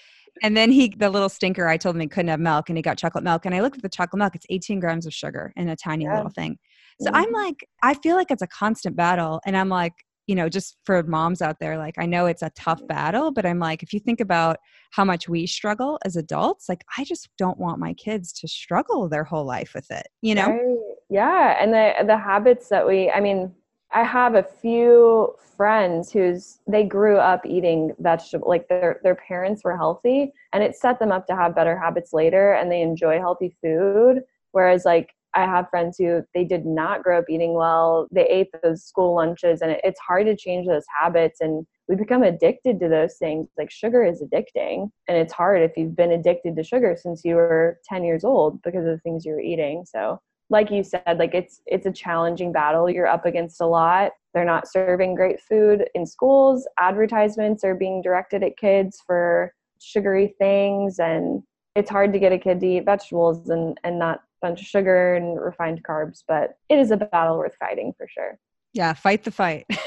and 0.42 0.56
then 0.56 0.70
he 0.70 0.92
the 0.96 1.10
little 1.10 1.28
stinker 1.28 1.68
i 1.68 1.76
told 1.76 1.94
him 1.94 2.00
he 2.00 2.08
couldn't 2.08 2.28
have 2.28 2.40
milk 2.40 2.68
and 2.68 2.78
he 2.78 2.82
got 2.82 2.98
chocolate 2.98 3.24
milk 3.24 3.44
and 3.44 3.54
i 3.54 3.60
looked 3.60 3.76
at 3.76 3.82
the 3.82 3.88
chocolate 3.88 4.18
milk 4.18 4.34
it's 4.34 4.46
18 4.48 4.80
grams 4.80 5.06
of 5.06 5.12
sugar 5.12 5.52
in 5.56 5.68
a 5.68 5.76
tiny 5.76 6.04
yeah. 6.04 6.16
little 6.16 6.30
thing 6.30 6.56
so 7.00 7.10
mm-hmm. 7.10 7.16
i'm 7.16 7.32
like 7.32 7.66
i 7.82 7.94
feel 7.94 8.16
like 8.16 8.30
it's 8.30 8.42
a 8.42 8.46
constant 8.46 8.96
battle 8.96 9.40
and 9.44 9.56
i'm 9.56 9.68
like 9.68 9.94
you 10.26 10.36
know, 10.36 10.48
just 10.48 10.76
for 10.84 11.02
moms 11.02 11.42
out 11.42 11.56
there, 11.58 11.76
like 11.76 11.96
I 11.98 12.06
know 12.06 12.26
it's 12.26 12.42
a 12.42 12.50
tough 12.54 12.80
battle, 12.86 13.32
but 13.32 13.44
I'm 13.44 13.58
like, 13.58 13.82
if 13.82 13.92
you 13.92 13.98
think 13.98 14.20
about 14.20 14.58
how 14.92 15.04
much 15.04 15.28
we 15.28 15.46
struggle 15.46 15.98
as 16.04 16.16
adults, 16.16 16.68
like 16.68 16.84
I 16.96 17.04
just 17.04 17.28
don't 17.38 17.58
want 17.58 17.80
my 17.80 17.92
kids 17.94 18.32
to 18.34 18.48
struggle 18.48 19.08
their 19.08 19.24
whole 19.24 19.44
life 19.44 19.72
with 19.74 19.90
it, 19.90 20.06
you 20.20 20.34
know? 20.34 20.48
Right. 20.48 20.91
Yeah. 21.12 21.56
And 21.60 21.72
the 21.74 21.92
the 22.06 22.16
habits 22.16 22.68
that 22.70 22.86
we 22.86 23.10
I 23.10 23.20
mean, 23.20 23.54
I 23.92 24.02
have 24.02 24.34
a 24.34 24.42
few 24.42 25.34
friends 25.58 26.10
who's 26.10 26.60
they 26.66 26.84
grew 26.84 27.18
up 27.18 27.44
eating 27.44 27.92
vegetable 27.98 28.48
like 28.48 28.66
their 28.68 28.98
their 29.02 29.14
parents 29.16 29.62
were 29.62 29.76
healthy 29.76 30.32
and 30.54 30.62
it 30.64 30.74
set 30.74 30.98
them 30.98 31.12
up 31.12 31.26
to 31.26 31.36
have 31.36 31.54
better 31.54 31.78
habits 31.78 32.14
later 32.14 32.54
and 32.54 32.72
they 32.72 32.80
enjoy 32.80 33.18
healthy 33.18 33.54
food. 33.62 34.22
Whereas 34.52 34.86
like 34.86 35.10
I 35.34 35.42
have 35.42 35.68
friends 35.68 35.98
who 35.98 36.22
they 36.34 36.44
did 36.44 36.64
not 36.64 37.02
grow 37.02 37.18
up 37.18 37.26
eating 37.28 37.54
well. 37.54 38.08
They 38.10 38.26
ate 38.28 38.48
those 38.62 38.82
school 38.84 39.14
lunches, 39.14 39.62
and 39.62 39.76
it's 39.84 40.00
hard 40.00 40.26
to 40.26 40.36
change 40.36 40.66
those 40.66 40.84
habits. 41.00 41.40
And 41.40 41.66
we 41.88 41.96
become 41.96 42.22
addicted 42.22 42.78
to 42.80 42.88
those 42.88 43.16
things. 43.16 43.48
Like 43.56 43.70
sugar 43.70 44.04
is 44.04 44.22
addicting, 44.22 44.90
and 45.08 45.16
it's 45.18 45.32
hard 45.32 45.62
if 45.62 45.72
you've 45.76 45.96
been 45.96 46.12
addicted 46.12 46.56
to 46.56 46.62
sugar 46.62 46.96
since 47.00 47.22
you 47.24 47.36
were 47.36 47.78
10 47.88 48.04
years 48.04 48.24
old 48.24 48.60
because 48.62 48.80
of 48.84 48.90
the 48.92 48.98
things 48.98 49.24
you 49.24 49.32
were 49.32 49.40
eating. 49.40 49.84
So, 49.86 50.20
like 50.52 50.70
you 50.70 50.84
said, 50.84 51.16
like 51.18 51.34
it's 51.34 51.62
it's 51.66 51.86
a 51.86 51.90
challenging 51.90 52.52
battle. 52.52 52.88
You're 52.88 53.08
up 53.08 53.24
against 53.24 53.60
a 53.60 53.66
lot. 53.66 54.12
They're 54.34 54.44
not 54.44 54.68
serving 54.68 55.14
great 55.14 55.40
food 55.40 55.88
in 55.94 56.06
schools. 56.06 56.68
Advertisements 56.78 57.64
are 57.64 57.74
being 57.74 58.02
directed 58.02 58.42
at 58.44 58.56
kids 58.56 59.02
for 59.04 59.54
sugary 59.80 60.34
things, 60.38 60.98
and 60.98 61.42
it's 61.74 61.90
hard 61.90 62.12
to 62.12 62.18
get 62.18 62.32
a 62.32 62.38
kid 62.38 62.60
to 62.60 62.66
eat 62.66 62.84
vegetables 62.84 63.48
and 63.48 63.80
and 63.82 63.98
not 63.98 64.18
a 64.18 64.46
bunch 64.46 64.60
of 64.60 64.66
sugar 64.66 65.14
and 65.14 65.40
refined 65.40 65.82
carbs, 65.82 66.22
but 66.28 66.58
it 66.68 66.78
is 66.78 66.90
a 66.90 66.98
battle 66.98 67.38
worth 67.38 67.56
fighting 67.58 67.94
for 67.96 68.06
sure. 68.06 68.38
Yeah, 68.74 68.92
fight 68.92 69.24
the 69.24 69.30
fight. 69.30 69.64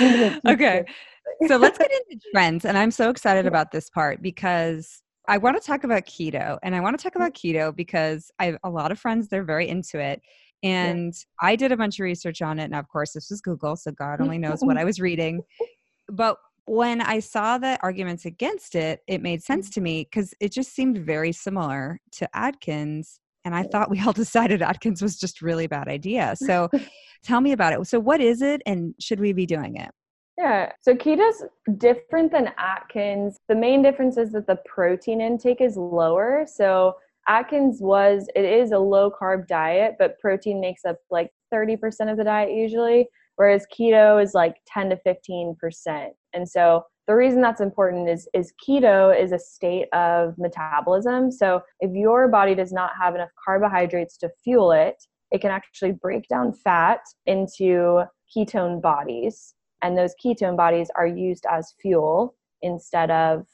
okay. 0.48 0.84
So 1.48 1.56
let's 1.56 1.78
get 1.78 1.90
into 1.90 2.24
trends. 2.32 2.64
And 2.64 2.78
I'm 2.78 2.90
so 2.90 3.10
excited 3.10 3.46
about 3.46 3.72
this 3.72 3.90
part 3.90 4.22
because 4.22 5.02
I 5.28 5.38
want 5.38 5.60
to 5.60 5.66
talk 5.66 5.84
about 5.84 6.04
keto. 6.04 6.58
And 6.62 6.74
I 6.74 6.80
want 6.80 6.98
to 6.98 7.02
talk 7.02 7.14
about 7.14 7.34
keto 7.34 7.74
because 7.74 8.30
I 8.38 8.46
have 8.46 8.58
a 8.64 8.70
lot 8.70 8.92
of 8.92 8.98
friends, 8.98 9.28
they're 9.28 9.44
very 9.44 9.68
into 9.68 9.98
it. 9.98 10.20
And 10.62 11.12
yeah. 11.14 11.48
I 11.48 11.56
did 11.56 11.72
a 11.72 11.76
bunch 11.76 11.98
of 11.98 12.04
research 12.04 12.42
on 12.42 12.58
it. 12.58 12.64
And 12.64 12.74
of 12.74 12.88
course, 12.88 13.12
this 13.12 13.30
was 13.30 13.40
Google. 13.40 13.76
So 13.76 13.90
God 13.90 14.20
only 14.20 14.38
knows 14.38 14.60
what 14.60 14.76
I 14.76 14.84
was 14.84 15.00
reading. 15.00 15.42
But 16.08 16.36
when 16.66 17.00
I 17.00 17.18
saw 17.18 17.58
the 17.58 17.78
arguments 17.82 18.24
against 18.24 18.74
it, 18.74 19.00
it 19.08 19.22
made 19.22 19.42
sense 19.42 19.68
mm. 19.70 19.74
to 19.74 19.80
me 19.80 20.04
because 20.04 20.32
it 20.40 20.52
just 20.52 20.74
seemed 20.74 20.98
very 20.98 21.32
similar 21.32 22.00
to 22.12 22.28
Atkins. 22.36 23.18
And 23.44 23.54
I 23.54 23.64
thought 23.64 23.90
we 23.90 24.00
all 24.00 24.12
decided 24.12 24.62
Atkins 24.62 25.02
was 25.02 25.18
just 25.18 25.42
really 25.42 25.66
bad 25.66 25.88
idea. 25.88 26.34
So 26.36 26.68
tell 27.24 27.40
me 27.40 27.52
about 27.52 27.72
it. 27.72 27.84
So 27.86 27.98
what 27.98 28.20
is 28.20 28.42
it 28.42 28.62
and 28.66 28.94
should 29.00 29.18
we 29.18 29.32
be 29.32 29.46
doing 29.46 29.76
it? 29.76 29.90
Yeah. 30.38 30.72
So 30.80 30.94
keto's 30.94 31.44
different 31.76 32.32
than 32.32 32.50
Atkins. 32.58 33.36
The 33.48 33.54
main 33.54 33.82
difference 33.82 34.16
is 34.16 34.32
that 34.32 34.46
the 34.46 34.58
protein 34.64 35.20
intake 35.20 35.60
is 35.60 35.76
lower. 35.76 36.46
So 36.46 36.94
Atkins 37.28 37.80
was 37.80 38.28
it 38.34 38.44
is 38.44 38.72
a 38.72 38.78
low 38.78 39.10
carb 39.10 39.46
diet, 39.46 39.96
but 39.98 40.18
protein 40.18 40.60
makes 40.60 40.84
up 40.84 40.96
like 41.10 41.30
30% 41.52 42.10
of 42.10 42.16
the 42.16 42.24
diet 42.24 42.52
usually, 42.52 43.08
whereas 43.36 43.66
keto 43.72 44.22
is 44.22 44.32
like 44.34 44.56
10 44.66 44.90
to 44.90 44.98
15%. 45.06 46.08
And 46.32 46.48
so 46.48 46.84
the 47.06 47.14
reason 47.14 47.42
that's 47.42 47.60
important 47.60 48.08
is 48.08 48.28
is 48.32 48.54
keto 48.66 49.18
is 49.18 49.32
a 49.32 49.38
state 49.38 49.88
of 49.92 50.34
metabolism. 50.38 51.30
So 51.30 51.60
if 51.80 51.92
your 51.92 52.28
body 52.28 52.54
does 52.54 52.72
not 52.72 52.92
have 53.00 53.14
enough 53.14 53.30
carbohydrates 53.44 54.16
to 54.18 54.30
fuel 54.42 54.72
it, 54.72 54.96
it 55.30 55.40
can 55.40 55.50
actually 55.50 55.92
break 55.92 56.26
down 56.28 56.52
fat 56.52 57.00
into 57.26 58.04
ketone 58.34 58.80
bodies 58.80 59.54
and 59.82 59.96
those 59.96 60.14
ketone 60.24 60.56
bodies 60.56 60.88
are 60.96 61.06
used 61.06 61.44
as 61.50 61.74
fuel 61.80 62.34
instead 62.62 63.10
of 63.10 63.46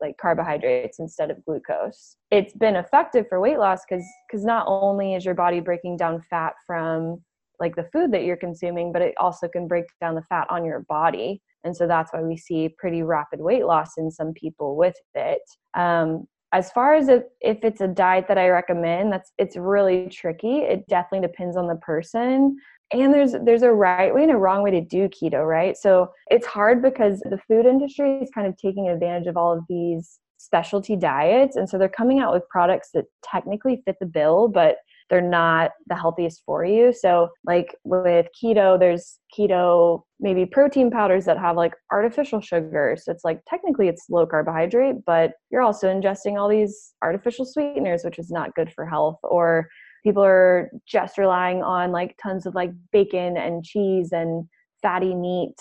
like 0.00 0.16
carbohydrates 0.20 0.98
instead 0.98 1.30
of 1.30 1.44
glucose. 1.44 2.16
It's 2.30 2.52
been 2.54 2.76
effective 2.76 3.26
for 3.28 3.40
weight 3.40 3.58
loss 3.58 3.80
because 3.88 4.04
because 4.28 4.44
not 4.44 4.66
only 4.68 5.14
is 5.14 5.24
your 5.24 5.34
body 5.34 5.60
breaking 5.60 5.96
down 5.96 6.22
fat 6.30 6.54
from 6.66 7.22
like 7.60 7.74
the 7.74 7.88
food 7.92 8.12
that 8.12 8.24
you're 8.24 8.36
consuming, 8.36 8.92
but 8.92 9.02
it 9.02 9.14
also 9.18 9.48
can 9.48 9.66
break 9.66 9.86
down 10.00 10.14
the 10.14 10.22
fat 10.28 10.46
on 10.48 10.64
your 10.64 10.84
body. 10.88 11.42
And 11.64 11.76
so 11.76 11.88
that's 11.88 12.12
why 12.12 12.22
we 12.22 12.36
see 12.36 12.74
pretty 12.78 13.02
rapid 13.02 13.40
weight 13.40 13.66
loss 13.66 13.98
in 13.98 14.10
some 14.10 14.32
people 14.32 14.76
with 14.76 14.94
it. 15.14 15.42
Um, 15.74 16.26
as 16.52 16.70
far 16.70 16.94
as 16.94 17.08
if, 17.08 17.24
if 17.40 17.58
it's 17.62 17.80
a 17.80 17.88
diet 17.88 18.26
that 18.28 18.38
I 18.38 18.48
recommend, 18.48 19.12
that's 19.12 19.32
it's 19.38 19.56
really 19.56 20.08
tricky. 20.08 20.60
It 20.60 20.86
definitely 20.86 21.26
depends 21.26 21.56
on 21.56 21.66
the 21.66 21.76
person 21.76 22.56
and 22.92 23.12
there's 23.12 23.34
there's 23.44 23.62
a 23.62 23.72
right 23.72 24.14
way 24.14 24.22
and 24.22 24.32
a 24.32 24.36
wrong 24.36 24.62
way 24.62 24.70
to 24.70 24.80
do 24.80 25.08
keto 25.08 25.46
right? 25.46 25.76
So 25.76 26.10
it's 26.30 26.46
hard 26.46 26.82
because 26.82 27.20
the 27.20 27.38
food 27.48 27.66
industry 27.66 28.18
is 28.20 28.30
kind 28.34 28.46
of 28.46 28.56
taking 28.56 28.88
advantage 28.88 29.26
of 29.26 29.36
all 29.36 29.52
of 29.56 29.64
these 29.68 30.18
specialty 30.38 30.96
diets. 30.96 31.56
And 31.56 31.68
so 31.68 31.78
they're 31.78 31.88
coming 31.88 32.20
out 32.20 32.32
with 32.32 32.48
products 32.48 32.90
that 32.94 33.06
technically 33.22 33.82
fit 33.84 33.96
the 34.00 34.06
bill 34.06 34.48
but 34.48 34.76
they're 35.10 35.20
not 35.22 35.70
the 35.86 35.96
healthiest 35.96 36.42
for 36.44 36.64
you. 36.64 36.92
So 36.92 37.28
like 37.44 37.74
with 37.84 38.26
keto 38.40 38.78
there's 38.78 39.18
keto 39.36 40.02
maybe 40.20 40.46
protein 40.46 40.90
powders 40.90 41.24
that 41.26 41.38
have 41.38 41.56
like 41.56 41.74
artificial 41.92 42.40
sugars 42.40 43.04
so 43.04 43.12
it's 43.12 43.24
like 43.24 43.40
technically 43.48 43.88
it's 43.88 44.06
low 44.10 44.26
carbohydrate 44.26 44.96
but 45.06 45.32
you're 45.50 45.62
also 45.62 45.88
ingesting 45.88 46.38
all 46.38 46.48
these 46.48 46.94
artificial 47.02 47.44
sweeteners 47.44 48.02
which 48.04 48.18
is 48.18 48.30
not 48.30 48.54
good 48.54 48.72
for 48.72 48.86
health. 48.86 49.18
Or 49.22 49.68
people 50.04 50.24
are 50.24 50.70
just 50.86 51.18
relying 51.18 51.62
on 51.62 51.92
like 51.92 52.16
tons 52.22 52.46
of 52.46 52.54
like 52.54 52.70
bacon 52.92 53.36
and 53.36 53.64
cheese 53.64 54.12
and 54.12 54.46
fatty 54.82 55.14
meat 55.14 55.56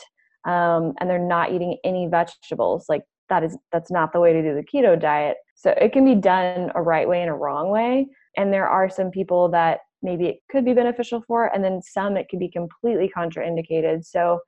um, 0.48 0.94
and 1.00 1.10
they're 1.10 1.20
not 1.20 1.52
eating 1.52 1.78
any 1.84 2.08
vegetables. 2.08 2.86
Like 2.88 3.04
that 3.30 3.44
is 3.44 3.58
that's 3.72 3.92
not 3.92 4.14
the 4.14 4.20
way 4.20 4.34
to 4.34 4.42
do 4.42 4.56
the 4.56 4.64
keto 4.64 5.00
diet. 5.00 5.38
So 5.56 5.72
it 5.72 5.92
can 5.92 6.06
be 6.06 6.16
done 6.16 6.72
a 6.76 6.82
right 6.82 7.08
way 7.08 7.22
and 7.22 7.30
a 7.30 7.34
wrong 7.34 7.70
way. 7.70 8.08
And 8.38 8.54
there 8.54 8.68
are 8.68 8.90
some 8.90 9.12
people 9.12 9.50
that 9.50 9.80
maybe 10.02 10.28
it 10.28 10.38
could 10.50 10.64
be 10.64 10.74
beneficial 10.74 11.24
for 11.28 11.54
and 11.54 11.64
then 11.64 11.82
some 11.82 12.16
it 12.16 12.28
could 12.30 12.40
be 12.40 12.50
completely 12.50 13.12
contraindicated. 13.16 14.06
So 14.06 14.40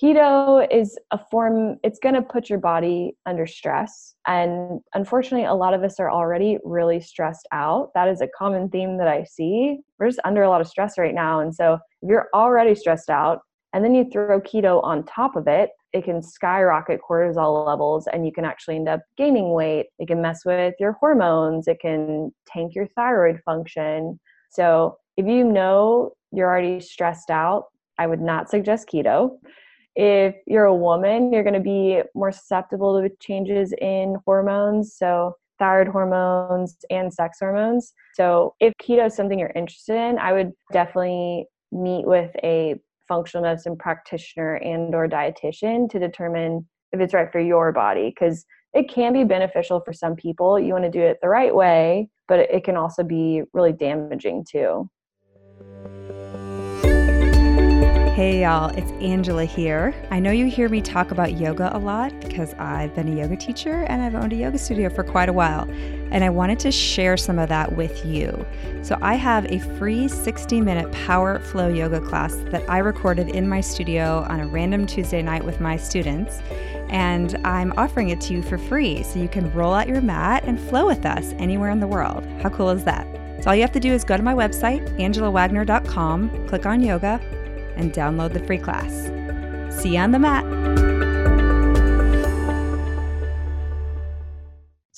keto 0.00 0.66
is 0.70 0.98
a 1.10 1.18
form 1.30 1.76
it's 1.82 1.98
going 1.98 2.14
to 2.14 2.22
put 2.22 2.48
your 2.48 2.58
body 2.58 3.16
under 3.26 3.46
stress 3.46 4.14
and 4.26 4.80
unfortunately 4.94 5.44
a 5.44 5.54
lot 5.54 5.74
of 5.74 5.82
us 5.82 5.98
are 5.98 6.10
already 6.10 6.58
really 6.64 7.00
stressed 7.00 7.48
out. 7.52 7.90
That 7.94 8.08
is 8.08 8.20
a 8.20 8.28
common 8.36 8.68
theme 8.68 8.96
that 8.98 9.08
i 9.08 9.24
see. 9.24 9.78
We're 9.98 10.08
just 10.08 10.20
under 10.24 10.42
a 10.42 10.48
lot 10.48 10.60
of 10.60 10.68
stress 10.68 10.98
right 10.98 11.14
now 11.14 11.40
and 11.40 11.54
so 11.54 11.74
if 12.02 12.08
you're 12.08 12.28
already 12.34 12.74
stressed 12.74 13.10
out 13.10 13.40
and 13.72 13.84
then 13.84 13.94
you 13.94 14.08
throw 14.10 14.40
keto 14.40 14.82
on 14.84 15.04
top 15.04 15.36
of 15.36 15.48
it 15.48 15.70
it 15.92 16.04
can 16.04 16.22
skyrocket 16.22 17.00
cortisol 17.08 17.66
levels 17.66 18.06
and 18.12 18.26
you 18.26 18.32
can 18.32 18.44
actually 18.44 18.76
end 18.76 18.90
up 18.90 19.00
gaining 19.16 19.52
weight. 19.52 19.86
It 19.98 20.06
can 20.06 20.20
mess 20.20 20.44
with 20.44 20.74
your 20.78 20.92
hormones. 20.92 21.66
It 21.66 21.80
can 21.80 22.30
tank 22.46 22.74
your 22.74 22.86
thyroid 22.88 23.40
function. 23.42 24.20
So 24.50 24.98
if 25.16 25.26
you 25.26 25.44
know 25.44 26.12
you're 26.32 26.48
already 26.48 26.80
stressed 26.80 27.30
out 27.30 27.64
i 27.98 28.06
would 28.06 28.20
not 28.20 28.48
suggest 28.50 28.88
keto 28.88 29.30
if 29.98 30.36
you're 30.46 30.64
a 30.64 30.74
woman, 30.74 31.32
you're 31.32 31.42
going 31.42 31.54
to 31.54 31.60
be 31.60 32.02
more 32.14 32.30
susceptible 32.30 33.02
to 33.02 33.10
changes 33.20 33.74
in 33.80 34.16
hormones. 34.24 34.94
So, 34.96 35.34
thyroid 35.58 35.88
hormones 35.88 36.76
and 36.88 37.12
sex 37.12 37.38
hormones. 37.40 37.92
So, 38.14 38.54
if 38.60 38.72
keto 38.80 39.06
is 39.06 39.16
something 39.16 39.40
you're 39.40 39.52
interested 39.56 39.96
in, 39.96 40.18
I 40.18 40.32
would 40.32 40.52
definitely 40.72 41.46
meet 41.72 42.06
with 42.06 42.30
a 42.44 42.76
functional 43.08 43.42
medicine 43.42 43.76
practitioner 43.76 44.54
and 44.54 44.94
or 44.94 45.08
dietitian 45.08 45.90
to 45.90 45.98
determine 45.98 46.68
if 46.92 47.00
it's 47.00 47.12
right 47.12 47.32
for 47.32 47.40
your 47.40 47.72
body 47.72 48.10
because 48.10 48.46
it 48.74 48.88
can 48.88 49.12
be 49.12 49.24
beneficial 49.24 49.80
for 49.80 49.92
some 49.92 50.14
people. 50.14 50.60
You 50.60 50.74
want 50.74 50.84
to 50.84 50.90
do 50.90 51.00
it 51.00 51.18
the 51.20 51.28
right 51.28 51.52
way, 51.52 52.08
but 52.28 52.38
it 52.38 52.62
can 52.62 52.76
also 52.76 53.02
be 53.02 53.42
really 53.52 53.72
damaging 53.72 54.46
too. 54.48 54.88
Hey 58.18 58.42
y'all, 58.42 58.76
it's 58.76 58.90
Angela 59.00 59.44
here. 59.44 59.94
I 60.10 60.18
know 60.18 60.32
you 60.32 60.46
hear 60.46 60.68
me 60.68 60.82
talk 60.82 61.12
about 61.12 61.38
yoga 61.38 61.70
a 61.72 61.78
lot 61.78 62.18
because 62.18 62.52
I've 62.54 62.92
been 62.96 63.06
a 63.06 63.14
yoga 63.14 63.36
teacher 63.36 63.84
and 63.84 64.02
I've 64.02 64.16
owned 64.16 64.32
a 64.32 64.36
yoga 64.36 64.58
studio 64.58 64.90
for 64.90 65.04
quite 65.04 65.28
a 65.28 65.32
while. 65.32 65.70
And 66.10 66.24
I 66.24 66.28
wanted 66.28 66.58
to 66.58 66.72
share 66.72 67.16
some 67.16 67.38
of 67.38 67.48
that 67.50 67.76
with 67.76 68.04
you. 68.04 68.44
So 68.82 68.98
I 69.02 69.14
have 69.14 69.44
a 69.44 69.60
free 69.78 70.08
60 70.08 70.60
minute 70.60 70.90
power 70.90 71.38
flow 71.38 71.68
yoga 71.68 72.00
class 72.00 72.34
that 72.46 72.68
I 72.68 72.78
recorded 72.78 73.28
in 73.28 73.48
my 73.48 73.60
studio 73.60 74.26
on 74.28 74.40
a 74.40 74.48
random 74.48 74.84
Tuesday 74.84 75.22
night 75.22 75.44
with 75.44 75.60
my 75.60 75.76
students. 75.76 76.40
And 76.88 77.36
I'm 77.46 77.72
offering 77.76 78.08
it 78.08 78.20
to 78.22 78.32
you 78.32 78.42
for 78.42 78.58
free 78.58 79.04
so 79.04 79.20
you 79.20 79.28
can 79.28 79.48
roll 79.52 79.74
out 79.74 79.86
your 79.86 80.00
mat 80.00 80.42
and 80.42 80.58
flow 80.58 80.88
with 80.88 81.06
us 81.06 81.34
anywhere 81.38 81.70
in 81.70 81.78
the 81.78 81.86
world. 81.86 82.26
How 82.42 82.48
cool 82.48 82.70
is 82.70 82.82
that? 82.82 83.06
So 83.44 83.50
all 83.50 83.54
you 83.54 83.62
have 83.62 83.70
to 83.70 83.78
do 83.78 83.92
is 83.92 84.02
go 84.02 84.16
to 84.16 84.24
my 84.24 84.34
website, 84.34 84.84
angelawagner.com, 84.98 86.48
click 86.48 86.66
on 86.66 86.82
yoga, 86.82 87.20
and 87.78 87.92
download 87.92 88.34
the 88.34 88.44
free 88.44 88.58
class. 88.58 88.92
See 89.80 89.94
you 89.94 90.00
on 90.00 90.10
the 90.10 90.18
mat. 90.18 90.44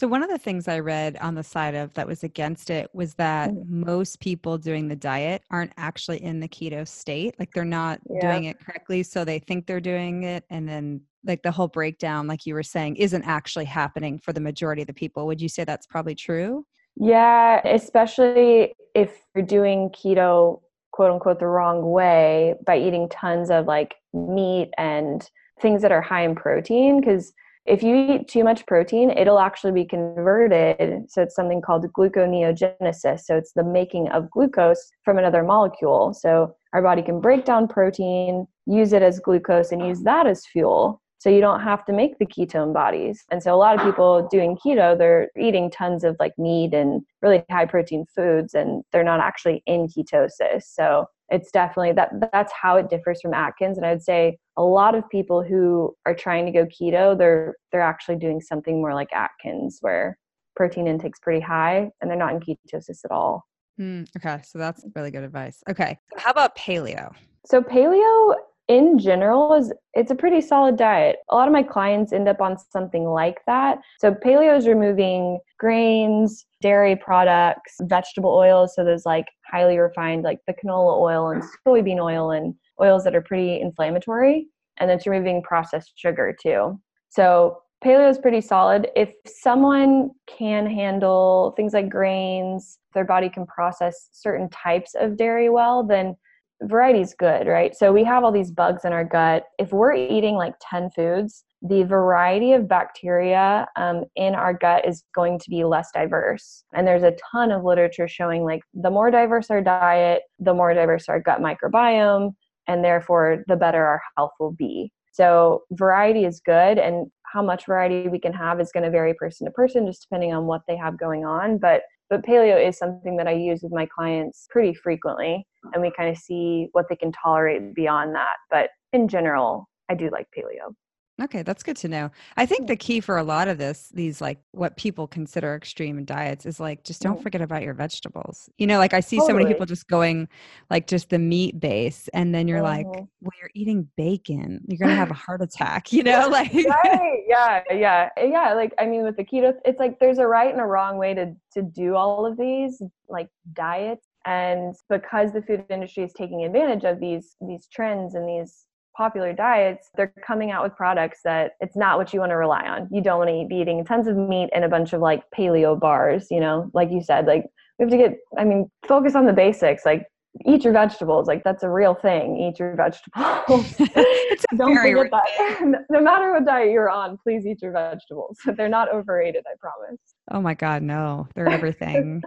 So, 0.01 0.09
one 0.09 0.23
of 0.23 0.31
the 0.31 0.39
things 0.39 0.67
I 0.67 0.79
read 0.79 1.19
on 1.21 1.35
the 1.35 1.43
side 1.43 1.75
of 1.75 1.93
that 1.93 2.07
was 2.07 2.25
against 2.25 2.71
it 2.71 2.89
was 2.95 3.13
that 3.17 3.51
mm. 3.51 3.69
most 3.69 4.19
people 4.19 4.57
doing 4.57 4.89
the 4.89 4.97
diet 4.97 5.43
aren't 5.51 5.75
actually 5.77 6.23
in 6.23 6.41
the 6.41 6.49
keto 6.49 6.89
state. 6.89 7.35
Like 7.39 7.53
they're 7.53 7.67
not 7.67 8.01
yeah. 8.09 8.21
doing 8.23 8.45
it 8.45 8.59
correctly. 8.65 9.03
So 9.03 9.27
they 9.27 9.39
think 9.41 9.67
they're 9.67 9.79
doing 9.79 10.23
it. 10.23 10.45
And 10.49 10.67
then, 10.67 11.03
like, 11.23 11.43
the 11.43 11.51
whole 11.51 11.69
breakdown, 11.69 12.27
like 12.27 12.47
you 12.47 12.55
were 12.55 12.63
saying, 12.63 12.97
isn't 12.97 13.25
actually 13.25 13.67
happening 13.67 14.19
for 14.19 14.33
the 14.33 14.41
majority 14.41 14.81
of 14.81 14.87
the 14.89 14.95
people. 14.95 15.27
Would 15.27 15.43
you 15.43 15.51
say 15.51 15.65
that's 15.65 15.87
probably 15.87 16.15
true? 16.15 16.65
Yeah, 16.97 17.61
especially 17.69 18.75
if 18.95 19.19
you're 19.35 19.45
doing 19.45 19.91
keto 19.91 20.63
quote 21.01 21.13
unquote 21.13 21.39
the 21.39 21.47
wrong 21.47 21.91
way 21.93 22.53
by 22.67 22.77
eating 22.77 23.09
tons 23.09 23.51
of 23.51 23.65
like 23.65 23.95
meat 24.13 24.71
and 24.77 25.31
things 25.59 25.81
that 25.81 25.91
are 25.91 26.03
high 26.03 26.23
in 26.23 26.35
protein 26.35 27.01
because 27.01 27.33
if 27.65 27.83
you 27.83 27.97
eat 27.97 28.29
too 28.29 28.45
much 28.45 28.67
protein 28.67 29.09
it'll 29.09 29.39
actually 29.39 29.73
be 29.73 29.87
converted 29.87 31.11
so 31.11 31.23
it's 31.23 31.35
something 31.35 31.63
called 31.63 31.91
gluconeogenesis 31.95 33.21
so 33.21 33.35
it's 33.35 33.55
the 33.55 33.65
making 33.65 34.11
of 34.11 34.31
glucose 34.31 34.91
from 35.03 35.17
another 35.17 35.43
molecule. 35.43 36.13
So 36.13 36.55
our 36.75 36.83
body 36.83 37.01
can 37.01 37.19
break 37.19 37.47
down 37.47 37.67
protein 37.67 38.47
use 38.67 38.93
it 38.93 39.01
as 39.01 39.21
glucose 39.21 39.73
and 39.73 39.81
use 39.81 40.03
that 40.03 40.27
as 40.27 40.45
fuel 40.45 41.01
so 41.21 41.29
you 41.29 41.43
don't 41.43 41.61
have 41.61 41.85
to 41.85 41.93
make 41.93 42.19
the 42.19 42.25
ketone 42.25 42.73
bodies. 42.73 43.27
And 43.31 43.43
so 43.43 43.55
a 43.55 43.57
lot 43.57 43.79
of 43.79 43.85
people 43.85 44.27
doing 44.31 44.57
keto 44.57 44.97
they're 44.97 45.29
eating 45.39 45.71
tons 45.71 46.03
of 46.03 46.17
like 46.19 46.33
meat 46.39 46.73
and 46.73 47.03
really 47.21 47.45
high 47.51 47.67
protein 47.67 48.07
foods 48.17 48.55
and 48.55 48.83
they're 48.91 49.05
not 49.05 49.21
actually 49.21 49.63
in 49.67 49.87
ketosis. 49.87 50.63
So 50.63 51.05
it's 51.29 51.51
definitely 51.51 51.93
that 51.93 52.31
that's 52.33 52.53
how 52.55 52.77
it 52.77 52.89
differs 52.89 53.21
from 53.21 53.35
atkins. 53.35 53.77
And 53.77 53.85
i 53.85 53.91
would 53.91 54.03
say 54.03 54.39
a 54.57 54.63
lot 54.63 54.95
of 54.95 55.09
people 55.11 55.43
who 55.43 55.95
are 56.07 56.15
trying 56.15 56.47
to 56.47 56.53
go 56.53 56.65
keto 56.65 57.17
they're 57.17 57.55
they're 57.71 57.83
actually 57.83 58.17
doing 58.17 58.41
something 58.41 58.81
more 58.81 58.95
like 58.95 59.13
atkins 59.13 59.77
where 59.83 60.17
protein 60.57 60.87
intake's 60.87 61.21
pretty 61.21 61.41
high 61.41 61.91
and 62.01 62.11
they're 62.11 62.17
not 62.17 62.33
in 62.33 62.41
ketosis 62.41 63.05
at 63.05 63.11
all. 63.11 63.45
Mm, 63.79 64.09
okay. 64.17 64.41
So 64.43 64.59
that's 64.59 64.87
really 64.95 65.11
good 65.11 65.25
advice. 65.25 65.63
Okay. 65.69 65.99
How 66.17 66.31
about 66.31 66.57
paleo? 66.57 67.13
So 67.45 67.61
paleo 67.61 68.35
in 68.71 69.01
general 69.01 69.53
is 69.55 69.73
it's 69.95 70.13
a 70.13 70.15
pretty 70.15 70.41
solid 70.41 70.77
diet. 70.77 71.17
A 71.31 71.35
lot 71.35 71.49
of 71.49 71.53
my 71.53 71.63
clients 71.65 72.13
end 72.13 72.29
up 72.29 72.41
on 72.41 72.57
something 72.57 73.05
like 73.05 73.39
that. 73.49 73.81
So 73.99 74.15
paleo 74.15 74.57
is 74.57 74.69
removing 74.69 75.41
grains, 75.59 76.47
dairy 76.61 76.95
products, 76.95 77.75
vegetable 77.83 78.31
oils, 78.31 78.77
so 78.77 78.85
there's 78.85 79.05
like 79.05 79.27
highly 79.45 79.77
refined 79.77 80.23
like 80.23 80.39
the 80.47 80.55
canola 80.55 81.01
oil 81.01 81.31
and 81.31 81.43
soybean 81.67 82.01
oil 82.01 82.31
and 82.31 82.55
oils 82.81 83.03
that 83.03 83.17
are 83.17 83.21
pretty 83.21 83.61
inflammatory 83.61 84.47
and 84.79 84.89
then 84.89 84.99
it's 84.99 85.07
removing 85.07 85.43
processed 85.43 85.93
sugar 85.97 86.35
too. 86.41 86.81
So 87.09 87.59
paleo 87.85 88.09
is 88.09 88.19
pretty 88.19 88.41
solid. 88.41 88.87
If 88.95 89.13
someone 89.27 90.11
can 90.29 90.65
handle 90.67 91.55
things 91.57 91.73
like 91.73 91.89
grains, 91.89 92.79
their 92.95 93.05
body 93.05 93.29
can 93.31 93.47
process 93.47 94.11
certain 94.13 94.49
types 94.51 94.95
of 94.95 95.17
dairy 95.17 95.49
well, 95.49 95.85
then 95.85 96.15
variety 96.63 97.01
is 97.01 97.15
good, 97.19 97.47
right? 97.47 97.75
So 97.75 97.93
we 97.93 98.05
have 98.05 98.25
all 98.25 98.33
these 98.33 98.51
bugs 98.51 98.85
in 98.85 98.93
our 98.93 99.05
gut. 99.05 99.45
If 99.59 99.73
we're 99.73 99.95
eating 99.95 100.35
like 100.35 100.55
10 100.61 100.91
foods, 100.91 101.45
the 101.63 101.83
variety 101.83 102.53
of 102.53 102.69
bacteria 102.69 103.67
um, 103.77 104.05
in 104.17 104.35
our 104.35 104.55
gut 104.55 104.87
is 104.87 105.05
going 105.15 105.39
to 105.39 105.51
be 105.51 105.65
less 105.65 105.91
diverse. 105.93 106.65
And 106.73 106.87
there's 106.87 107.03
a 107.03 107.17
ton 107.31 107.53
of 107.53 107.65
literature 107.65 108.09
showing 108.09 108.45
like 108.45 108.61
the 108.75 108.91
more 108.91 109.11
diverse 109.11 109.51
our 109.51 109.61
diet, 109.61 110.23
the 110.39 110.55
more 110.55 110.73
diverse 110.73 111.09
our 111.09 111.21
gut 111.21 111.41
microbiome, 111.41 112.35
and 112.67 112.85
therefore 112.85 113.45
the 113.47 113.57
better 113.57 113.85
our 113.85 114.01
health 114.17 114.33
will 114.41 114.53
be. 114.53 114.93
So 115.13 115.65
variety 115.73 116.25
is 116.25 116.41
good, 116.41 116.79
and 116.79 117.11
how 117.25 117.43
much 117.43 117.67
variety 117.67 118.09
we 118.09 118.19
can 118.19 118.33
have 118.33 118.61
is 118.61 118.73
going 118.73 118.85
to 118.85 118.91
vary 118.91 119.13
person 119.15 119.45
to 119.47 119.51
person, 119.51 119.87
just 119.87 120.03
depending 120.03 120.33
on 120.33 120.47
what 120.47 120.63
they 120.67 120.77
have 120.77 120.99
going 120.99 121.25
on. 121.25 121.59
But 121.59 121.83
but 122.09 122.25
paleo 122.25 122.67
is 122.67 122.77
something 122.77 123.17
that 123.19 123.29
I 123.29 123.33
use 123.33 123.61
with 123.63 123.73
my 123.73 123.87
clients 123.87 124.47
pretty 124.51 124.75
frequently, 124.75 125.47
and 125.73 125.83
we 125.83 125.89
uh-huh. 125.89 125.97
kind 125.97 126.11
of 126.11 126.17
see 126.17 126.69
what 126.73 126.87
they 126.89 126.97
can 126.97 127.13
tolerate 127.13 127.75
beyond 127.75 128.15
that. 128.15 128.37
But 128.51 128.71
in 128.93 129.09
general, 129.09 129.69
I 129.89 129.95
do 129.95 130.11
like 130.11 130.27
paleo. 130.37 130.75
Okay, 131.23 131.43
that's 131.43 131.63
good 131.63 131.77
to 131.79 131.89
know. 131.89 132.11
I 132.39 132.47
think 132.47 132.67
the 132.67 132.77
key 132.77 133.01
for 133.01 133.19
a 133.19 133.23
lot 133.23 133.47
of 133.47 133.59
this, 133.59 133.91
these 133.93 134.23
like 134.23 134.39
what 134.53 134.77
people 134.79 135.07
consider 135.07 135.55
extreme 135.55 136.03
diets, 136.05 136.47
is 136.47 136.59
like 136.59 136.83
just 136.83 137.03
don't 137.03 137.15
mm-hmm. 137.15 137.23
forget 137.23 137.43
about 137.43 137.63
your 137.63 137.75
vegetables. 137.75 138.49
You 138.57 138.67
know, 138.67 138.79
like 138.79 138.95
I 138.95 139.01
see 139.01 139.17
totally. 139.17 139.29
so 139.29 139.37
many 139.37 139.53
people 139.53 139.67
just 139.67 139.87
going 139.87 140.29
like 140.71 140.87
just 140.87 141.11
the 141.11 141.19
meat 141.19 141.61
base, 141.61 142.09
and 142.15 142.35
then 142.35 142.49
you're 142.49 142.63
like, 142.63 142.87
uh-huh. 142.87 143.05
well, 143.21 143.33
you're 143.39 143.51
eating 143.55 143.89
bacon, 143.97 144.65
you're 144.67 144.79
gonna 144.79 144.95
have 144.95 145.11
a 145.11 145.15
heart 145.27 145.43
attack. 145.43 145.93
You 145.93 146.05
know, 146.05 146.29
like 146.33 146.55
right? 146.55 147.23
Yeah, 147.27 147.63
yeah, 147.71 148.09
eh, 148.17 148.27
yeah. 148.27 148.55
Like 148.55 148.73
I 148.79 148.87
mean, 148.87 149.03
with 149.03 149.17
the 149.17 149.25
keto, 149.25 149.53
it's 149.65 149.79
like 149.79 149.99
there's 149.99 150.19
a 150.19 150.27
right 150.27 150.51
and 150.51 150.61
a 150.61 150.67
wrong 150.67 150.97
way 150.97 151.13
to 151.15 151.35
to 151.53 151.63
do 151.63 151.97
all 151.97 152.25
of 152.25 152.39
these 152.39 152.81
like 153.09 153.29
diets, 153.53 154.07
and 154.27 154.75
because 154.89 155.33
the 155.33 155.43
food 155.43 155.65
industry 155.71 156.05
is 156.05 156.13
taking 156.13 156.45
advantage 156.45 156.85
of 156.85 157.01
these 157.01 157.37
these 157.41 157.67
trends 157.73 158.15
and 158.15 158.29
these 158.29 158.67
popular 158.97 159.33
diets, 159.33 159.89
they're 159.97 160.13
coming 160.27 160.51
out 160.51 160.63
with 160.63 160.77
products 160.77 161.21
that 161.25 161.53
it's 161.61 161.77
not 161.77 161.97
what 161.97 162.13
you 162.13 162.21
want 162.21 162.31
to 162.31 162.37
rely 162.37 162.67
on. 162.67 162.89
You 162.91 163.03
don't 163.03 163.19
want 163.19 163.31
to 163.31 163.47
be 163.49 163.57
eating 163.57 163.85
tons 163.85 164.07
of 164.07 164.17
meat 164.17 164.51
and 164.55 164.65
a 164.65 164.69
bunch 164.69 164.93
of 164.93 165.01
like 165.01 165.23
paleo 165.37 165.79
bars, 165.79 166.27
you 166.31 166.41
know, 166.41 166.71
like 166.75 166.91
you 166.91 167.03
said, 167.03 167.27
like 167.27 167.47
we 167.79 167.85
have 167.85 167.91
to 167.91 167.97
get, 167.97 168.19
I 168.37 168.45
mean, 168.45 168.71
focus 168.87 169.15
on 169.15 169.27
the 169.27 169.33
basics, 169.33 169.87
like 169.87 170.07
eat 170.47 170.65
your 170.65 170.73
vegetables. 170.73 171.27
Like 171.27 171.43
that's 171.45 171.63
a 171.63 171.71
real 171.71 171.95
thing. 171.95 172.37
Eat 172.37 172.59
your 172.59 172.77
vegetables. 172.77 173.75
don't 174.57 174.77
forget 174.77 175.11
that. 175.11 175.85
no 175.91 176.01
matter 176.01 176.33
what 176.33 176.45
diet 176.45 176.71
you're 176.71 176.91
on, 176.91 177.19
please 177.23 177.47
eat 177.47 177.63
your 177.63 177.73
vegetables. 177.73 178.39
They're 178.57 178.69
not 178.69 178.93
overrated, 178.93 179.45
I 179.47 179.55
promise. 179.59 180.01
Oh 180.31 180.41
my 180.41 180.55
God, 180.55 180.83
no, 180.83 181.27
they're 181.35 181.49
everything. 181.49 182.23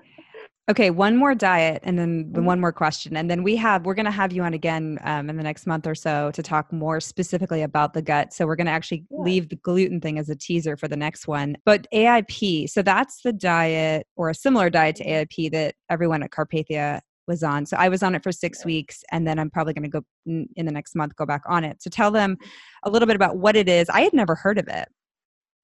Okay, 0.71 0.91
one 0.91 1.17
more 1.17 1.35
diet 1.35 1.81
and 1.83 1.99
then 1.99 2.25
mm-hmm. 2.25 2.45
one 2.45 2.61
more 2.61 2.71
question. 2.71 3.17
And 3.17 3.29
then 3.29 3.43
we 3.43 3.57
have, 3.57 3.85
we're 3.85 3.95
going 3.95 4.05
to 4.05 4.11
have 4.11 4.31
you 4.31 4.43
on 4.43 4.53
again 4.53 4.97
um, 5.03 5.29
in 5.29 5.35
the 5.35 5.43
next 5.43 5.67
month 5.67 5.85
or 5.85 5.93
so 5.93 6.31
to 6.31 6.41
talk 6.41 6.71
more 6.71 7.01
specifically 7.01 7.63
about 7.63 7.93
the 7.93 8.01
gut. 8.01 8.33
So 8.33 8.45
we're 8.45 8.55
going 8.55 8.67
to 8.67 8.71
actually 8.71 9.05
yeah. 9.09 9.17
leave 9.19 9.49
the 9.49 9.57
gluten 9.57 9.99
thing 9.99 10.17
as 10.17 10.29
a 10.29 10.35
teaser 10.37 10.77
for 10.77 10.87
the 10.87 10.95
next 10.95 11.27
one. 11.27 11.57
But 11.65 11.85
AIP, 11.93 12.69
so 12.69 12.81
that's 12.81 13.21
the 13.23 13.33
diet 13.33 14.07
or 14.15 14.29
a 14.29 14.35
similar 14.35 14.69
diet 14.69 14.95
to. 14.97 15.03
AIP 15.03 15.51
that 15.51 15.75
everyone 15.89 16.23
at 16.23 16.31
Carpathia 16.31 17.01
was 17.27 17.43
on. 17.43 17.65
So 17.65 17.75
I 17.75 17.89
was 17.89 18.01
on 18.01 18.15
it 18.15 18.23
for 18.23 18.31
six 18.31 18.59
yeah. 18.61 18.67
weeks 18.67 19.03
and 19.11 19.27
then 19.27 19.39
I'm 19.39 19.49
probably 19.49 19.73
going 19.73 19.83
to 19.83 19.89
go 19.89 20.05
in 20.25 20.47
the 20.65 20.71
next 20.71 20.95
month, 20.95 21.13
go 21.17 21.25
back 21.25 21.41
on 21.45 21.65
it. 21.65 21.83
So 21.83 21.89
tell 21.89 22.09
them 22.09 22.37
a 22.83 22.89
little 22.89 23.05
bit 23.05 23.17
about 23.17 23.35
what 23.35 23.57
it 23.57 23.67
is. 23.67 23.89
I 23.89 23.99
had 23.99 24.13
never 24.13 24.35
heard 24.35 24.57
of 24.57 24.69
it. 24.69 24.87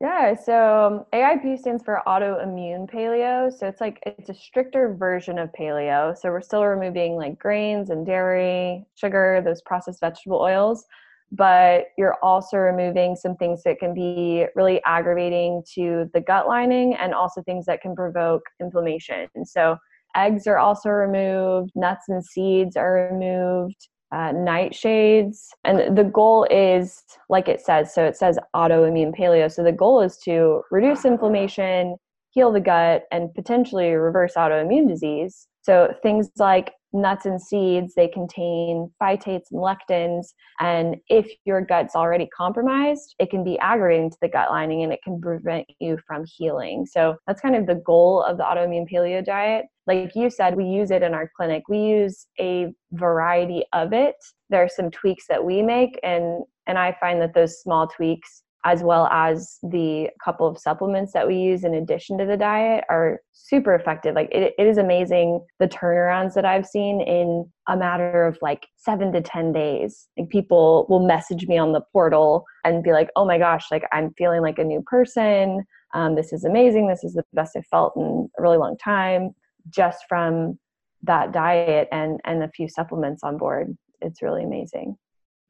Yeah, 0.02 0.34
so 0.34 0.86
um, 0.86 1.06
AIP 1.12 1.60
stands 1.60 1.84
for 1.84 2.02
autoimmune 2.08 2.90
paleo. 2.90 3.52
So 3.52 3.68
it's 3.68 3.82
like 3.82 4.02
it's 4.06 4.30
a 4.30 4.34
stricter 4.34 4.94
version 4.94 5.38
of 5.38 5.50
paleo. 5.52 6.18
So 6.18 6.30
we're 6.30 6.42
still 6.42 6.64
removing 6.64 7.16
like 7.16 7.38
grains 7.38 7.90
and 7.90 8.06
dairy, 8.06 8.86
sugar, 8.96 9.42
those 9.44 9.62
processed 9.62 10.00
vegetable 10.00 10.40
oils, 10.40 10.86
but 11.34 11.88
you're 11.98 12.16
also 12.24 12.56
removing 12.56 13.18
some 13.18 13.36
things 13.36 13.62
that 13.64 13.80
can 13.80 13.94
be 13.94 14.46
really 14.56 14.82
aggravating 14.86 15.64
to 15.76 16.10
the 16.14 16.22
gut 16.22 16.48
lining 16.48 16.96
and 16.96 17.14
also 17.14 17.44
things 17.44 17.66
that 17.66 17.82
can 17.82 17.94
provoke 17.94 18.44
inflammation. 18.62 19.28
So 19.44 19.76
eggs 20.16 20.48
are 20.48 20.60
also 20.60 20.90
removed, 20.90 21.72
nuts 21.76 22.06
and 22.08 22.24
seeds 22.24 22.78
are 22.78 23.10
removed 23.12 23.90
uh, 24.12 24.32
nightshades. 24.32 25.48
And 25.64 25.98
the 25.98 26.04
goal 26.04 26.48
is, 26.50 27.04
like 27.30 27.48
it 27.48 27.62
says, 27.62 27.94
so 27.94 28.04
it 28.06 28.18
says 28.18 28.40
autoimmune 28.56 29.18
paleo. 29.18 29.52
So 29.52 29.64
the 29.64 29.72
goal 29.72 30.02
is 30.02 30.18
to 30.20 30.62
reduce 30.72 31.06
inflammation, 31.06 31.96
heal 32.32 32.52
the 32.52 32.60
gut, 32.60 33.04
and 33.12 33.34
potentially 33.34 33.92
reverse 33.92 34.34
autoimmune 34.36 34.88
disease. 34.88 35.48
So 35.62 35.94
things 36.02 36.30
like 36.38 36.74
nuts 36.94 37.26
and 37.26 37.42
seeds, 37.42 37.94
they 37.96 38.08
contain 38.08 38.92
phytates 39.02 39.52
and 39.52 39.62
lectins. 39.62 40.34
And 40.60 40.98
if 41.08 41.28
your 41.46 41.62
gut's 41.62 41.96
already 41.96 42.28
compromised, 42.36 43.16
it 43.20 43.30
can 43.30 43.44
be 43.44 43.60
aggravating 43.60 44.10
to 44.12 44.18
the 44.22 44.30
gut 44.30 44.50
lining 44.50 44.84
and 44.84 44.92
it 44.92 45.00
can 45.04 45.20
prevent 45.22 45.66
you 45.80 45.98
from 46.08 46.26
healing. 46.26 46.86
So 46.86 47.16
that's 47.28 47.42
kind 47.42 47.56
of 47.56 47.68
the 47.68 47.82
goal 47.86 48.24
of 48.24 48.38
the 48.38 48.44
autoimmune 48.44 48.90
paleo 48.92 49.24
diet. 49.24 49.66
Like 49.88 50.12
you 50.16 50.30
said, 50.30 50.56
we 50.56 50.66
use 50.66 50.92
it 50.92 51.04
in 51.04 51.14
our 51.14 51.30
clinic. 51.36 51.64
We 51.68 51.80
use 51.80 52.28
a 52.40 52.74
variety 52.92 53.64
of 53.74 53.94
it. 53.94 54.16
There 54.50 54.64
are 54.64 54.70
some 54.70 54.92
tweaks 54.92 55.26
that 55.30 55.44
we 55.44 55.62
make 55.62 56.00
and 56.04 56.44
and 56.68 56.78
I 56.78 56.96
find 57.00 57.20
that 57.22 57.34
those 57.34 57.60
small 57.62 57.88
tweaks 57.88 58.44
as 58.66 58.84
well 58.84 59.08
as 59.08 59.58
the 59.64 60.10
couple 60.24 60.46
of 60.46 60.58
supplements 60.58 61.14
that 61.14 61.28
we 61.28 61.36
use 61.38 61.64
in 61.64 61.74
addition 61.74 62.18
to 62.18 62.26
the 62.26 62.36
diet 62.36 62.84
are 62.90 63.22
super 63.32 63.74
effective. 63.74 64.16
Like 64.16 64.30
it, 64.32 64.54
it 64.58 64.68
is 64.68 64.78
amazing 64.78 65.46
the 65.60 65.68
turnarounds 65.68 66.34
that 66.34 66.46
I've 66.46 66.66
seen 66.66 67.00
in 67.02 67.50
a 67.70 67.78
matter 67.78 68.26
of 68.28 68.38
like 68.42 68.68
seven 68.76 69.14
to 69.14 69.22
10 69.22 69.54
days. 69.54 70.08
Like 70.18 70.30
people 70.30 70.86
will 70.90 71.06
message 71.06 71.48
me 71.48 71.58
on 71.58 71.72
the 71.72 71.82
portal 71.94 72.46
and 72.66 72.84
be 72.84 72.92
like, 72.92 73.10
oh 73.16 73.26
my 73.26 73.38
gosh, 73.38 73.68
like 73.72 73.84
I'm 73.94 74.14
feeling 74.18 74.42
like 74.42 74.60
a 74.60 74.64
new 74.64 74.82
person. 74.86 75.64
Um, 75.94 76.16
this 76.16 76.34
is 76.34 76.44
amazing. 76.44 76.88
This 76.88 77.04
is 77.04 77.14
the 77.14 77.24
best 77.34 77.56
I've 77.56 77.66
felt 77.68 77.94
in 77.96 78.30
a 78.38 78.42
really 78.42 78.58
long 78.58 78.78
time 78.78 79.32
just 79.70 80.04
from 80.10 80.60
that 81.04 81.32
diet 81.32 81.88
and, 81.92 82.20
and 82.26 82.44
a 82.44 82.50
few 82.50 82.68
supplements 82.68 83.24
on 83.24 83.38
board. 83.38 83.78
It's 84.02 84.22
really 84.22 84.44
amazing. 84.44 84.98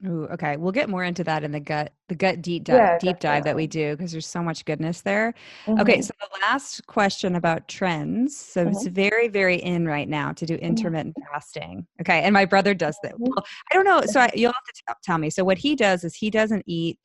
Ooh, 0.08 0.28
okay. 0.32 0.56
We'll 0.56 0.72
get 0.72 0.89
more 0.89 1.04
into 1.04 1.26
that 1.26 1.43
in 1.43 1.52
the 1.52 1.60
gut, 1.60 1.91
the 2.08 2.16
gut 2.16 2.41
deep 2.41 2.64
dive, 2.64 2.76
yeah, 2.76 2.97
deep 3.00 3.20
dive 3.20 3.43
that 3.43 3.56
we 3.56 3.68
do 3.68 3.97
because 3.97 4.14
there's 4.14 4.28
so 4.28 4.41
much 4.41 4.64
goodness 4.64 5.02
there. 5.02 5.34
Mm-hmm. 5.66 5.82
Okay, 5.82 6.02
so 6.02 6.14
the 6.22 6.39
last 6.41 6.88
question 6.88 7.36
about 7.36 7.68
trends. 7.68 8.38
So 8.38 8.62
mm-hmm. 8.62 8.72
it's 8.72 8.88
very, 8.88 9.28
very 9.28 9.58
in 9.58 9.86
right 9.86 10.08
now 10.08 10.32
to 10.32 10.45
do 10.45 10.56
mm-hmm. 10.56 10.66
intermittent 10.66 11.16
mm-hmm. 11.16 11.34
fasting. 11.34 11.88
Okay, 12.00 12.22
and 12.22 12.34
my 12.34 12.45
brother 12.45 12.74
does 12.74 12.97
that. 13.04 13.14
Mm-hmm. 13.16 13.24
Well, 13.24 13.45
I 13.70 13.76
don't 13.76 13.84
know. 13.84 14.02
So 14.06 14.22
I, 14.22 14.30
you'll 14.34 14.54
have 14.54 14.64
to 14.64 14.74
t- 14.74 14.93
tell 15.04 15.18
me. 15.18 15.30
So 15.30 15.43
what 15.43 15.58
he 15.58 15.76
does 15.76 16.06
is 16.06 16.16
he 16.16 16.30
doesn't 16.30 16.64
eat 16.66 16.97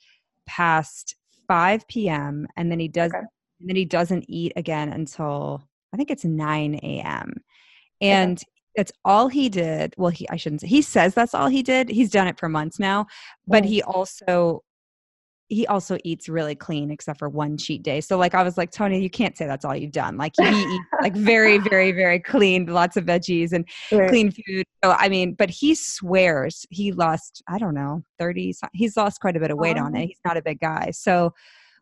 past 0.46 1.16
5 1.48 1.88
p.m. 1.88 2.46
and 2.56 2.70
then 2.70 2.78
he 2.78 2.86
does, 2.86 3.10
okay. 3.10 3.24
and 3.60 3.68
then 3.68 3.76
he 3.76 3.84
doesn't 3.84 4.24
eat 4.28 4.52
again 4.54 4.92
until 4.92 5.64
I 5.92 5.96
think 5.96 6.12
it's 6.12 6.24
9 6.24 6.76
a.m. 6.76 7.34
And 8.00 8.38
okay 8.38 8.50
that's 8.76 8.92
all 9.04 9.28
he 9.28 9.48
did. 9.48 9.94
Well, 9.96 10.10
he 10.10 10.28
I 10.30 10.36
shouldn't 10.36 10.62
say 10.62 10.68
he 10.68 10.82
says 10.82 11.14
that's 11.14 11.34
all 11.34 11.48
he 11.48 11.62
did. 11.62 11.88
He's 11.88 12.10
done 12.10 12.26
it 12.26 12.38
for 12.38 12.48
months 12.48 12.78
now, 12.78 13.06
but 13.46 13.64
he 13.64 13.82
also 13.82 14.62
he 15.48 15.66
also 15.66 15.98
eats 16.04 16.28
really 16.28 16.54
clean 16.54 16.90
except 16.90 17.18
for 17.18 17.28
one 17.28 17.56
cheat 17.56 17.82
day. 17.82 18.00
So 18.00 18.16
like 18.16 18.34
I 18.34 18.42
was 18.42 18.56
like, 18.56 18.70
Tony, 18.70 19.00
you 19.00 19.10
can't 19.10 19.36
say 19.36 19.46
that's 19.46 19.64
all 19.64 19.76
you've 19.76 19.92
done. 19.92 20.16
Like 20.16 20.32
he 20.38 20.44
eats 20.44 20.84
like 21.02 21.14
very, 21.16 21.58
very, 21.58 21.92
very 21.92 22.18
clean, 22.18 22.66
lots 22.66 22.96
of 22.96 23.04
veggies 23.04 23.52
and 23.52 23.68
right. 23.92 24.08
clean 24.08 24.30
food. 24.30 24.64
So 24.82 24.92
I 24.92 25.08
mean, 25.08 25.34
but 25.34 25.50
he 25.50 25.74
swears 25.74 26.66
he 26.70 26.92
lost, 26.92 27.42
I 27.46 27.58
don't 27.58 27.74
know, 27.74 28.02
30, 28.18 28.54
he's 28.72 28.96
lost 28.96 29.20
quite 29.20 29.36
a 29.36 29.40
bit 29.40 29.50
of 29.50 29.58
weight 29.58 29.78
on 29.78 29.94
it. 29.94 30.04
Oh. 30.04 30.06
He's 30.06 30.20
not 30.24 30.36
a 30.36 30.42
big 30.42 30.60
guy. 30.60 30.90
So 30.92 31.32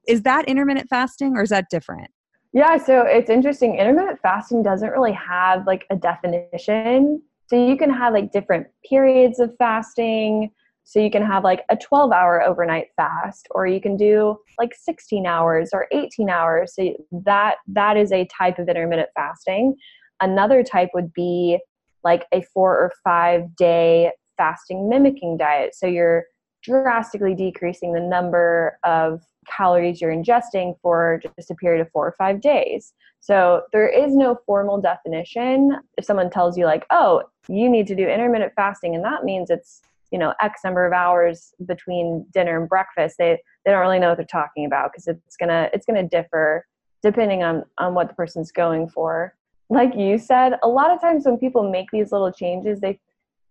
is 0.08 0.22
that 0.22 0.46
intermittent 0.46 0.90
fasting 0.90 1.36
or 1.36 1.42
is 1.42 1.50
that 1.50 1.66
different? 1.70 2.10
Yeah, 2.52 2.76
so 2.76 3.02
it's 3.02 3.30
interesting. 3.30 3.76
Intermittent 3.76 4.20
fasting 4.22 4.62
doesn't 4.62 4.90
really 4.90 5.12
have 5.12 5.66
like 5.66 5.86
a 5.90 5.96
definition. 5.96 7.22
So 7.46 7.56
you 7.56 7.76
can 7.76 7.90
have 7.90 8.12
like 8.12 8.30
different 8.30 8.66
periods 8.88 9.40
of 9.40 9.54
fasting. 9.58 10.50
So 10.84 11.00
you 11.00 11.10
can 11.10 11.24
have 11.24 11.44
like 11.44 11.64
a 11.70 11.76
12 11.76 12.12
hour 12.12 12.42
overnight 12.42 12.88
fast 12.96 13.46
or 13.52 13.66
you 13.66 13.80
can 13.80 13.96
do 13.96 14.36
like 14.58 14.74
16 14.74 15.26
hours 15.26 15.70
or 15.72 15.86
18 15.92 16.28
hours. 16.28 16.74
So 16.74 16.94
that 17.24 17.56
that 17.68 17.96
is 17.96 18.12
a 18.12 18.26
type 18.26 18.58
of 18.58 18.68
intermittent 18.68 19.08
fasting. 19.14 19.76
Another 20.20 20.62
type 20.62 20.90
would 20.92 21.12
be 21.14 21.58
like 22.04 22.26
a 22.32 22.42
4 22.52 22.70
or 22.70 22.92
5 23.02 23.56
day 23.56 24.12
fasting 24.36 24.88
mimicking 24.88 25.38
diet. 25.38 25.74
So 25.74 25.86
you're 25.86 26.24
drastically 26.62 27.34
decreasing 27.34 27.92
the 27.92 28.00
number 28.00 28.78
of 28.84 29.22
calories 29.46 30.00
you're 30.00 30.12
ingesting 30.12 30.74
for 30.80 31.20
just 31.36 31.50
a 31.50 31.54
period 31.54 31.80
of 31.80 31.90
four 31.90 32.06
or 32.06 32.12
five 32.12 32.40
days. 32.40 32.92
So 33.20 33.62
there 33.72 33.88
is 33.88 34.14
no 34.14 34.38
formal 34.46 34.80
definition. 34.80 35.78
If 35.96 36.04
someone 36.04 36.30
tells 36.30 36.58
you, 36.58 36.64
like, 36.64 36.86
oh, 36.90 37.22
you 37.48 37.68
need 37.68 37.86
to 37.88 37.94
do 37.94 38.08
intermittent 38.08 38.52
fasting, 38.56 38.94
and 38.94 39.04
that 39.04 39.24
means 39.24 39.50
it's 39.50 39.82
you 40.10 40.18
know 40.18 40.34
x 40.40 40.60
number 40.62 40.86
of 40.86 40.92
hours 40.92 41.54
between 41.64 42.26
dinner 42.34 42.60
and 42.60 42.68
breakfast 42.68 43.16
they 43.18 43.40
they 43.64 43.70
don't 43.70 43.80
really 43.80 43.98
know 43.98 44.10
what 44.10 44.18
they're 44.18 44.26
talking 44.26 44.66
about 44.66 44.92
because 44.92 45.08
it's 45.08 45.36
gonna 45.38 45.70
it's 45.72 45.86
gonna 45.86 46.06
differ 46.06 46.66
depending 47.02 47.42
on 47.42 47.64
on 47.78 47.94
what 47.94 48.08
the 48.08 48.14
person's 48.14 48.52
going 48.52 48.86
for 48.90 49.34
like 49.70 49.96
you 49.96 50.18
said 50.18 50.58
a 50.62 50.68
lot 50.68 50.90
of 50.90 51.00
times 51.00 51.24
when 51.24 51.38
people 51.38 51.70
make 51.70 51.90
these 51.90 52.12
little 52.12 52.30
changes 52.30 52.78
they 52.78 53.00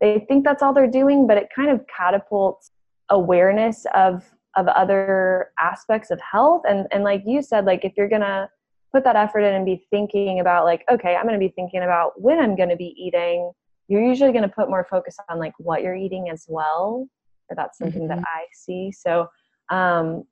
they 0.01 0.25
think 0.27 0.43
that's 0.43 0.63
all 0.63 0.73
they're 0.73 0.87
doing, 0.87 1.27
but 1.27 1.37
it 1.37 1.49
kind 1.55 1.69
of 1.69 1.85
catapults 1.87 2.71
awareness 3.09 3.85
of 3.93 4.25
of 4.55 4.67
other 4.67 5.51
aspects 5.59 6.11
of 6.11 6.19
health. 6.19 6.63
And 6.67 6.87
and 6.91 7.03
like 7.03 7.23
you 7.25 7.41
said 7.41 7.65
like 7.65 7.85
if 7.85 7.93
you're 7.95 8.09
going 8.09 8.21
to 8.21 8.49
put 8.91 9.03
that 9.05 9.15
effort 9.15 9.39
in 9.39 9.53
and 9.53 9.65
be 9.65 9.85
thinking 9.89 10.39
about 10.39 10.65
like 10.65 10.83
okay 10.91 11.15
i'm 11.15 11.23
going 11.23 11.39
to 11.39 11.39
be 11.39 11.53
thinking 11.55 11.83
about 11.83 12.21
when 12.21 12.39
i'm 12.39 12.55
going 12.55 12.69
to 12.69 12.75
be 12.75 12.93
eating 12.97 13.51
you're 13.87 14.03
usually 14.03 14.31
going 14.31 14.43
to 14.43 14.49
put 14.49 14.69
more 14.69 14.85
focus 14.89 15.17
on 15.29 15.39
like 15.39 15.53
what 15.57 15.81
you're 15.81 15.95
eating 15.95 16.29
as 16.29 16.45
well 16.47 17.07
or 17.49 17.55
that's 17.55 17.77
something 17.77 18.03
mm-hmm. 18.03 18.19
that 18.19 18.23
i 18.25 18.45
see. 18.53 18.91
So 18.91 19.27
um, 19.69 20.23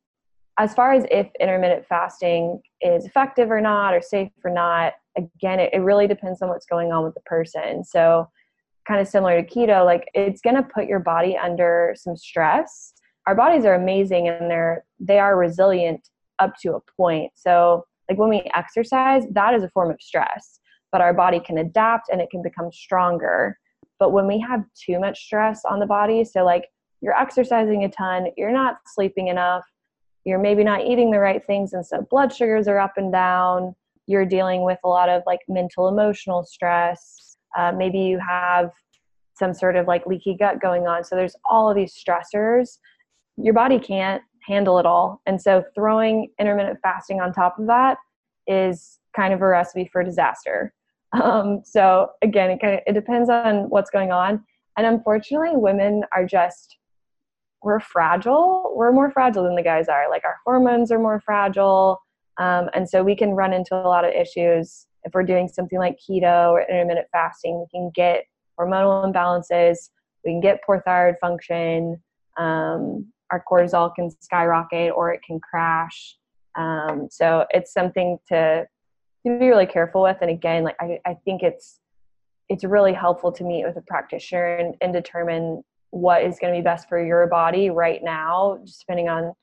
as 0.57 0.73
far 0.73 0.93
as 0.93 1.05
if 1.09 1.27
intermittent 1.39 1.85
fasting 1.87 2.61
is 2.81 3.05
effective 3.05 3.49
or 3.49 3.61
not 3.61 3.93
or 3.93 4.01
safe 4.01 4.29
or 4.43 4.51
not 4.51 4.93
again 5.17 5.59
it, 5.59 5.71
it 5.73 5.79
really 5.79 6.07
depends 6.07 6.41
on 6.41 6.49
what's 6.49 6.65
going 6.65 6.91
on 6.91 7.03
with 7.03 7.13
the 7.13 7.21
person. 7.21 7.83
So 7.83 8.29
kind 8.87 9.01
of 9.01 9.07
similar 9.07 9.41
to 9.41 9.47
keto 9.47 9.85
like 9.85 10.09
it's 10.13 10.41
going 10.41 10.55
to 10.55 10.63
put 10.63 10.87
your 10.87 10.99
body 10.99 11.37
under 11.37 11.93
some 11.97 12.17
stress 12.17 12.93
our 13.29 13.35
bodies 13.35 13.65
are 13.65 13.75
amazing 13.75 14.27
and 14.27 14.49
they're 14.49 14.83
they 14.99 15.19
are 15.19 15.37
resilient 15.37 16.01
up 16.39 16.53
to 16.61 16.73
a 16.75 16.79
point 16.97 17.31
so 17.35 17.85
like 18.09 18.17
when 18.17 18.29
we 18.29 18.49
exercise, 18.55 19.23
that 19.31 19.53
is 19.53 19.63
a 19.63 19.69
form 19.69 19.91
of 19.91 20.01
stress, 20.01 20.59
but 20.91 20.99
our 20.99 21.13
body 21.13 21.39
can 21.39 21.59
adapt 21.59 22.09
and 22.09 22.19
it 22.19 22.29
can 22.31 22.41
become 22.41 22.71
stronger. 22.71 23.57
But 23.99 24.11
when 24.11 24.25
we 24.27 24.39
have 24.39 24.63
too 24.73 24.99
much 24.99 25.23
stress 25.25 25.61
on 25.69 25.79
the 25.79 25.85
body, 25.85 26.25
so 26.25 26.43
like 26.43 26.65
you're 27.01 27.17
exercising 27.17 27.83
a 27.83 27.89
ton, 27.89 28.27
you're 28.35 28.51
not 28.51 28.77
sleeping 28.87 29.27
enough, 29.27 29.63
you're 30.25 30.39
maybe 30.39 30.63
not 30.63 30.85
eating 30.85 31.11
the 31.11 31.19
right 31.19 31.45
things, 31.45 31.73
and 31.73 31.85
so 31.85 32.05
blood 32.09 32.33
sugars 32.33 32.67
are 32.67 32.79
up 32.79 32.93
and 32.97 33.11
down, 33.11 33.75
you're 34.07 34.25
dealing 34.25 34.65
with 34.65 34.79
a 34.83 34.87
lot 34.87 35.07
of 35.07 35.21
like 35.27 35.39
mental 35.47 35.87
emotional 35.87 36.43
stress, 36.43 37.37
uh, 37.57 37.71
maybe 37.71 37.99
you 37.99 38.19
have 38.19 38.71
some 39.35 39.53
sort 39.53 39.75
of 39.75 39.87
like 39.87 40.05
leaky 40.05 40.35
gut 40.37 40.59
going 40.61 40.87
on. 40.87 41.03
So 41.03 41.15
there's 41.15 41.35
all 41.49 41.69
of 41.69 41.75
these 41.75 41.93
stressors. 41.93 42.79
Your 43.41 43.53
body 43.53 43.79
can't 43.79 44.21
handle 44.47 44.79
it 44.79 44.85
all. 44.85 45.21
And 45.25 45.41
so 45.41 45.63
throwing 45.75 46.31
intermittent 46.39 46.79
fasting 46.81 47.21
on 47.21 47.31
top 47.31 47.59
of 47.59 47.67
that 47.67 47.97
is 48.47 48.99
kind 49.15 49.33
of 49.33 49.41
a 49.41 49.47
recipe 49.47 49.89
for 49.91 50.03
disaster. 50.03 50.73
Um, 51.11 51.61
so 51.65 52.09
again, 52.21 52.51
it 52.51 52.61
kind 52.61 52.75
of 52.75 52.81
it 52.85 52.93
depends 52.93 53.31
on 53.31 53.67
what's 53.71 53.89
going 53.89 54.11
on. 54.11 54.45
And 54.77 54.85
unfortunately, 54.85 55.53
women 55.55 56.03
are 56.13 56.23
just 56.23 56.77
we're 57.63 57.79
fragile. 57.79 58.73
We're 58.75 58.91
more 58.91 59.09
fragile 59.09 59.43
than 59.43 59.55
the 59.55 59.63
guys 59.63 59.87
are. 59.87 60.07
Like 60.07 60.23
our 60.23 60.37
hormones 60.45 60.91
are 60.91 60.99
more 60.99 61.19
fragile, 61.19 61.99
um, 62.37 62.69
and 62.75 62.87
so 62.87 63.03
we 63.03 63.15
can 63.15 63.31
run 63.31 63.53
into 63.53 63.73
a 63.73 63.89
lot 63.89 64.05
of 64.05 64.13
issues 64.13 64.85
if 65.03 65.11
we're 65.15 65.23
doing 65.23 65.47
something 65.47 65.79
like 65.79 65.97
keto 65.97 66.51
or 66.51 66.61
intermittent 66.61 67.07
fasting. 67.11 67.59
We 67.59 67.65
can 67.75 67.89
get 67.95 68.25
hormonal 68.59 69.11
imbalances. 69.11 69.89
We 70.23 70.31
can 70.31 70.41
get 70.41 70.61
poor 70.63 70.83
thyroid 70.85 71.15
function. 71.19 72.03
Um, 72.37 73.11
our 73.31 73.43
cortisol 73.49 73.93
can 73.93 74.09
skyrocket 74.19 74.91
or 74.95 75.11
it 75.11 75.21
can 75.25 75.39
crash. 75.39 76.15
Um, 76.55 77.07
so 77.11 77.45
it's 77.51 77.73
something 77.73 78.17
to, 78.29 78.65
to 79.25 79.39
be 79.39 79.47
really 79.47 79.65
careful 79.65 80.03
with. 80.03 80.17
And 80.21 80.31
again, 80.31 80.63
like 80.63 80.75
I, 80.79 80.99
I 81.05 81.13
think 81.25 81.43
it's 81.43 81.79
it's 82.49 82.63
really 82.63 82.93
helpful 82.93 83.31
to 83.31 83.43
meet 83.43 83.63
with 83.63 83.77
a 83.77 83.81
practitioner 83.81 84.55
and, 84.55 84.75
and 84.81 84.91
determine 84.91 85.63
what 85.91 86.23
is 86.23 86.39
going 86.39 86.53
to 86.53 86.59
be 86.59 86.63
best 86.63 86.89
for 86.89 87.03
your 87.03 87.27
body 87.27 87.69
right 87.69 88.03
now, 88.03 88.59
just 88.65 88.79
depending 88.79 89.07
on 89.07 89.33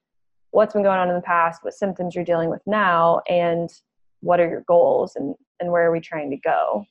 what's 0.50 0.72
been 0.72 0.82
going 0.82 0.98
on 0.98 1.08
in 1.08 1.14
the 1.14 1.22
past, 1.22 1.62
what 1.62 1.74
symptoms 1.74 2.14
you're 2.14 2.24
dealing 2.24 2.50
with 2.50 2.62
now, 2.66 3.20
and 3.28 3.70
what 4.20 4.40
are 4.40 4.48
your 4.48 4.64
goals 4.66 5.14
and, 5.14 5.34
and 5.60 5.70
where 5.70 5.86
are 5.86 5.92
we 5.92 6.00
trying 6.00 6.30
to 6.30 6.36
go. 6.36 6.84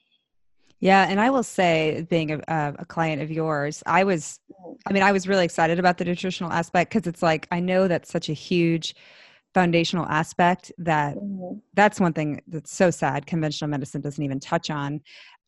Yeah, 0.79 1.07
and 1.09 1.19
I 1.19 1.29
will 1.29 1.43
say, 1.43 2.05
being 2.09 2.31
a, 2.31 2.75
a, 2.79 2.85
client 2.85 3.21
of 3.21 3.31
yours, 3.31 3.81
I 3.85 4.03
was, 4.03 4.39
I 4.85 4.93
mean, 4.93 5.03
I 5.03 5.13
was 5.13 5.27
really 5.27 5.45
excited 5.45 5.79
about 5.79 5.97
the 5.97 6.05
nutritional 6.05 6.51
aspect 6.51 6.93
because 6.93 7.07
it's 7.07 7.23
like 7.23 7.47
I 7.49 7.59
know 7.59 7.87
that's 7.87 8.11
such 8.11 8.29
a 8.29 8.33
huge 8.33 8.95
foundational 9.55 10.05
aspect 10.07 10.71
that 10.77 11.15
mm-hmm. 11.15 11.57
that's 11.75 11.97
one 11.97 12.11
thing 12.11 12.41
that's 12.47 12.75
so 12.75 12.91
sad 12.91 13.25
conventional 13.25 13.69
medicine 13.69 14.01
doesn't 14.01 14.23
even 14.23 14.37
touch 14.37 14.69
on 14.69 14.99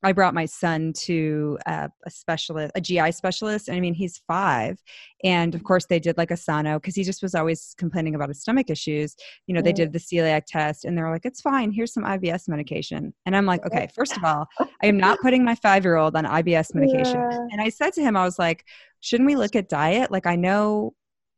I 0.04 0.12
brought 0.12 0.34
my 0.34 0.45
son 0.45 0.93
to 0.93 1.58
uh, 1.66 1.88
a, 1.88 2.08
a, 2.08 2.12
specialist, 2.12 2.72
a 2.76 2.82
GI 2.82 3.12
specialist. 3.12 3.68
And 3.68 3.76
I 3.76 3.80
mean, 3.80 3.95
he's 3.95 4.22
five. 4.28 4.78
And 5.24 5.56
of 5.56 5.60
mm-hmm. 5.60 5.68
course, 5.68 5.86
they 5.88 6.00
did 6.00 6.18
like 6.18 6.30
a 6.30 6.38
sono 6.38 6.80
because 6.80 6.93
he 6.93 7.04
just 7.04 7.24
was 7.24 7.34
always 7.34 7.74
complaining 7.78 8.14
about 8.14 8.30
his 8.30 8.41
stomach 8.41 8.70
issues. 8.70 9.16
You 9.48 9.56
know, 9.56 9.62
they 9.62 9.74
mm. 9.74 9.78
did 9.78 9.93
the 9.93 10.00
celiac 10.00 10.43
test 10.48 10.86
and 10.86 10.95
they 10.95 11.02
were 11.02 11.10
like, 11.10 11.26
it's 11.26 11.41
fine. 11.41 11.72
Here's 11.72 11.93
some 11.93 12.04
IBS 12.04 12.48
medication. 12.48 13.14
And 13.26 13.36
I'm 13.36 13.48
like, 13.48 13.66
okay, 13.66 13.88
first 13.95 14.16
of 14.16 14.24
all, 14.24 14.48
I 14.60 14.86
am 14.86 14.98
not 14.98 15.20
putting 15.22 15.43
my 15.43 15.56
five 15.56 15.84
year 15.84 15.95
old 15.95 16.16
on 16.16 16.26
IBS 16.26 16.76
medication. 16.76 17.20
Yeah. 17.20 17.48
And 17.52 17.60
I 17.60 17.70
said 17.70 17.93
to 17.93 18.02
him, 18.02 18.16
I 18.16 18.24
was 18.24 18.38
like, 18.38 18.66
shouldn't 19.00 19.28
we 19.28 19.36
look 19.36 19.56
at 19.56 19.68
diet? 19.68 20.12
Like, 20.12 20.28
I 20.28 20.36
know 20.36 20.93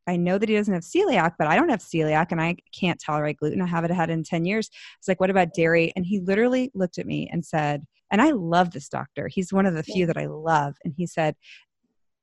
I 0.08 0.18
know 0.18 0.40
that 0.40 0.50
he 0.50 0.56
doesn't 0.56 0.74
have 0.74 0.84
celiac, 0.84 1.34
but 1.38 1.48
I 1.48 1.56
don't 1.56 1.70
have 1.70 1.82
celiac 1.82 2.32
and 2.32 2.42
I 2.42 2.56
can't 2.74 3.00
tolerate 3.00 3.38
gluten. 3.38 3.62
I 3.62 3.68
haven't 3.68 3.92
had 3.92 4.10
it 4.10 4.14
in 4.14 4.24
10 4.24 4.44
years. 4.44 4.68
It's 4.98 5.08
like, 5.08 5.20
what 5.20 5.30
about 5.30 5.54
dairy? 5.54 5.94
And 5.96 6.04
he 6.04 6.20
literally 6.20 6.72
looked 6.74 6.98
at 6.98 7.06
me 7.06 7.30
and 7.32 7.46
said, 7.46 7.86
and 8.12 8.22
I 8.22 8.32
love 8.32 8.72
this 8.72 8.90
doctor. 8.90 9.28
He's 9.28 9.54
one 9.54 9.66
of 9.66 9.74
the 9.74 9.84
few 9.84 10.06
that 10.08 10.18
I 10.18 10.26
love. 10.26 10.76
And 10.84 10.94
he 10.96 11.06
said, 11.06 11.36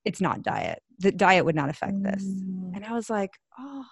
it's 0.04 0.20
not 0.20 0.42
diet. 0.42 0.82
The 0.98 1.12
diet 1.12 1.44
would 1.44 1.54
not 1.54 1.68
affect 1.68 2.02
this. 2.02 2.24
Mm. 2.24 2.76
And 2.76 2.84
I 2.84 2.92
was 2.92 3.10
like, 3.10 3.32
oh, 3.58 3.84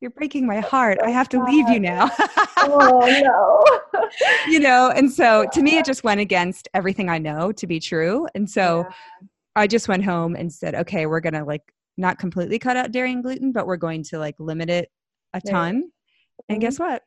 you're 0.00 0.10
breaking 0.10 0.46
my 0.46 0.60
heart. 0.60 0.98
I 1.02 1.10
have 1.10 1.28
to 1.30 1.42
leave 1.42 1.68
you 1.68 1.80
now. 1.80 2.10
oh 2.58 3.00
no. 3.22 4.10
you 4.46 4.60
know, 4.60 4.90
and 4.94 5.10
so 5.10 5.46
to 5.52 5.62
me 5.62 5.78
it 5.78 5.86
just 5.86 6.04
went 6.04 6.20
against 6.20 6.68
everything 6.74 7.08
I 7.08 7.18
know 7.18 7.52
to 7.52 7.66
be 7.66 7.80
true. 7.80 8.26
And 8.34 8.48
so 8.48 8.84
yeah. 8.86 9.26
I 9.56 9.66
just 9.66 9.88
went 9.88 10.04
home 10.04 10.36
and 10.36 10.52
said, 10.52 10.74
okay, 10.74 11.06
we're 11.06 11.20
going 11.20 11.34
to 11.34 11.44
like 11.44 11.62
not 11.96 12.18
completely 12.18 12.58
cut 12.58 12.76
out 12.76 12.92
dairy 12.92 13.12
and 13.12 13.22
gluten, 13.22 13.52
but 13.52 13.66
we're 13.66 13.76
going 13.76 14.02
to 14.04 14.18
like 14.18 14.34
limit 14.38 14.68
it 14.68 14.90
a 15.32 15.40
ton. 15.40 15.76
Yeah. 15.76 16.54
And 16.54 16.60
guess 16.60 16.74
mm-hmm. 16.74 16.92
what? 16.92 17.02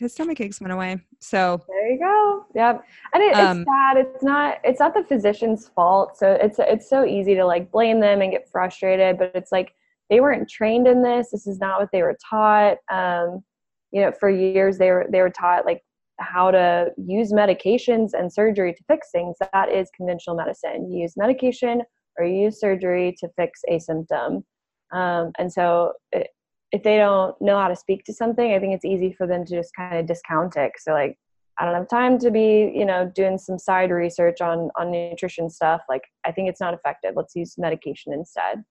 His 0.00 0.14
stomach 0.14 0.40
aches 0.40 0.62
went 0.62 0.72
away. 0.72 0.98
So 1.18 1.62
there 1.68 1.92
you 1.92 1.98
go. 1.98 2.46
Yep. 2.54 2.84
And 3.12 3.22
it, 3.22 3.34
um, 3.34 3.58
it's 3.60 3.68
sad. 3.68 3.96
It's 3.98 4.22
not. 4.24 4.58
It's 4.64 4.80
not 4.80 4.94
the 4.94 5.04
physician's 5.04 5.68
fault. 5.68 6.16
So 6.16 6.38
it's 6.40 6.58
it's 6.58 6.88
so 6.88 7.04
easy 7.04 7.34
to 7.34 7.44
like 7.44 7.70
blame 7.70 8.00
them 8.00 8.22
and 8.22 8.32
get 8.32 8.48
frustrated. 8.50 9.18
But 9.18 9.32
it's 9.34 9.52
like 9.52 9.74
they 10.08 10.20
weren't 10.20 10.48
trained 10.48 10.88
in 10.88 11.02
this. 11.02 11.28
This 11.30 11.46
is 11.46 11.58
not 11.58 11.78
what 11.78 11.90
they 11.92 12.00
were 12.02 12.16
taught. 12.30 12.78
Um, 12.90 13.44
you 13.92 14.00
know, 14.00 14.10
for 14.18 14.30
years 14.30 14.78
they 14.78 14.90
were 14.90 15.06
they 15.12 15.20
were 15.20 15.28
taught 15.28 15.66
like 15.66 15.82
how 16.18 16.50
to 16.50 16.88
use 16.96 17.30
medications 17.30 18.14
and 18.14 18.32
surgery 18.32 18.72
to 18.72 18.82
fix 18.88 19.10
things. 19.12 19.36
That 19.52 19.70
is 19.70 19.90
conventional 19.94 20.34
medicine. 20.34 20.90
You 20.90 21.02
use 21.02 21.12
medication 21.14 21.82
or 22.18 22.24
you 22.24 22.44
use 22.44 22.58
surgery 22.58 23.14
to 23.20 23.28
fix 23.36 23.60
a 23.68 23.78
symptom. 23.78 24.44
Um, 24.92 25.32
and 25.38 25.52
so 25.52 25.92
it, 26.10 26.28
if 26.72 26.82
they 26.82 26.96
don't 26.98 27.40
know 27.40 27.58
how 27.58 27.68
to 27.68 27.76
speak 27.76 28.04
to 28.04 28.12
something, 28.12 28.52
I 28.52 28.58
think 28.58 28.74
it's 28.74 28.84
easy 28.84 29.12
for 29.12 29.26
them 29.26 29.44
to 29.44 29.56
just 29.56 29.74
kind 29.74 29.98
of 29.98 30.06
discount 30.06 30.56
it. 30.56 30.72
So 30.78 30.92
like, 30.92 31.18
I 31.58 31.64
don't 31.64 31.74
have 31.74 31.88
time 31.88 32.18
to 32.20 32.30
be, 32.30 32.72
you 32.74 32.86
know, 32.86 33.10
doing 33.14 33.36
some 33.36 33.58
side 33.58 33.90
research 33.90 34.40
on 34.40 34.70
on 34.78 34.90
nutrition 34.90 35.50
stuff. 35.50 35.82
Like, 35.88 36.04
I 36.24 36.32
think 36.32 36.48
it's 36.48 36.60
not 36.60 36.72
effective. 36.72 37.12
Let's 37.16 37.36
use 37.36 37.56
medication 37.58 38.12
instead. 38.12 38.64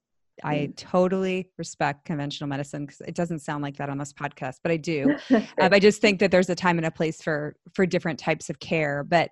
I 0.43 0.55
mm. 0.55 0.75
totally 0.75 1.49
respect 1.57 2.05
conventional 2.05 2.47
medicine 2.47 2.85
because 2.85 3.01
it 3.01 3.15
doesn't 3.15 3.39
sound 3.39 3.61
like 3.61 3.77
that 3.77 3.89
on 3.89 3.97
this 3.97 4.13
podcast, 4.13 4.55
but 4.63 4.71
I 4.71 4.77
do. 4.77 5.15
um, 5.29 5.43
I 5.59 5.79
just 5.79 6.01
think 6.01 6.19
that 6.19 6.31
there's 6.31 6.49
a 6.49 6.55
time 6.55 6.77
and 6.77 6.85
a 6.85 6.91
place 6.91 7.21
for 7.21 7.55
for 7.73 7.85
different 7.85 8.17
types 8.17 8.49
of 8.49 8.59
care. 8.59 9.03
But 9.03 9.31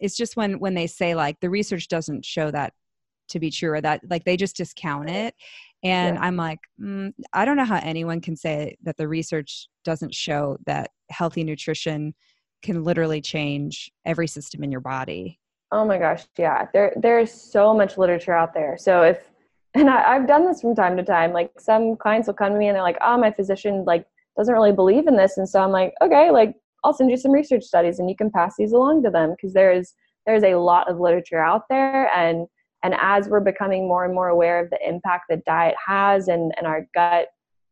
it's 0.00 0.16
just 0.16 0.36
when 0.36 0.58
when 0.58 0.74
they 0.74 0.86
say 0.86 1.14
like 1.14 1.40
the 1.40 1.50
research 1.50 1.88
doesn't 1.88 2.24
show 2.24 2.50
that 2.50 2.72
to 3.28 3.38
be 3.38 3.50
true 3.50 3.72
or 3.72 3.80
that 3.80 4.00
like 4.08 4.24
they 4.24 4.36
just 4.36 4.56
discount 4.56 5.08
it 5.10 5.34
and 5.82 6.16
yeah. 6.16 6.22
i'm 6.22 6.36
like 6.36 6.58
mm, 6.80 7.12
i 7.32 7.44
don't 7.44 7.56
know 7.56 7.64
how 7.64 7.80
anyone 7.82 8.20
can 8.20 8.36
say 8.36 8.76
that 8.82 8.96
the 8.96 9.06
research 9.06 9.68
doesn't 9.84 10.14
show 10.14 10.56
that 10.66 10.90
healthy 11.10 11.44
nutrition 11.44 12.14
can 12.62 12.84
literally 12.84 13.20
change 13.20 13.90
every 14.04 14.26
system 14.26 14.64
in 14.64 14.72
your 14.72 14.80
body. 14.80 15.38
Oh 15.70 15.84
my 15.84 15.98
gosh 15.98 16.24
yeah. 16.36 16.66
There 16.72 16.92
there's 16.96 17.32
so 17.32 17.74
much 17.74 17.98
literature 17.98 18.34
out 18.34 18.54
there. 18.54 18.76
So 18.78 19.02
if 19.02 19.30
and 19.74 19.90
I, 19.90 20.14
i've 20.14 20.26
done 20.26 20.46
this 20.46 20.62
from 20.62 20.74
time 20.74 20.96
to 20.96 21.02
time. 21.02 21.32
Like 21.32 21.50
some 21.58 21.96
clients 21.96 22.26
will 22.26 22.34
come 22.34 22.52
to 22.52 22.58
me 22.58 22.68
and 22.68 22.76
they're 22.76 22.82
like 22.82 22.98
oh 23.02 23.18
my 23.18 23.30
physician 23.30 23.84
like 23.86 24.06
doesn't 24.36 24.54
really 24.54 24.72
believe 24.72 25.06
in 25.06 25.16
this. 25.16 25.36
And 25.36 25.48
so 25.48 25.60
i'm 25.62 25.70
like 25.70 25.92
okay 26.02 26.30
like 26.30 26.54
i'll 26.84 26.92
send 26.92 27.10
you 27.10 27.16
some 27.16 27.32
research 27.32 27.64
studies 27.64 27.98
and 27.98 28.08
you 28.08 28.16
can 28.16 28.30
pass 28.30 28.54
these 28.58 28.72
along 28.72 29.02
to 29.04 29.10
them. 29.10 29.30
Because 29.30 29.52
there's 29.52 29.94
there's 30.26 30.44
a 30.44 30.56
lot 30.56 30.90
of 30.90 31.00
literature 31.00 31.42
out 31.42 31.62
there 31.68 32.08
and 32.14 32.46
and 32.82 32.94
as 33.00 33.28
we're 33.28 33.40
becoming 33.40 33.88
more 33.88 34.04
and 34.04 34.14
more 34.14 34.28
aware 34.28 34.62
of 34.62 34.70
the 34.70 34.78
impact 34.86 35.24
that 35.30 35.44
diet 35.44 35.74
has 35.84 36.28
and, 36.28 36.52
and 36.56 36.66
our 36.66 36.86
gut, 36.94 37.26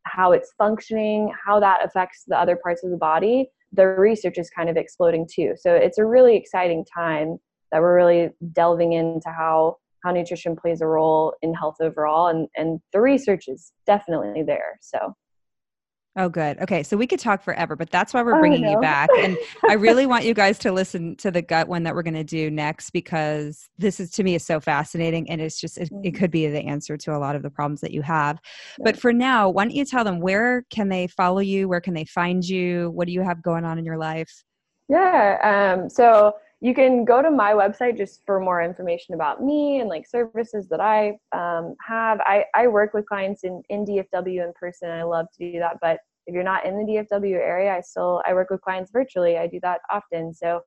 how 0.05 0.33
it's 0.33 0.53
functioning, 0.59 1.33
how 1.45 1.61
that 1.61 1.85
affects 1.85 2.25
the 2.27 2.39
other 2.39 2.57
parts 2.57 2.83
of 2.85 2.91
the 2.91 2.97
body, 2.97 3.49
the 3.73 3.87
research 3.87 4.39
is 4.39 4.51
kind 4.51 4.69
of 4.69 4.77
exploding 4.77 5.27
too. 5.33 5.55
So 5.57 5.75
it's 5.75 5.99
a 5.99 6.05
really 6.05 6.37
exciting 6.37 6.85
time 6.93 7.39
that 7.73 7.81
we're 7.81 7.97
really 7.97 8.31
delving 8.53 8.93
into 8.93 9.29
how 9.29 9.77
how 10.05 10.13
nutrition 10.13 10.55
plays 10.55 10.81
a 10.81 10.87
role 10.87 11.35
in 11.43 11.53
health 11.53 11.77
overall 11.81 12.29
and 12.29 12.49
and 12.57 12.81
the 12.93 13.01
research 13.01 13.49
is 13.49 13.73
definitely 13.87 14.43
there 14.43 14.79
so 14.81 15.15
Oh, 16.19 16.31
good. 16.31 16.59
Okay. 16.61 16.83
So 16.83 16.97
we 16.97 17.07
could 17.07 17.21
talk 17.21 17.43
forever, 17.43 17.77
but 17.77 17.91
that's 17.91 18.15
why 18.15 18.23
we're 18.23 18.41
bringing 18.41 18.67
you 18.67 18.81
back. 18.81 19.11
And 19.19 19.37
I 19.69 19.75
really 19.75 20.07
want 20.07 20.25
you 20.25 20.33
guys 20.33 20.59
to 20.61 20.73
listen 20.73 21.15
to 21.17 21.31
the 21.31 21.43
gut 21.43 21.69
one 21.69 21.83
that 21.83 21.95
we're 21.95 22.03
going 22.03 22.15
to 22.15 22.25
do 22.25 22.51
next 22.51 22.91
because 22.91 23.69
this 23.77 24.01
is 24.01 24.11
to 24.13 24.25
me 24.25 24.35
is 24.35 24.45
so 24.45 24.59
fascinating 24.59 25.29
and 25.29 25.43
it's 25.43 25.61
just, 25.61 25.77
it, 25.77 25.91
it 26.03 26.15
mm. 26.15 26.19
could 26.19 26.31
be 26.31 26.47
the 26.49 26.61
answer 26.61 26.97
to 26.97 27.15
a 27.15 27.19
lot 27.19 27.37
of 27.37 27.43
the 27.43 27.51
problems 27.51 27.83
that 27.83 27.91
you 27.91 28.01
have. 28.01 28.39
But 28.79 28.99
for 28.99 29.13
now, 29.13 29.51
why 29.51 29.65
don't 29.65 29.75
you 29.75 29.85
tell 29.85 30.05
them 30.05 30.21
where 30.21 30.65
can 30.71 30.89
they 30.89 31.07
follow 31.07 31.41
you? 31.41 31.69
Where 31.69 31.83
can 31.83 31.93
they 31.93 32.07
find 32.07 32.43
you? 32.43 32.91
What 32.93 33.07
do 33.07 33.13
you 33.13 33.21
have 33.21 33.43
going 33.43 33.67
on 33.67 33.79
in 33.79 33.85
your 33.85 33.99
life? 33.99 34.43
Yeah. 34.89 35.75
Um, 35.77 35.91
so 35.91 36.33
you 36.61 36.75
can 36.75 37.05
go 37.05 37.21
to 37.21 37.31
my 37.31 37.53
website 37.53 37.99
just 37.99 38.23
for 38.25 38.41
more 38.41 38.63
information 38.63 39.15
about 39.15 39.43
me 39.43 39.81
and 39.81 39.91
like 39.91 40.09
services 40.09 40.67
that 40.69 40.81
I 40.81 41.19
um, 41.33 41.75
have. 41.87 42.19
I, 42.21 42.47
I 42.55 42.67
work 42.67 42.95
with 42.95 43.07
clients 43.07 43.45
in, 43.45 43.63
in 43.69 43.85
DFW 43.85 44.43
in 44.43 44.55
person. 44.59 44.91
I 44.91 45.03
love 45.03 45.27
to 45.39 45.53
do 45.53 45.59
that. 45.59 45.77
But 45.83 45.99
if 46.27 46.33
you're 46.35 46.43
not 46.43 46.65
in 46.65 46.79
the 46.79 46.85
DFW 46.85 47.35
area, 47.35 47.77
I 47.77 47.83
still 47.83 48.23
I 48.27 48.33
work 48.33 48.49
with 48.51 48.63
clients 48.63 48.91
virtually. 48.91 49.37
I 49.37 49.47
do 49.47 49.61
that 49.63 49.83
often. 49.91 50.33
So 50.33 50.63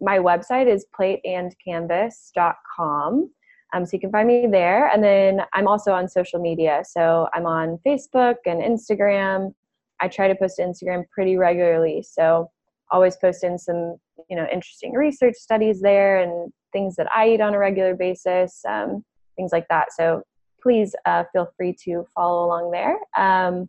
my 0.00 0.18
website 0.18 0.66
is 0.66 0.84
plateandcanvas.com. 0.98 3.30
Um, 3.74 3.84
so 3.84 3.90
you 3.92 4.00
can 4.00 4.10
find 4.10 4.28
me 4.28 4.46
there. 4.46 4.88
And 4.88 5.02
then 5.02 5.42
I'm 5.54 5.66
also 5.66 5.92
on 5.92 6.08
social 6.08 6.40
media. 6.40 6.82
So 6.88 7.28
I'm 7.34 7.46
on 7.46 7.78
Facebook 7.86 8.36
and 8.46 8.62
Instagram. 8.62 9.52
I 10.00 10.08
try 10.08 10.28
to 10.28 10.34
post 10.34 10.58
Instagram 10.58 11.04
pretty 11.12 11.36
regularly. 11.36 12.02
So 12.08 12.50
always 12.90 13.16
posting 13.16 13.58
some 13.58 13.96
you 14.28 14.36
know 14.36 14.46
interesting 14.52 14.92
research 14.92 15.34
studies 15.36 15.80
there 15.80 16.20
and 16.20 16.52
things 16.72 16.96
that 16.96 17.08
I 17.14 17.30
eat 17.30 17.40
on 17.40 17.54
a 17.54 17.58
regular 17.58 17.94
basis, 17.94 18.62
um, 18.68 19.04
things 19.36 19.52
like 19.52 19.66
that. 19.68 19.92
So 19.92 20.22
please 20.62 20.94
uh, 21.06 21.24
feel 21.32 21.48
free 21.56 21.74
to 21.84 22.06
follow 22.14 22.46
along 22.46 22.70
there. 22.72 22.98
Um, 23.16 23.68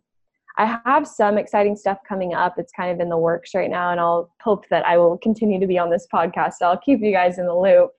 I 0.58 0.78
have 0.84 1.06
some 1.06 1.38
exciting 1.38 1.76
stuff 1.76 1.98
coming 2.06 2.34
up. 2.34 2.58
It's 2.58 2.72
kind 2.72 2.90
of 2.90 3.00
in 3.00 3.08
the 3.08 3.16
works 3.16 3.54
right 3.54 3.70
now, 3.70 3.92
and 3.92 4.00
I'll 4.00 4.30
hope 4.42 4.68
that 4.68 4.84
I 4.84 4.98
will 4.98 5.16
continue 5.18 5.58
to 5.60 5.66
be 5.66 5.78
on 5.78 5.90
this 5.90 6.06
podcast. 6.12 6.54
So 6.54 6.66
I'll 6.66 6.78
keep 6.78 7.00
you 7.00 7.12
guys 7.12 7.38
in 7.38 7.46
the 7.46 7.54
loop. 7.54 7.90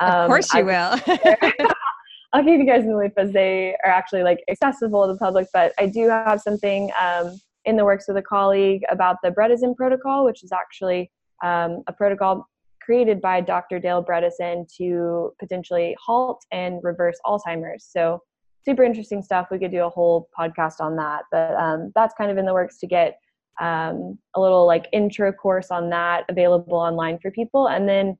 Um, 0.00 0.10
of 0.10 0.26
course, 0.28 0.52
you 0.52 0.60
I, 0.60 0.62
will. 0.62 1.68
I'll 2.32 2.44
keep 2.44 2.60
you 2.60 2.66
guys 2.66 2.82
in 2.82 2.90
the 2.90 2.96
loop 2.96 3.14
as 3.16 3.32
they 3.32 3.76
are 3.84 3.90
actually 3.90 4.22
like 4.22 4.44
accessible 4.50 5.06
to 5.06 5.14
the 5.14 5.18
public. 5.18 5.48
But 5.52 5.72
I 5.78 5.86
do 5.86 6.08
have 6.08 6.40
something 6.40 6.90
um, 7.00 7.40
in 7.64 7.76
the 7.76 7.84
works 7.84 8.06
with 8.08 8.16
a 8.16 8.22
colleague 8.22 8.82
about 8.90 9.16
the 9.22 9.30
Bredesen 9.30 9.76
protocol, 9.76 10.24
which 10.24 10.42
is 10.42 10.52
actually 10.52 11.10
um, 11.42 11.82
a 11.86 11.92
protocol 11.92 12.48
created 12.80 13.20
by 13.20 13.40
Dr. 13.40 13.78
Dale 13.78 14.02
Bredesen 14.02 14.66
to 14.76 15.32
potentially 15.38 15.96
halt 16.04 16.44
and 16.50 16.80
reverse 16.82 17.18
Alzheimer's. 17.24 17.84
So, 17.84 18.22
super 18.64 18.82
interesting 18.84 19.22
stuff. 19.22 19.48
We 19.50 19.58
could 19.58 19.70
do 19.70 19.84
a 19.84 19.88
whole 19.88 20.28
podcast 20.38 20.80
on 20.80 20.96
that, 20.96 21.22
but 21.30 21.54
um, 21.54 21.92
that's 21.94 22.14
kind 22.14 22.30
of 22.30 22.36
in 22.36 22.44
the 22.44 22.52
works 22.52 22.78
to 22.80 22.86
get 22.86 23.18
um, 23.60 24.18
a 24.34 24.40
little 24.40 24.66
like 24.66 24.86
intro 24.92 25.32
course 25.32 25.70
on 25.70 25.90
that 25.90 26.24
available 26.28 26.76
online 26.76 27.18
for 27.18 27.30
people. 27.30 27.68
And 27.68 27.88
then 27.88 28.18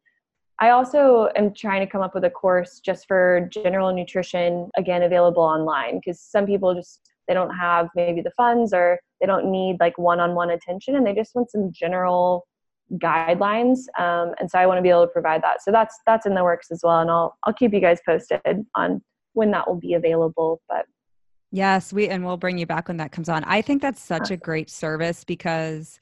I 0.61 0.71
also 0.71 1.31
am 1.37 1.55
trying 1.55 1.81
to 1.81 1.91
come 1.91 2.03
up 2.03 2.15
with 2.15 2.25
a 2.25 2.31
course 2.31 2.81
just 2.81 3.09
for 3.09 3.49
general 3.51 3.93
nutrition, 3.95 4.71
again, 4.77 5.03
available 5.03 5.43
online 5.43 5.99
because 5.99 6.21
some 6.21 6.45
people 6.45 6.75
just 6.75 7.01
they 7.31 7.35
don't 7.35 7.55
have 7.55 7.89
maybe 7.95 8.21
the 8.21 8.33
funds 8.37 8.73
or 8.73 8.99
they 9.21 9.27
don't 9.27 9.49
need 9.49 9.77
like 9.79 9.97
one-on-one 9.97 10.51
attention 10.51 10.97
and 10.97 11.07
they 11.07 11.15
just 11.15 11.33
want 11.33 11.49
some 11.49 11.71
general 11.73 12.45
guidelines 12.95 13.79
um, 14.01 14.35
and 14.41 14.51
so 14.51 14.59
i 14.59 14.67
want 14.67 14.77
to 14.77 14.83
be 14.83 14.89
able 14.89 15.07
to 15.07 15.13
provide 15.13 15.41
that. 15.45 15.63
So 15.63 15.71
that's 15.71 15.97
that's 16.07 16.27
in 16.27 16.35
the 16.35 16.43
works 16.43 16.73
as 16.73 16.81
well 16.83 16.99
and 16.99 17.09
i'll 17.09 17.39
i'll 17.45 17.55
keep 17.55 17.73
you 17.73 17.81
guys 17.81 18.01
posted 18.05 18.67
on 18.75 19.01
when 19.35 19.53
that 19.53 19.69
will 19.69 19.79
be 19.79 19.95
available 19.95 20.61
but 20.69 20.87
yes 21.53 21.93
we 21.93 22.09
and 22.09 22.27
we'll 22.27 22.37
bring 22.37 22.59
you 22.59 22.67
back 22.67 22.89
when 22.89 22.97
that 22.97 23.13
comes 23.13 23.29
on. 23.29 23.45
I 23.45 23.63
think 23.63 23.81
that's 23.81 24.03
such 24.03 24.33
a 24.33 24.37
great 24.37 24.69
service 24.69 25.23
because 25.23 26.01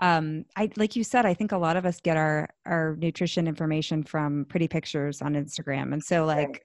um 0.00 0.44
i 0.56 0.70
like 0.76 0.94
you 0.94 1.02
said 1.02 1.26
i 1.26 1.34
think 1.34 1.52
a 1.52 1.58
lot 1.58 1.76
of 1.76 1.84
us 1.84 2.00
get 2.00 2.16
our 2.16 2.48
our 2.66 2.96
nutrition 2.96 3.46
information 3.48 4.02
from 4.02 4.44
pretty 4.48 4.68
pictures 4.68 5.20
on 5.22 5.34
instagram. 5.34 5.92
And 5.92 6.02
so 6.02 6.24
like 6.24 6.48
right 6.48 6.60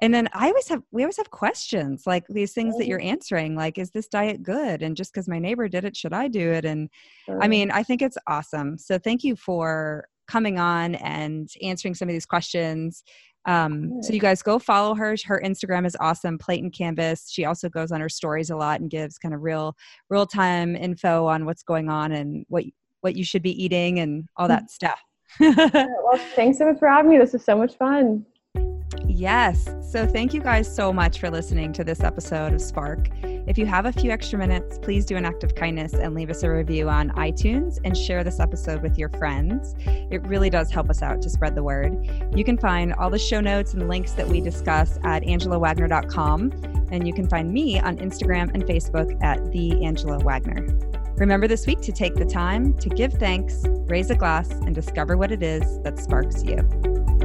and 0.00 0.12
then 0.12 0.28
i 0.32 0.48
always 0.48 0.68
have 0.68 0.82
we 0.90 1.02
always 1.02 1.16
have 1.16 1.30
questions 1.30 2.02
like 2.06 2.24
these 2.28 2.52
things 2.52 2.76
that 2.76 2.86
you're 2.86 2.98
mm-hmm. 2.98 3.08
answering 3.08 3.56
like 3.56 3.78
is 3.78 3.90
this 3.90 4.08
diet 4.08 4.42
good? 4.42 4.82
And 4.82 4.96
just 4.96 5.12
because 5.12 5.28
my 5.28 5.38
neighbor 5.38 5.68
did 5.68 5.84
it 5.84 5.96
should 5.96 6.12
i 6.12 6.28
do 6.28 6.52
it? 6.52 6.64
And 6.64 6.90
i 7.40 7.48
mean 7.48 7.70
i 7.70 7.82
think 7.82 8.02
it's 8.02 8.18
awesome. 8.26 8.76
So 8.78 8.98
thank 8.98 9.24
you 9.24 9.36
for 9.36 10.08
coming 10.26 10.58
on 10.58 10.94
and 10.96 11.48
answering 11.62 11.94
some 11.94 12.08
of 12.08 12.12
these 12.12 12.26
questions 12.26 13.02
um, 13.46 14.02
so 14.02 14.12
you 14.12 14.20
guys 14.20 14.42
go 14.42 14.58
follow 14.58 14.94
her. 14.94 15.16
Her 15.24 15.40
instagram 15.44 15.86
is 15.86 15.96
awesome 16.00 16.38
plate 16.38 16.62
and 16.62 16.72
canvas. 16.72 17.30
She 17.30 17.44
also 17.44 17.68
goes 17.68 17.92
on 17.92 18.00
her 18.00 18.08
stories 18.08 18.50
a 18.50 18.56
lot 18.56 18.80
and 18.80 18.90
gives 18.90 19.18
kind 19.18 19.34
of 19.34 19.42
real 19.42 19.76
real 20.08 20.26
time 20.26 20.76
info 20.76 21.26
on 21.26 21.44
what's 21.44 21.62
going 21.62 21.88
on 21.88 22.12
and 22.12 22.44
what 22.48 22.64
what 23.00 23.16
you 23.16 23.24
should 23.24 23.42
be 23.42 23.62
eating 23.62 24.00
and 24.00 24.28
all 24.36 24.48
that 24.48 24.70
stuff. 24.70 25.00
Well 25.40 26.18
thanks 26.36 26.58
so 26.58 26.66
much 26.66 26.78
for 26.78 26.88
having 26.88 27.10
me. 27.10 27.18
This 27.18 27.34
is 27.34 27.44
so 27.44 27.56
much 27.56 27.76
fun 27.76 28.24
Yes. 29.14 29.68
So 29.80 30.08
thank 30.08 30.34
you 30.34 30.40
guys 30.40 30.74
so 30.74 30.92
much 30.92 31.20
for 31.20 31.30
listening 31.30 31.72
to 31.74 31.84
this 31.84 32.00
episode 32.00 32.52
of 32.52 32.60
Spark. 32.60 33.08
If 33.22 33.56
you 33.56 33.64
have 33.64 33.86
a 33.86 33.92
few 33.92 34.10
extra 34.10 34.36
minutes, 34.40 34.76
please 34.76 35.06
do 35.06 35.16
an 35.16 35.24
act 35.24 35.44
of 35.44 35.54
kindness 35.54 35.92
and 35.92 36.16
leave 36.16 36.30
us 36.30 36.42
a 36.42 36.50
review 36.50 36.88
on 36.88 37.10
iTunes 37.10 37.78
and 37.84 37.96
share 37.96 38.24
this 38.24 38.40
episode 38.40 38.82
with 38.82 38.98
your 38.98 39.10
friends. 39.10 39.76
It 39.86 40.20
really 40.26 40.50
does 40.50 40.72
help 40.72 40.90
us 40.90 41.00
out 41.00 41.22
to 41.22 41.30
spread 41.30 41.54
the 41.54 41.62
word. 41.62 41.94
You 42.34 42.42
can 42.42 42.58
find 42.58 42.92
all 42.94 43.08
the 43.08 43.18
show 43.20 43.40
notes 43.40 43.72
and 43.72 43.88
links 43.88 44.12
that 44.12 44.26
we 44.26 44.40
discuss 44.40 44.98
at 45.04 45.22
angelawagner.com. 45.22 46.50
And 46.90 47.06
you 47.06 47.14
can 47.14 47.28
find 47.28 47.52
me 47.52 47.78
on 47.78 47.98
Instagram 47.98 48.52
and 48.52 48.64
Facebook 48.64 49.22
at 49.22 49.52
the 49.52 49.84
Angela 49.84 50.18
Wagner. 50.18 50.66
Remember 51.18 51.46
this 51.46 51.68
week 51.68 51.80
to 51.82 51.92
take 51.92 52.16
the 52.16 52.26
time 52.26 52.76
to 52.78 52.88
give 52.88 53.12
thanks, 53.12 53.62
raise 53.86 54.10
a 54.10 54.16
glass, 54.16 54.50
and 54.50 54.74
discover 54.74 55.16
what 55.16 55.30
it 55.30 55.44
is 55.44 55.80
that 55.82 56.00
sparks 56.00 56.42
you. 56.42 57.23